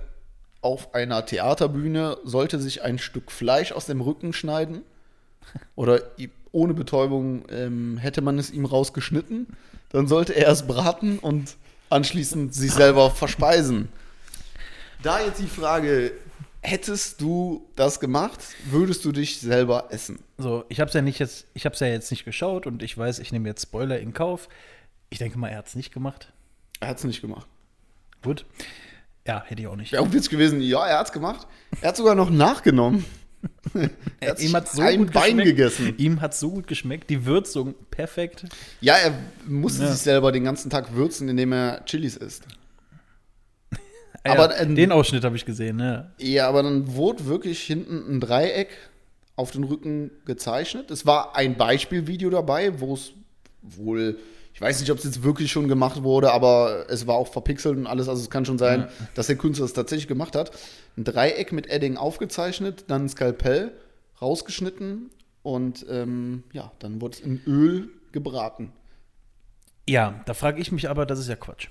[0.62, 4.82] auf einer Theaterbühne, sollte sich ein Stück Fleisch aus dem Rücken schneiden.
[5.76, 6.00] Oder
[6.52, 9.46] ohne Betäubung ähm, hätte man es ihm rausgeschnitten.
[9.90, 11.56] Dann sollte er es braten und
[11.90, 13.88] anschließend sich selber verspeisen.
[15.02, 16.12] Da jetzt die Frage,
[16.64, 20.18] hättest du das gemacht, würdest du dich selber essen?
[20.38, 22.96] So, ich habe es ja nicht jetzt, ich habe ja jetzt nicht geschaut und ich
[22.96, 24.48] weiß, ich nehme jetzt Spoiler in Kauf.
[25.10, 26.32] Ich denke mal, er hat es nicht gemacht.
[26.80, 27.46] Er hat es nicht gemacht.
[28.22, 28.46] Gut.
[29.26, 29.92] Ja, hätte ich auch nicht.
[29.92, 31.46] Wäre auch Witz gewesen, ja, er hat es gemacht.
[31.80, 33.04] Er hat sogar noch nachgenommen.
[34.20, 35.44] er hat Ihm hat's sich ein Bein geschmeckt.
[35.48, 35.94] gegessen.
[35.98, 38.46] Ihm hat so gut geschmeckt, die Würzung perfekt.
[38.80, 39.12] Ja, er
[39.46, 39.92] musste Ja.
[39.92, 42.44] sich selber den ganzen Tag würzen, indem er Chilis isst.
[44.24, 46.12] Ah Aber, ja, den Ausschnitt habe ich gesehen, ne?
[46.18, 48.68] Ja, aber dann wurde wirklich hinten ein Dreieck
[49.36, 50.90] auf den Rücken gezeichnet.
[50.90, 53.12] Es war ein Beispielvideo dabei, wo es
[53.62, 54.18] wohl,
[54.54, 57.76] ich weiß nicht, ob es jetzt wirklich schon gemacht wurde, aber es war auch verpixelt
[57.76, 58.08] und alles.
[58.08, 60.52] Also es kann schon sein, dass der Künstler es tatsächlich gemacht hat.
[60.96, 63.72] Ein Dreieck mit Edding aufgezeichnet, dann ein Skalpell
[64.22, 65.10] rausgeschnitten
[65.42, 68.72] und ähm, ja, dann wurde es in Öl gebraten.
[69.86, 71.68] Ja, da frage ich mich aber, das ist ja Quatsch.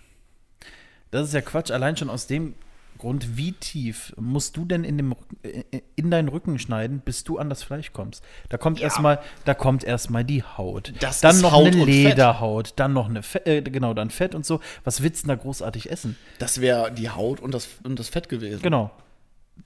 [1.13, 2.55] Das ist ja Quatsch, allein schon aus dem
[2.97, 5.61] Grund, wie tief musst du denn in, dem, äh,
[5.95, 8.23] in deinen Rücken schneiden, bis du an das Fleisch kommst?
[8.49, 10.91] Da kommt erstmal, da kommt erstmal die Haut.
[11.01, 12.03] Das dann ist noch Haut eine und Fett.
[12.03, 14.59] Lederhaut, dann noch eine Fett, äh, genau, dann Fett und so.
[14.85, 16.17] Was willst du denn da großartig essen?
[16.39, 18.63] Das wäre die Haut und das, und das Fett gewesen.
[18.63, 18.89] Genau.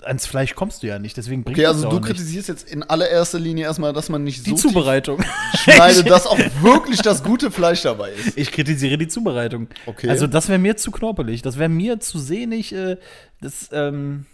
[0.03, 2.83] Ans Fleisch kommst du ja nicht, deswegen bringt Okay, das also du kritisierst jetzt in
[2.83, 5.23] allererster Linie erstmal, dass man nicht die so Zubereitung.
[5.57, 8.37] schneidet, dass auch wirklich das gute Fleisch dabei ist.
[8.37, 9.67] Ich kritisiere die Zubereitung.
[9.87, 10.09] Okay.
[10.09, 12.97] Also das wäre mir zu knorpelig, das wäre mir zu sehnig, äh,
[13.41, 14.25] das, ähm,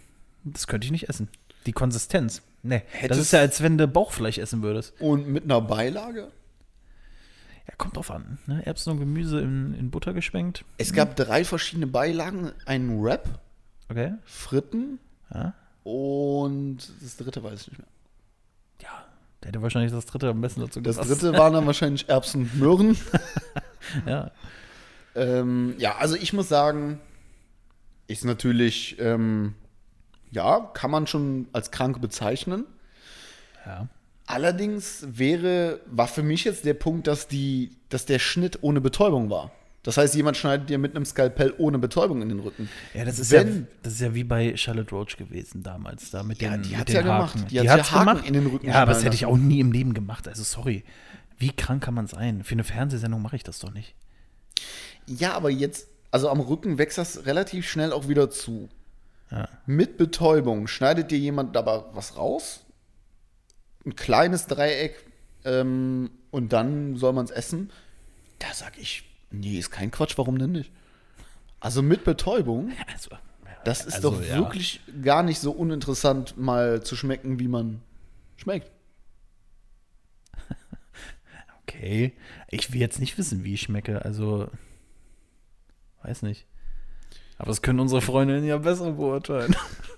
[0.44, 1.28] das könnte ich nicht essen.
[1.66, 2.42] Die Konsistenz.
[2.62, 4.92] Nee, das Hättest- ist ja, als wenn du Bauchfleisch essen würdest.
[5.00, 6.28] Und mit einer Beilage?
[7.66, 8.38] Ja, kommt drauf an.
[8.46, 8.64] Ne?
[8.66, 10.64] Erbsen und Gemüse in, in Butter geschwenkt.
[10.76, 13.40] Es gab drei verschiedene Beilagen: einen Wrap,
[13.90, 14.14] Okay.
[14.24, 14.98] Fritten
[15.34, 15.52] Ja.
[15.82, 17.88] und das dritte weiß ich nicht mehr.
[18.82, 19.04] Ja,
[19.42, 21.22] der hätte wahrscheinlich das dritte am besten dazu Das gepasst.
[21.22, 22.96] dritte waren dann wahrscheinlich Erbsen und Möhren.
[24.06, 24.30] Ja.
[25.14, 27.00] ähm, ja, also ich muss sagen,
[28.06, 29.54] ist natürlich, ähm,
[30.30, 32.64] ja, kann man schon als krank bezeichnen.
[33.66, 33.88] ja.
[34.26, 39.28] Allerdings wäre, war für mich jetzt der Punkt, dass, die, dass der Schnitt ohne Betäubung
[39.28, 39.50] war.
[39.84, 42.68] Das heißt, jemand schneidet dir mit einem Skalpell ohne Betäubung in den Rücken.
[42.94, 46.22] Ja, das ist Wenn- ja, das ist ja wie bei Charlotte Roach gewesen damals, da
[46.22, 47.36] mit Ja, den, die den ja gemacht.
[47.36, 47.48] Haken.
[47.48, 49.70] Die hat ja Haken in den Rücken Ja, aber das hätte ich auch nie im
[49.72, 50.26] Leben gemacht.
[50.26, 50.84] Also sorry.
[51.36, 52.42] Wie krank kann man sein?
[52.44, 53.94] Für eine Fernsehsendung mache ich das doch nicht.
[55.06, 58.70] Ja, aber jetzt, also am Rücken wächst das relativ schnell auch wieder zu.
[59.30, 59.48] Ja.
[59.66, 62.64] Mit Betäubung schneidet dir jemand dabei was raus,
[63.84, 64.94] ein kleines Dreieck,
[65.44, 67.70] ähm, und dann soll man es essen.
[68.38, 70.72] Da sag ich, nee, ist kein Quatsch, warum denn nicht?
[71.60, 73.10] Also mit Betäubung, Also,
[73.64, 74.36] das ist also, doch ja.
[74.36, 77.82] wirklich gar nicht so uninteressant, mal zu schmecken, wie man
[78.36, 78.70] schmeckt.
[81.66, 82.12] Okay.
[82.50, 84.04] Ich will jetzt nicht wissen, wie ich schmecke.
[84.04, 84.48] Also,
[86.02, 86.46] weiß nicht.
[87.38, 89.56] Aber das können unsere Freundinnen ja besser beurteilen.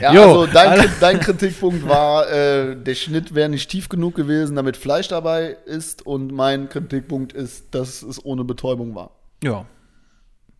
[0.00, 4.56] Ja, Jo, also dein, dein Kritikpunkt war, äh, der Schnitt wäre nicht tief genug gewesen,
[4.56, 6.04] damit Fleisch dabei ist.
[6.06, 9.10] Und mein Kritikpunkt ist, dass es ohne Betäubung war.
[9.42, 9.66] ja.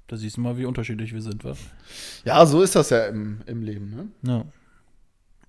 [0.09, 1.55] Da siehst du mal, wie unterschiedlich wir sind, wa?
[2.27, 4.12] Ja, so ist das ja im, im Leben.
[4.23, 4.31] Ne?
[4.31, 4.45] Ja.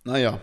[0.06, 0.40] Naja.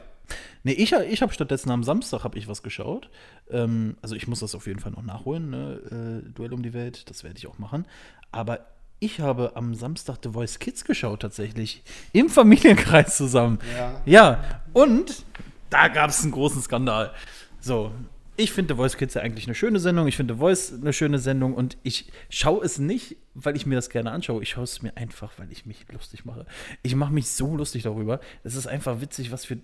[0.62, 3.08] Nee, ich, ich habe stattdessen am Samstag habe ich was geschaut.
[3.50, 6.22] Ähm, also ich muss das auf jeden Fall noch nachholen, ne?
[6.26, 7.86] äh, Duell um die Welt, das werde ich auch machen.
[8.30, 8.60] Aber
[9.00, 11.82] ich habe am Samstag The Voice Kids geschaut tatsächlich.
[12.12, 13.58] Im Familienkreis zusammen.
[13.76, 14.02] Ja.
[14.04, 15.24] Ja, und
[15.70, 17.12] da gab es einen großen Skandal.
[17.60, 17.92] So,
[18.36, 20.06] ich finde The Voice Kids ja eigentlich eine schöne Sendung.
[20.06, 23.74] Ich finde The Voice eine schöne Sendung und ich schaue es nicht, weil ich mir
[23.74, 24.42] das gerne anschaue.
[24.42, 26.46] Ich schaue es mir einfach, weil ich mich lustig mache.
[26.82, 28.20] Ich mache mich so lustig darüber.
[28.44, 29.58] Es ist einfach witzig, was für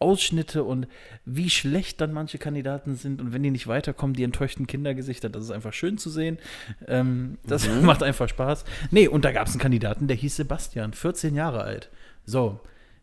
[0.00, 0.86] Ausschnitte und
[1.24, 5.44] wie schlecht dann manche Kandidaten sind und wenn die nicht weiterkommen, die enttäuschten Kindergesichter, das
[5.44, 6.38] ist einfach schön zu sehen.
[6.86, 8.64] Ähm, das macht einfach Spaß.
[8.90, 11.90] Nee, und da gab es einen Kandidaten, der hieß Sebastian, 14 Jahre alt.
[12.24, 12.60] So,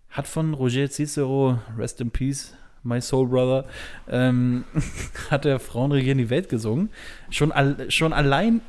[0.10, 2.54] hat von Roger Cicero, Rest in Peace,
[2.84, 3.66] My Soul Brother,
[4.08, 4.64] ähm,
[5.30, 6.90] hat er Frauen regieren die Welt gesungen.
[7.30, 8.62] Schon, al schon allein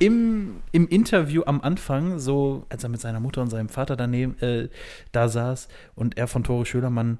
[0.00, 4.38] im, im Interview am Anfang, so als er mit seiner Mutter und seinem Vater daneben
[4.40, 4.68] äh,
[5.12, 7.18] da saß und er von Tore Schölermann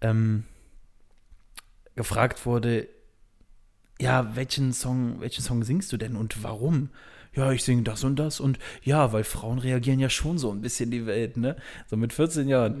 [0.00, 0.44] ähm,
[1.94, 2.88] gefragt wurde,
[4.00, 6.90] ja, welchen Song, welchen Song singst du denn und warum?
[7.32, 10.62] Ja, ich singe das und das und ja, weil Frauen reagieren ja schon so ein
[10.62, 11.56] bisschen die Welt, ne?
[11.86, 12.80] So mit 14 Jahren.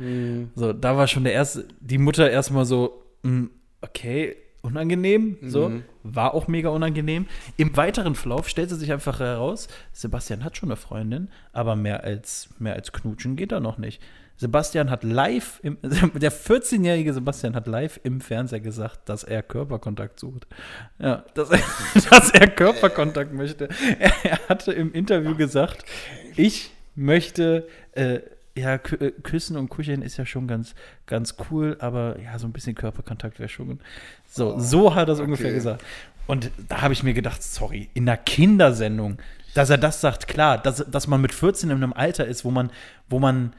[0.56, 3.44] So, da war schon der erste, die Mutter erstmal so, mm,
[3.80, 5.70] okay, unangenehm, so,
[6.02, 7.26] war auch mega unangenehm.
[7.56, 12.48] Im weiteren Verlauf stellte sich einfach heraus, Sebastian hat schon eine Freundin, aber mehr als,
[12.58, 14.02] mehr als knutschen geht da noch nicht.
[14.38, 20.20] Sebastian hat live, im, der 14-jährige Sebastian hat live im Fernseher gesagt, dass er Körperkontakt
[20.20, 20.46] sucht.
[20.98, 21.60] Ja, dass er,
[22.10, 23.68] dass er Körperkontakt möchte.
[23.98, 25.84] Er, er hatte im Interview gesagt,
[26.36, 28.20] ich möchte, äh,
[28.56, 30.74] ja, kü- äh, küssen und kuscheln ist ja schon ganz,
[31.06, 33.80] ganz cool, aber ja, so ein bisschen Körperkontakt wäre schon.
[34.28, 35.84] So, so hat er es ungefähr gesagt.
[36.26, 39.18] Und da habe ich mir gedacht, sorry, in einer Kindersendung,
[39.54, 42.50] dass er das sagt, klar, dass, dass man mit 14 in einem Alter ist, wo
[42.50, 42.70] man,
[43.08, 43.52] wo man,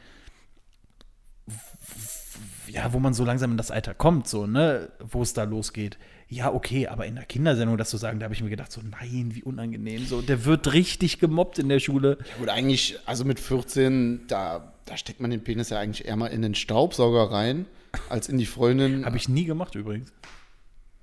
[2.67, 5.97] ja, wo man so langsam in das Alter kommt, so, ne, wo es da losgeht.
[6.29, 8.81] Ja, okay, aber in der Kindersendung das zu sagen, da habe ich mir gedacht, so,
[8.81, 12.17] nein, wie unangenehm, so, der wird richtig gemobbt in der Schule.
[12.37, 16.27] Gut, eigentlich, also mit 14, da, da steckt man den Penis ja eigentlich eher mal
[16.27, 17.67] in den Staubsauger rein,
[18.09, 19.05] als in die Freundin.
[19.05, 20.11] Habe ich nie gemacht übrigens.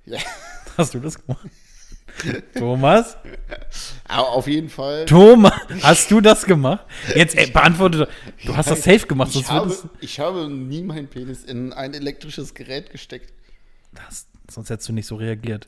[0.05, 0.19] Ja.
[0.77, 1.47] Hast du das gemacht?
[2.57, 3.17] Thomas?
[4.07, 5.05] Aber auf jeden Fall.
[5.05, 6.85] Thomas, hast du das gemacht?
[7.13, 8.07] Jetzt ey, beantworte doch.
[8.45, 9.83] Du hast das safe gemacht, sonst Ich habe, es.
[9.99, 13.33] ich habe nie meinen Penis in ein elektrisches Gerät gesteckt.
[13.93, 15.67] Das, sonst hättest du nicht so reagiert.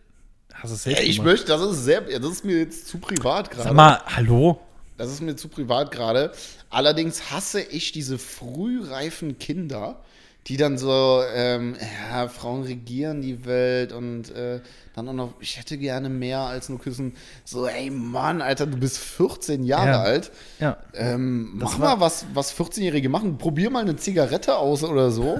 [0.53, 1.31] Hast du es safe Ja, ich gemacht?
[1.33, 3.63] möchte, das ist sehr, das ist mir jetzt zu privat gerade.
[3.63, 4.61] Sag mal, hallo?
[4.97, 6.31] Das ist mir zu privat gerade.
[6.69, 10.01] Allerdings hasse ich diese frühreifen Kinder,
[10.47, 11.75] die dann so, ähm,
[12.09, 14.61] ja, Frauen regieren die Welt und äh,
[14.95, 17.15] dann auch noch, ich hätte gerne mehr als nur küssen.
[17.43, 20.01] So, ey Mann, Alter, du bist 14 Jahre Ja.
[20.01, 20.31] alt.
[20.59, 20.77] Ja.
[20.93, 23.37] Ähm, mach mal was, was 14-Jährige machen.
[23.37, 25.37] Probier mal eine Zigarette aus oder so.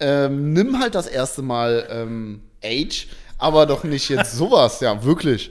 [0.00, 5.50] ähm, nimm halt das erste Mal ähm, Age, aber doch nicht jetzt sowas, ja, wirklich.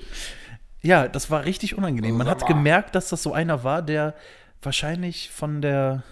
[0.81, 2.17] Ja, das war richtig unangenehm.
[2.17, 4.13] Man hat gemerkt, dass das so einer war, der
[4.61, 6.03] wahrscheinlich von der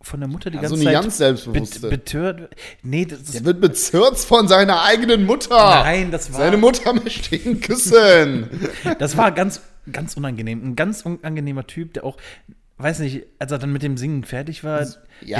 [0.00, 1.80] von der Mutter die Also ganze eine Zeit ganz selbstbewusste.
[1.80, 2.54] bet- betört.
[2.82, 5.56] Nee, das ist Der wird bezirzt von seiner eigenen Mutter.
[5.82, 8.50] Nein, das war- Seine Mutter möchte ihn küssen.
[8.98, 10.62] Das war ganz, ganz unangenehm.
[10.62, 12.18] Ein ganz unangenehmer Typ, der auch,
[12.76, 14.88] weiß nicht, als er dann mit dem Singen fertig war, der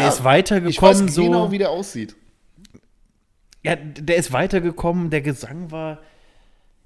[0.08, 1.06] ist ich weitergekommen.
[1.08, 2.16] weiß so, genau, wie der aussieht.
[3.62, 5.10] ja, der ist weitergekommen.
[5.10, 5.98] Der Gesang war,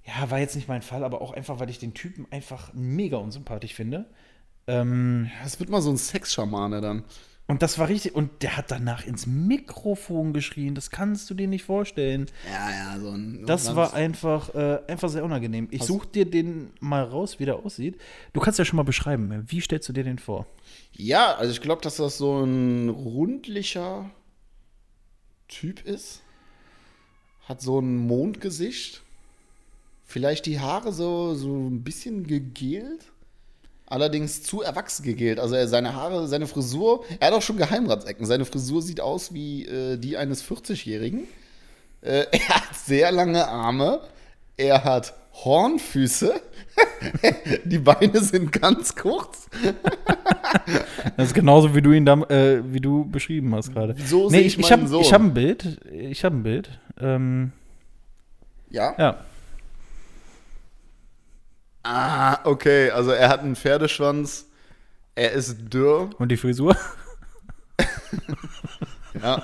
[0.08, 3.18] ja, war jetzt nicht mein Fall, aber auch einfach, weil ich den Typen einfach mega
[3.18, 4.06] unsympathisch finde.
[4.66, 7.04] Ähm, Das wird mal so ein Sexschamane dann.
[7.46, 8.14] und das war richtig.
[8.14, 10.74] Und der hat danach ins Mikrofon geschrien.
[10.74, 12.26] Das kannst du dir nicht vorstellen.
[12.50, 13.44] Ja, ja, so ein.
[13.46, 15.68] Das ganz- war einfach, äh, einfach sehr unangenehm.
[15.70, 17.98] Ich suche dir den mal raus, wie der aussieht.
[18.34, 19.44] Du kannst ja schon mal beschreiben.
[19.46, 20.46] Wie stellst du dir den vor?
[20.92, 24.10] Ja, also ich glaube, dass das so ein rundlicher
[25.48, 26.22] Typ ist.
[27.48, 29.02] Hat so ein Mondgesicht.
[30.10, 33.04] Vielleicht die Haare so, so ein bisschen gegelt.
[33.84, 35.38] Allerdings zu erwachsen gegelt.
[35.38, 38.24] Also er, seine Haare, seine Frisur, er hat auch schon Geheimratsecken.
[38.24, 41.24] Seine Frisur sieht aus wie äh, die eines 40-Jährigen.
[42.00, 44.00] Äh, er hat sehr lange Arme.
[44.56, 45.12] Er hat
[45.44, 46.40] Hornfüße.
[47.64, 49.48] die Beine sind ganz kurz.
[51.18, 53.94] Das ist genauso, wie du ihn da, äh, wie du beschrieben hast gerade.
[54.06, 55.78] So nee, ich, ich ich habe hab ein Bild.
[55.92, 56.70] Ich habe ein Bild.
[56.98, 57.52] Ähm,
[58.70, 58.94] Ja?
[58.96, 59.24] ja.
[61.82, 62.90] Ah, okay.
[62.90, 64.46] Also er hat einen Pferdeschwanz.
[65.14, 66.10] Er ist dürr.
[66.18, 66.76] Und die Frisur?
[69.22, 69.42] Ja.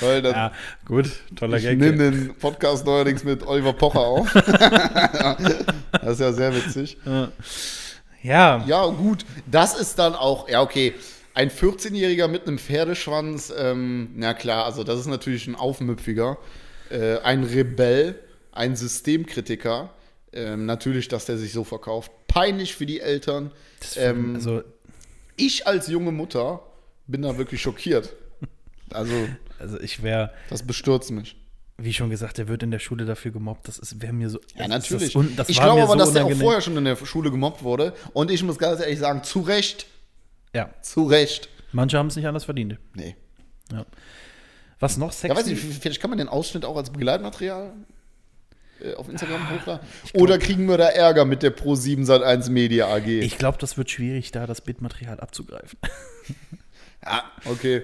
[0.00, 0.52] Weil dann, Ja,
[0.84, 1.10] gut.
[1.36, 1.78] Toller ich Gag.
[1.78, 4.32] nehme den Podcast neuerdings mit Oliver Pocher auf.
[4.32, 6.98] das ist ja sehr witzig.
[8.22, 9.24] Ja, Ja, gut.
[9.46, 10.94] Das ist dann auch, ja, okay.
[11.34, 16.36] Ein 14-Jähriger mit einem Pferdeschwanz, ähm, na klar, also das ist natürlich ein Aufmüpfiger.
[16.90, 18.18] Äh, ein Rebell,
[18.52, 19.90] ein Systemkritiker.
[20.32, 22.10] Ähm, natürlich, dass der sich so verkauft.
[22.26, 23.50] Peinlich für die Eltern.
[23.96, 24.62] Ähm, also,
[25.36, 26.60] ich als junge Mutter
[27.06, 28.14] bin da wirklich schockiert.
[28.90, 29.14] Also,
[29.58, 31.36] also ich wäre, das bestürzt mich.
[31.78, 33.68] wie schon gesagt, der wird in der Schule dafür gemobbt.
[33.68, 34.40] Das wäre mir so.
[34.56, 35.12] Ja, natürlich.
[35.12, 36.44] Das, das ich glaube aber, so dass der auch unangenehm.
[36.44, 37.94] vorher schon in der Schule gemobbt wurde.
[38.12, 39.86] Und ich muss ganz ehrlich sagen, zu Recht.
[40.54, 41.48] Ja, Zu Recht.
[41.72, 42.78] manche haben es nicht anders verdient.
[42.94, 43.14] Nee.
[44.80, 45.28] Was noch sexy?
[45.28, 47.72] Ja, weiß nicht, vielleicht kann man den Ausschnitt auch als Begleitmaterial
[48.96, 49.86] auf Instagram hochladen.
[50.14, 53.06] Oder kriegen wir da Ärger mit der Pro7 Sat1 Media AG?
[53.06, 55.78] ich glaube, das wird schwierig, da das Bildmaterial abzugreifen.
[57.04, 57.82] ja, okay.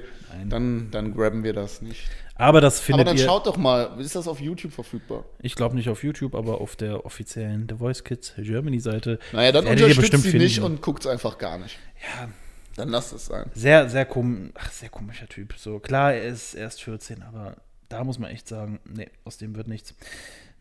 [0.49, 2.09] Dann, dann grabben wir das nicht.
[2.37, 3.25] Aber das Aber findet dann ihr.
[3.25, 5.25] schaut doch mal, ist das auf YouTube verfügbar?
[5.41, 9.21] Ich glaube nicht auf YouTube, aber auf der offiziellen The Voice Kids Germany Seite.
[9.33, 11.79] Naja, dann ihr unterstützt bestimmt sie nicht und guckt es einfach gar nicht.
[12.03, 12.29] Ja,
[12.75, 13.49] Dann lasst es sein.
[13.55, 15.55] sehr, sehr, kom ach, sehr komischer Typ.
[15.57, 17.57] So, klar, er ist erst 14, aber
[17.89, 19.95] da muss man echt sagen, nee, aus dem wird nichts.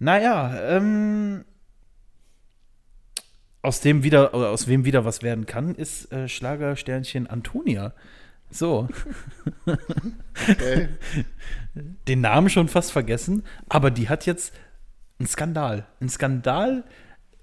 [0.03, 1.45] Naja, ähm,
[3.61, 7.93] aus dem wieder, oder aus wem wieder was werden kann, ist äh, Schlagersternchen Antonia.
[8.51, 8.89] So,
[9.65, 10.89] Okay.
[12.09, 14.53] den Namen schon fast vergessen, aber die hat jetzt
[15.19, 15.87] einen Skandal.
[16.01, 16.83] Einen Skandal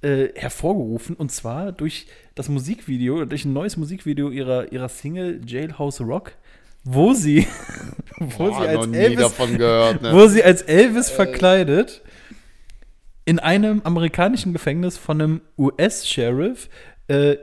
[0.02, 6.02] äh, hervorgerufen und zwar durch das Musikvideo, durch ein neues Musikvideo ihrer, ihrer Single Jailhouse
[6.02, 6.32] Rock.
[6.84, 7.46] wo sie,
[8.18, 10.02] wo Boah, sie als Elvis, davon gehört.
[10.02, 10.12] Ne?
[10.12, 12.02] wo sie als Elvis verkleidet
[13.30, 16.68] in einem amerikanischen Gefängnis von einem US-Sheriff
[17.06, 17.36] äh,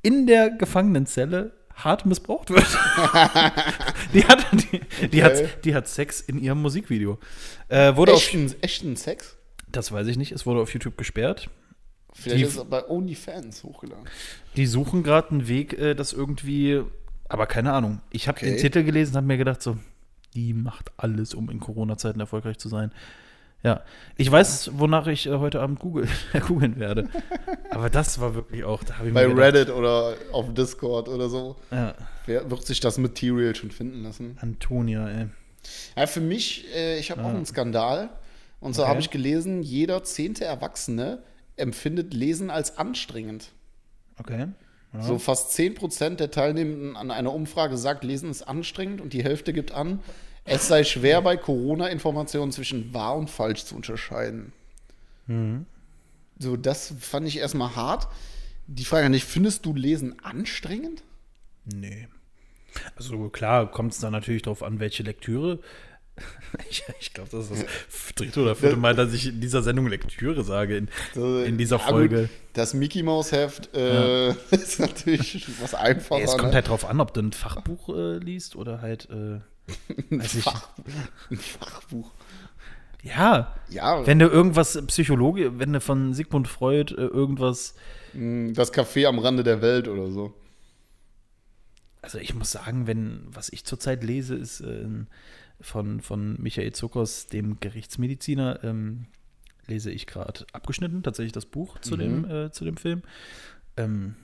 [0.00, 2.64] in der Gefangenenzelle hart missbraucht wird.
[4.14, 7.18] die, hat, die, die, hat, die hat Sex in ihrem Musikvideo.
[7.68, 9.36] Äh, wurde auf, echten, echten Sex?
[9.68, 11.50] das weiß ich nicht, es wurde auf YouTube gesperrt.
[12.14, 14.06] Vielleicht Die- ist es bei OnlyFans hochgeladen.
[14.56, 16.80] Die suchen gerade einen Weg, äh, das irgendwie,
[17.28, 18.00] aber keine Ahnung.
[18.08, 18.52] Ich habe Okay.
[18.52, 19.76] den Titel gelesen und habe mir gedacht, so,
[20.32, 22.90] die macht alles, um in Corona-Zeiten erfolgreich zu sein.
[23.62, 23.82] Ja,
[24.16, 27.08] ich weiß, wonach ich äh, heute Abend googeln werde.
[27.70, 31.56] Aber das war wirklich auch, da habe ich Bei Reddit oder auf Discord oder so.
[31.70, 31.94] Ja,
[32.26, 34.36] Wer wird sich das Material schon finden lassen?
[34.40, 35.26] Antonia, ey.
[35.96, 38.10] Ja, für mich, äh, ich habe auch einen Skandal.
[38.60, 38.90] Und zwar Okay.
[38.90, 41.22] habe ich gelesen, jeder zehnte Erwachsene
[41.56, 43.48] empfindet Lesen als anstrengend.
[44.18, 44.46] Okay.
[44.92, 45.02] Ja.
[45.02, 49.52] So fast 10% der Teilnehmenden an einer Umfrage sagt, Lesen ist anstrengend und die Hälfte
[49.52, 50.00] gibt an,
[50.46, 54.52] es sei schwer bei Corona-Informationen zwischen wahr und falsch zu unterscheiden.
[55.26, 55.66] Mhm.
[56.38, 58.08] So, das fand ich erstmal hart.
[58.66, 61.02] Die Frage nicht, findest du Lesen anstrengend?
[61.64, 62.08] Nee.
[62.94, 65.60] Also klar, kommt es da natürlich drauf an, welche Lektüre.
[66.70, 69.86] Ich, ich glaube, das ist das dritte oder vierte Mal, dass ich in dieser Sendung
[69.86, 72.30] Lektüre sage, in, in dieser Ja, Folge.
[72.54, 76.22] das Mickey Maus Heft äh, ist natürlich was einfacher.
[76.22, 76.54] Es kommt ne?
[76.54, 79.10] halt drauf an, ob du ein Fachbuch äh, liest oder halt.
[79.10, 79.40] Äh,
[80.10, 80.68] weiß ich, Fach,
[81.30, 82.10] ein Fachbuch.
[83.02, 87.74] ja, Ja, wenn du irgendwas Psychologie, wenn du von Sigmund Freud äh, irgendwas.
[88.14, 90.34] mh, das Café am Rande der Welt oder so.
[92.02, 94.86] Also ich muss sagen, wenn was ich zurzeit lese, ist äh,
[95.60, 99.06] von, von Michael Zuckers, dem Gerichtsmediziner, ähm,
[99.66, 103.02] lese ich gerade abgeschnitten, tatsächlich das Buch zu, dem, äh, zu dem Film.
[103.76, 104.14] Ähm,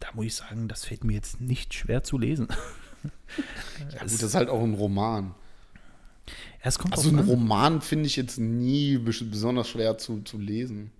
[0.00, 2.48] da muss ich sagen, das fällt mir jetzt nicht schwer zu lesen.
[3.92, 5.34] Ja, gut, das ist halt auch ein Roman.
[6.62, 7.28] Also drauf ein an.
[7.28, 10.90] Roman finde ich jetzt nie bes- besonders schwer zu, zu lesen.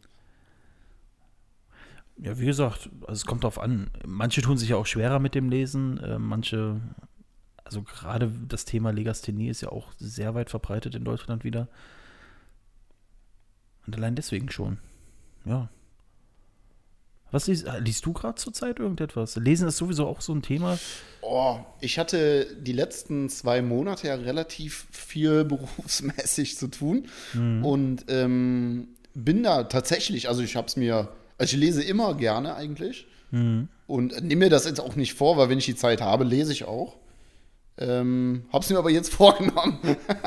[2.17, 3.91] Ja, wie gesagt, also es kommt drauf an.
[4.07, 6.81] Manche tun sich ja auch schwerer mit dem Lesen, äh, manche,
[7.65, 11.69] also gerade das Thema Legasthenie ist ja auch sehr weit verbreitet in Deutschland wieder.
[13.87, 14.79] Und allein deswegen schon.
[15.45, 15.69] Ja.
[17.31, 19.37] Was liest, äh, liest du gerade zurzeit irgendetwas?
[19.37, 20.79] Lesen ist sowieso auch so ein Thema.
[21.21, 27.07] Oh, ich hatte die letzten zwei Monate ja relativ viel berufsmäßig zu tun
[27.63, 32.55] und ähm, bin da tatsächlich, also ich habe es mir, also ich lese immer gerne
[32.55, 33.07] eigentlich
[33.87, 36.53] und nehme mir das jetzt auch nicht vor, weil wenn ich die Zeit habe, lese
[36.53, 36.97] ich auch.
[37.79, 39.79] Ähm, hab's mir aber jetzt vorgenommen.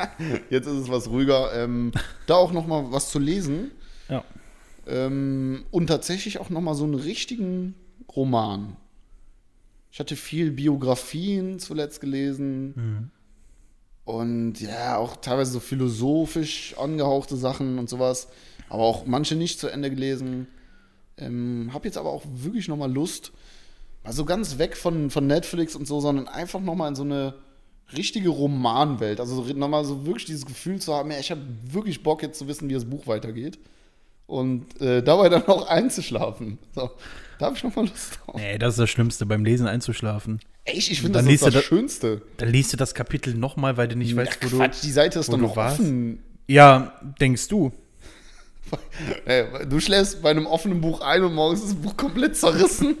[0.50, 1.52] jetzt ist es was ruhiger.
[1.54, 1.92] Ähm,
[2.26, 3.72] da auch noch mal was zu lesen.
[4.08, 4.24] Ja.
[4.86, 7.74] Ähm, und tatsächlich auch noch mal so einen richtigen
[8.14, 8.76] Roman.
[9.90, 12.74] Ich hatte viel Biografien zuletzt gelesen.
[14.04, 18.28] Und ja, auch teilweise so philosophisch angehauchte Sachen und sowas.
[18.68, 20.48] Aber auch manche nicht zu Ende gelesen.
[21.18, 23.32] Ähm, hab jetzt aber auch wirklich noch mal Lust,
[24.02, 27.02] mal so ganz weg von, von Netflix und so, sondern einfach noch mal in so
[27.02, 27.34] eine
[27.94, 29.20] richtige Romanwelt.
[29.20, 32.22] Also so, noch mal so wirklich dieses Gefühl zu haben, ja, ich habe wirklich Bock
[32.22, 33.58] jetzt zu wissen, wie das Buch weitergeht.
[34.32, 36.58] Und äh, dabei dann auch einzuschlafen.
[36.74, 36.90] So,
[37.38, 38.36] da habe ich noch mal Lust drauf.
[38.36, 40.40] Nee, das ist das Schlimmste, beim Lesen einzuschlafen.
[40.64, 42.22] Echt, ich finde, das ist du das da- Schönste.
[42.38, 44.56] Dann liest du das Kapitel nochmal, weil du nicht weißt, wo du.
[44.56, 45.80] Quatsch, die Seite ist doch du noch warst.
[45.80, 46.22] offen.
[46.46, 47.72] Ja, denkst du.
[49.26, 52.96] Ey, du schläfst bei einem offenen Buch ein und morgens ist das Buch komplett zerrissen.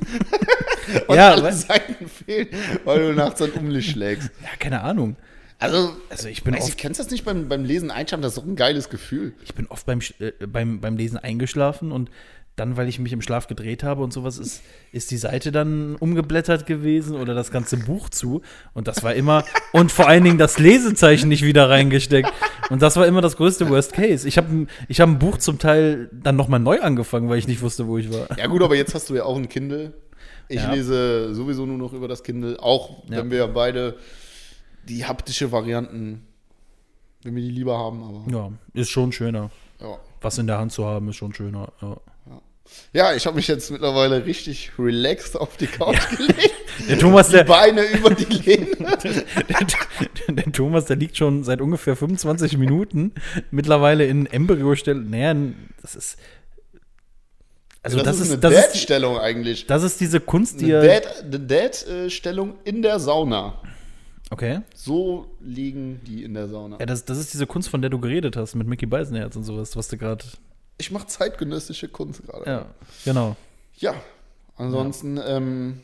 [1.06, 2.48] und Ja, alle was- Seiten fehlen,
[2.84, 4.28] weil du nachts ein Umlicht schlägst.
[4.42, 5.16] Ja, keine Ahnung.
[5.62, 8.22] Also, Also ich bin weiß ich, oft, kennst du das nicht beim, beim Lesen einschlafen?
[8.22, 9.32] Das ist doch ein geiles Gefühl.
[9.44, 12.10] ich bin oft beim, äh, beim, beim Lesen eingeschlafen und
[12.54, 14.60] dann, weil ich mich im Schlaf gedreht habe und sowas, ist,
[14.92, 18.42] ist die Seite dann umgeblättert gewesen oder das ganze Buch zu.
[18.74, 22.30] Und das war immer, und vor allen Dingen das Lesezeichen nicht wieder reingesteckt.
[22.68, 24.28] Und das war immer das größte Worst Case.
[24.28, 27.62] Ich habe ich hab ein Buch zum Teil dann nochmal neu angefangen, weil ich nicht
[27.62, 28.26] wusste, wo ich war.
[28.38, 29.94] Ja, gut, aber jetzt hast du ja auch ein Kindle.
[30.50, 30.74] Ich Ja.
[30.74, 33.16] lese sowieso nur noch über das Kindle, auch Ja.
[33.18, 33.96] wenn wir beide
[34.88, 36.26] die haptische Varianten,
[37.22, 39.50] wenn wir die lieber haben, aber Ja, ist schon schöner.
[39.80, 39.98] ja.
[40.20, 41.72] Was in der Hand zu haben, ist schon schöner.
[41.80, 41.96] Ja.
[42.92, 46.50] Ja, ich habe mich jetzt mittlerweile richtig relaxed auf die Couch gelegt.
[46.88, 48.66] Der Thomas, Die der, Beine über die Lehne.
[50.26, 53.12] der, der Thomas, der liegt schon seit ungefähr 25 Minuten
[53.50, 55.10] mittlerweile in Embryo-Stellung.
[55.10, 55.34] Naja,
[55.82, 56.16] das ist.
[57.82, 59.66] Also, das, ist, eine das, ist, Dad-Stellung eigentlich.
[59.66, 60.86] das ist diese Kunst, die Eine.
[61.00, 63.60] Dad- eine Dad-Stellung in der Sauna.
[64.32, 64.60] Okay.
[64.74, 66.78] So liegen die in der Sauna.
[66.80, 69.44] Ja, das, das ist diese Kunst, von der du geredet hast, mit Mickey Beisenherz und
[69.44, 70.24] sowas, was du gerade.
[70.78, 72.48] Ich mache zeitgenössische Kunst gerade.
[72.50, 72.66] Ja,
[73.04, 73.36] genau.
[73.76, 73.94] Ja,
[74.56, 75.80] ansonsten, ähm,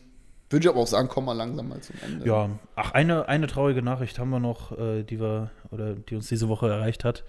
[0.48, 2.26] Würde ich aber auch sagen, komm mal langsam mal zum Ende.
[2.26, 6.28] Ja, ach, eine, eine traurige Nachricht haben wir noch, äh, die wir, oder die uns
[6.28, 7.24] diese Woche erreicht hat.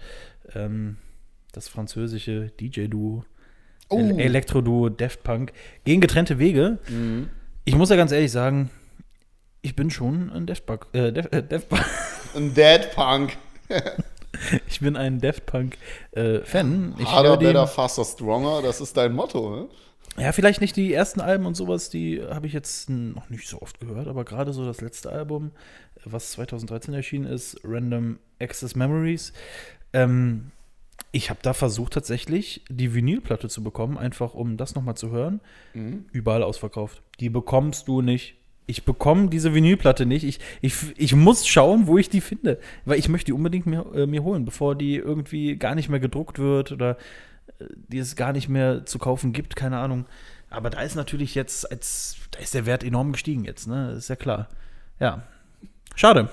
[0.54, 0.96] Ähm,
[1.52, 3.24] das französische DJ-Duo,
[3.92, 3.98] Oh.
[3.98, 5.52] El Elektro-Duo Daft Punk,
[5.84, 6.78] gehen getrennte Wege.
[6.88, 7.28] Mhm.
[7.64, 8.70] Ich muss ja ganz ehrlich sagen,
[9.62, 11.84] ich bin schon ein Daft Punk, äh, Def, äh, Punk
[12.34, 13.36] Ein Dead Punk.
[14.68, 15.76] ich bin ein Daft Punk
[16.12, 16.94] äh, Fan.
[16.98, 18.62] Ich Harder, better, faster, stronger.
[18.62, 19.68] Das ist dein Motto, ne?
[20.16, 23.62] Ja, vielleicht nicht die ersten Alben und sowas, die habe ich jetzt noch nicht so
[23.62, 25.52] oft gehört, aber gerade so das letzte Album,
[26.04, 29.32] was 2013 erschienen ist, Random Access Memories.
[29.92, 30.50] Ähm,
[31.12, 35.40] ich habe da versucht tatsächlich die Vinylplatte zu bekommen, einfach um das nochmal zu hören.
[36.12, 37.02] Überall ausverkauft.
[37.18, 38.36] Die bekommst du nicht.
[38.66, 40.24] Ich bekomme diese Vinylplatte nicht.
[40.24, 42.60] Ich, ich, ich muss schauen, wo ich die finde.
[42.84, 46.00] Weil ich möchte die unbedingt mir, äh, mir holen, bevor die irgendwie gar nicht mehr
[46.00, 46.96] gedruckt wird oder
[47.58, 50.06] äh, die es gar nicht mehr zu kaufen gibt, keine Ahnung.
[50.50, 53.92] Aber da ist natürlich jetzt, als, da ist der Wert enorm gestiegen jetzt, ne?
[53.92, 54.48] Ist ja klar.
[54.98, 55.22] Ja.
[55.94, 56.28] Schade.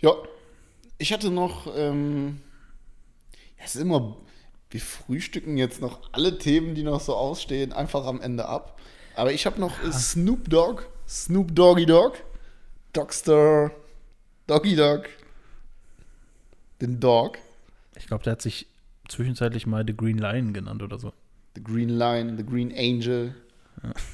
[0.00, 0.12] Ja.
[0.98, 2.40] Ich hatte noch, ähm,
[3.58, 4.16] ja, es ist immer,
[4.70, 8.80] wir frühstücken jetzt noch alle Themen, die noch so ausstehen, einfach am Ende ab.
[9.14, 12.16] Aber ich habe noch äh, Snoop Dogg, Snoop Doggy Dogg,
[12.92, 13.70] Dogster,
[14.46, 15.06] Doggy Dogg,
[16.80, 17.38] den Dog,
[17.96, 18.66] Ich glaube, der hat sich
[19.08, 21.12] zwischenzeitlich mal The Green Lion genannt oder so.
[21.54, 23.34] The Green Lion, The Green Angel,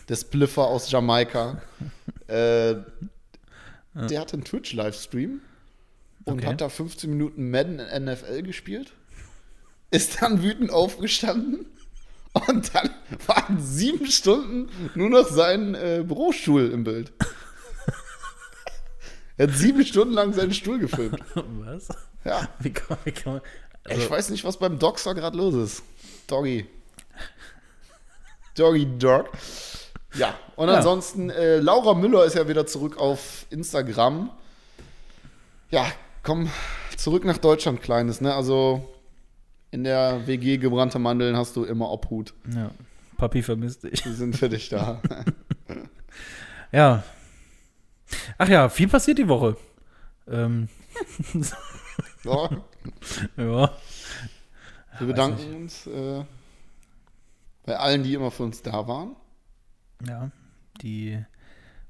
[0.09, 1.63] der Spliffer aus Jamaika.
[2.29, 2.77] äh,
[3.95, 5.41] Der hatte einen Twitch-Livestream
[6.25, 6.47] und Okay.
[6.47, 8.93] hat da 15 Minuten Madden in NFL gespielt.
[9.91, 11.67] Ist dann wütend aufgestanden
[12.33, 12.91] und dann
[13.27, 17.13] waren sieben Stunden nur noch sein äh, Bürostuhl im Bild.
[19.37, 21.21] er hat sieben Stunden lang seinen Stuhl gefilmt.
[21.35, 21.89] Was?
[22.25, 23.43] Ja, Wie kann, wie kann man.
[23.87, 25.83] ich Also, weiß nicht, was beim Dogster gerade los ist.
[26.29, 26.67] Doggy.
[28.57, 29.29] Doggy Dog.
[30.15, 30.75] Ja, und Ja.
[30.77, 34.31] ansonsten, äh, Laura Müller ist ja wieder zurück auf Instagram.
[35.71, 35.87] Ja,
[36.23, 36.51] komm
[36.97, 38.35] zurück nach Deutschland, Kleines, ne?
[38.35, 38.92] Also
[39.73, 42.35] in der WG gebrannte Mandeln hast du immer Obhut.
[42.55, 42.71] ja.
[43.17, 44.03] Papi vermisst dich.
[44.03, 45.01] Die sind für dich da.
[46.73, 47.05] Ja.
[48.39, 49.59] Ach ja, viel passiert die Woche.
[50.27, 50.69] Ähm,
[52.25, 52.51] ja,
[53.37, 53.77] ja.
[54.99, 56.25] wir bedanken uns äh,
[57.65, 59.17] bei allen, die immer für uns da waren.
[60.09, 60.31] Ja.
[60.81, 61.23] Die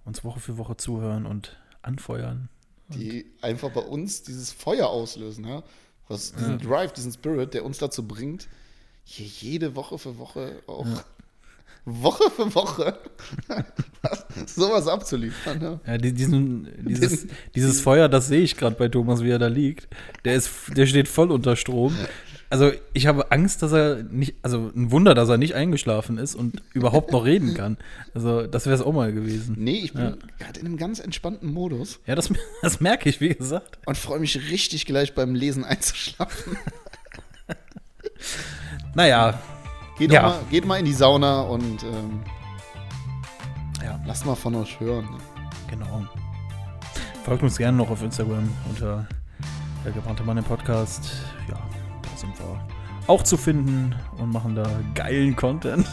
[0.05, 2.49] uns Woche für Woche zuhören und anfeuern.
[2.89, 5.63] die einfach bei uns dieses Feuer auslösen, ja?
[6.09, 8.49] Was diesen Drive, diesen Spirit, der uns dazu bringt,
[9.05, 10.87] hier jede Woche für Woche auch
[11.85, 12.97] Woche für Woche
[14.47, 15.61] sowas abzuliefern.
[15.61, 15.81] Ja?
[15.87, 19.49] Ja, die, diesen, dieses, dieses Feuer, das sehe ich gerade bei Thomas, wie er da
[19.49, 19.89] liegt.
[20.25, 21.97] Der, ist, der steht voll unter Strom.
[22.53, 26.35] Also ich habe Angst, dass er nicht, also ein Wunder, dass er nicht eingeschlafen ist
[26.35, 27.79] und überhaupt noch reden kann.
[28.13, 29.55] Also das wäre es auch mal gewesen.
[29.59, 32.31] Nee, ich bin gerade in einem ganz entspannten Modus Ja, das,
[32.63, 33.79] das merke ich, wie gesagt.
[33.87, 36.59] und freue mich richtig gleich beim Lesen einzuschlafen.
[38.95, 39.41] Naja,
[39.99, 40.23] Geht, Ja.
[40.23, 42.23] mal, geht mal in die Sauna und ähm,
[43.83, 45.09] ja, lasst mal von euch hören.
[45.69, 46.07] genau.
[47.25, 49.07] Folgt uns gerne noch auf Instagram unter
[49.85, 51.11] der gebrannte Mann im Podcast.
[52.23, 52.61] Ja, sind wir
[53.09, 55.87] auch zu finden und machen da geilen Content.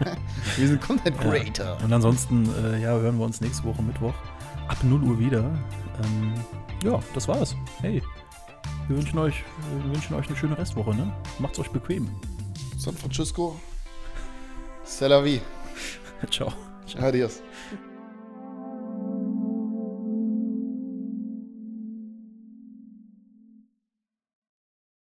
[0.56, 1.78] Wir sind Content Creator.
[1.84, 4.14] Und ansonsten, äh, ja, hören wir uns nächste Woche Mittwoch
[4.66, 5.44] ab 0 Uhr wieder.
[6.02, 6.34] Ähm,
[6.82, 7.54] ja, das war's.
[7.80, 8.02] Hey,
[8.88, 9.44] wir wünschen euch,
[9.84, 11.12] wir wünschen euch eine schöne Restwoche, ne?
[11.38, 12.08] Macht's euch bequem.
[12.76, 13.54] San Francisco.
[14.84, 15.40] C'est la vie.
[16.30, 16.52] Ciao.
[17.00, 17.40] Adios.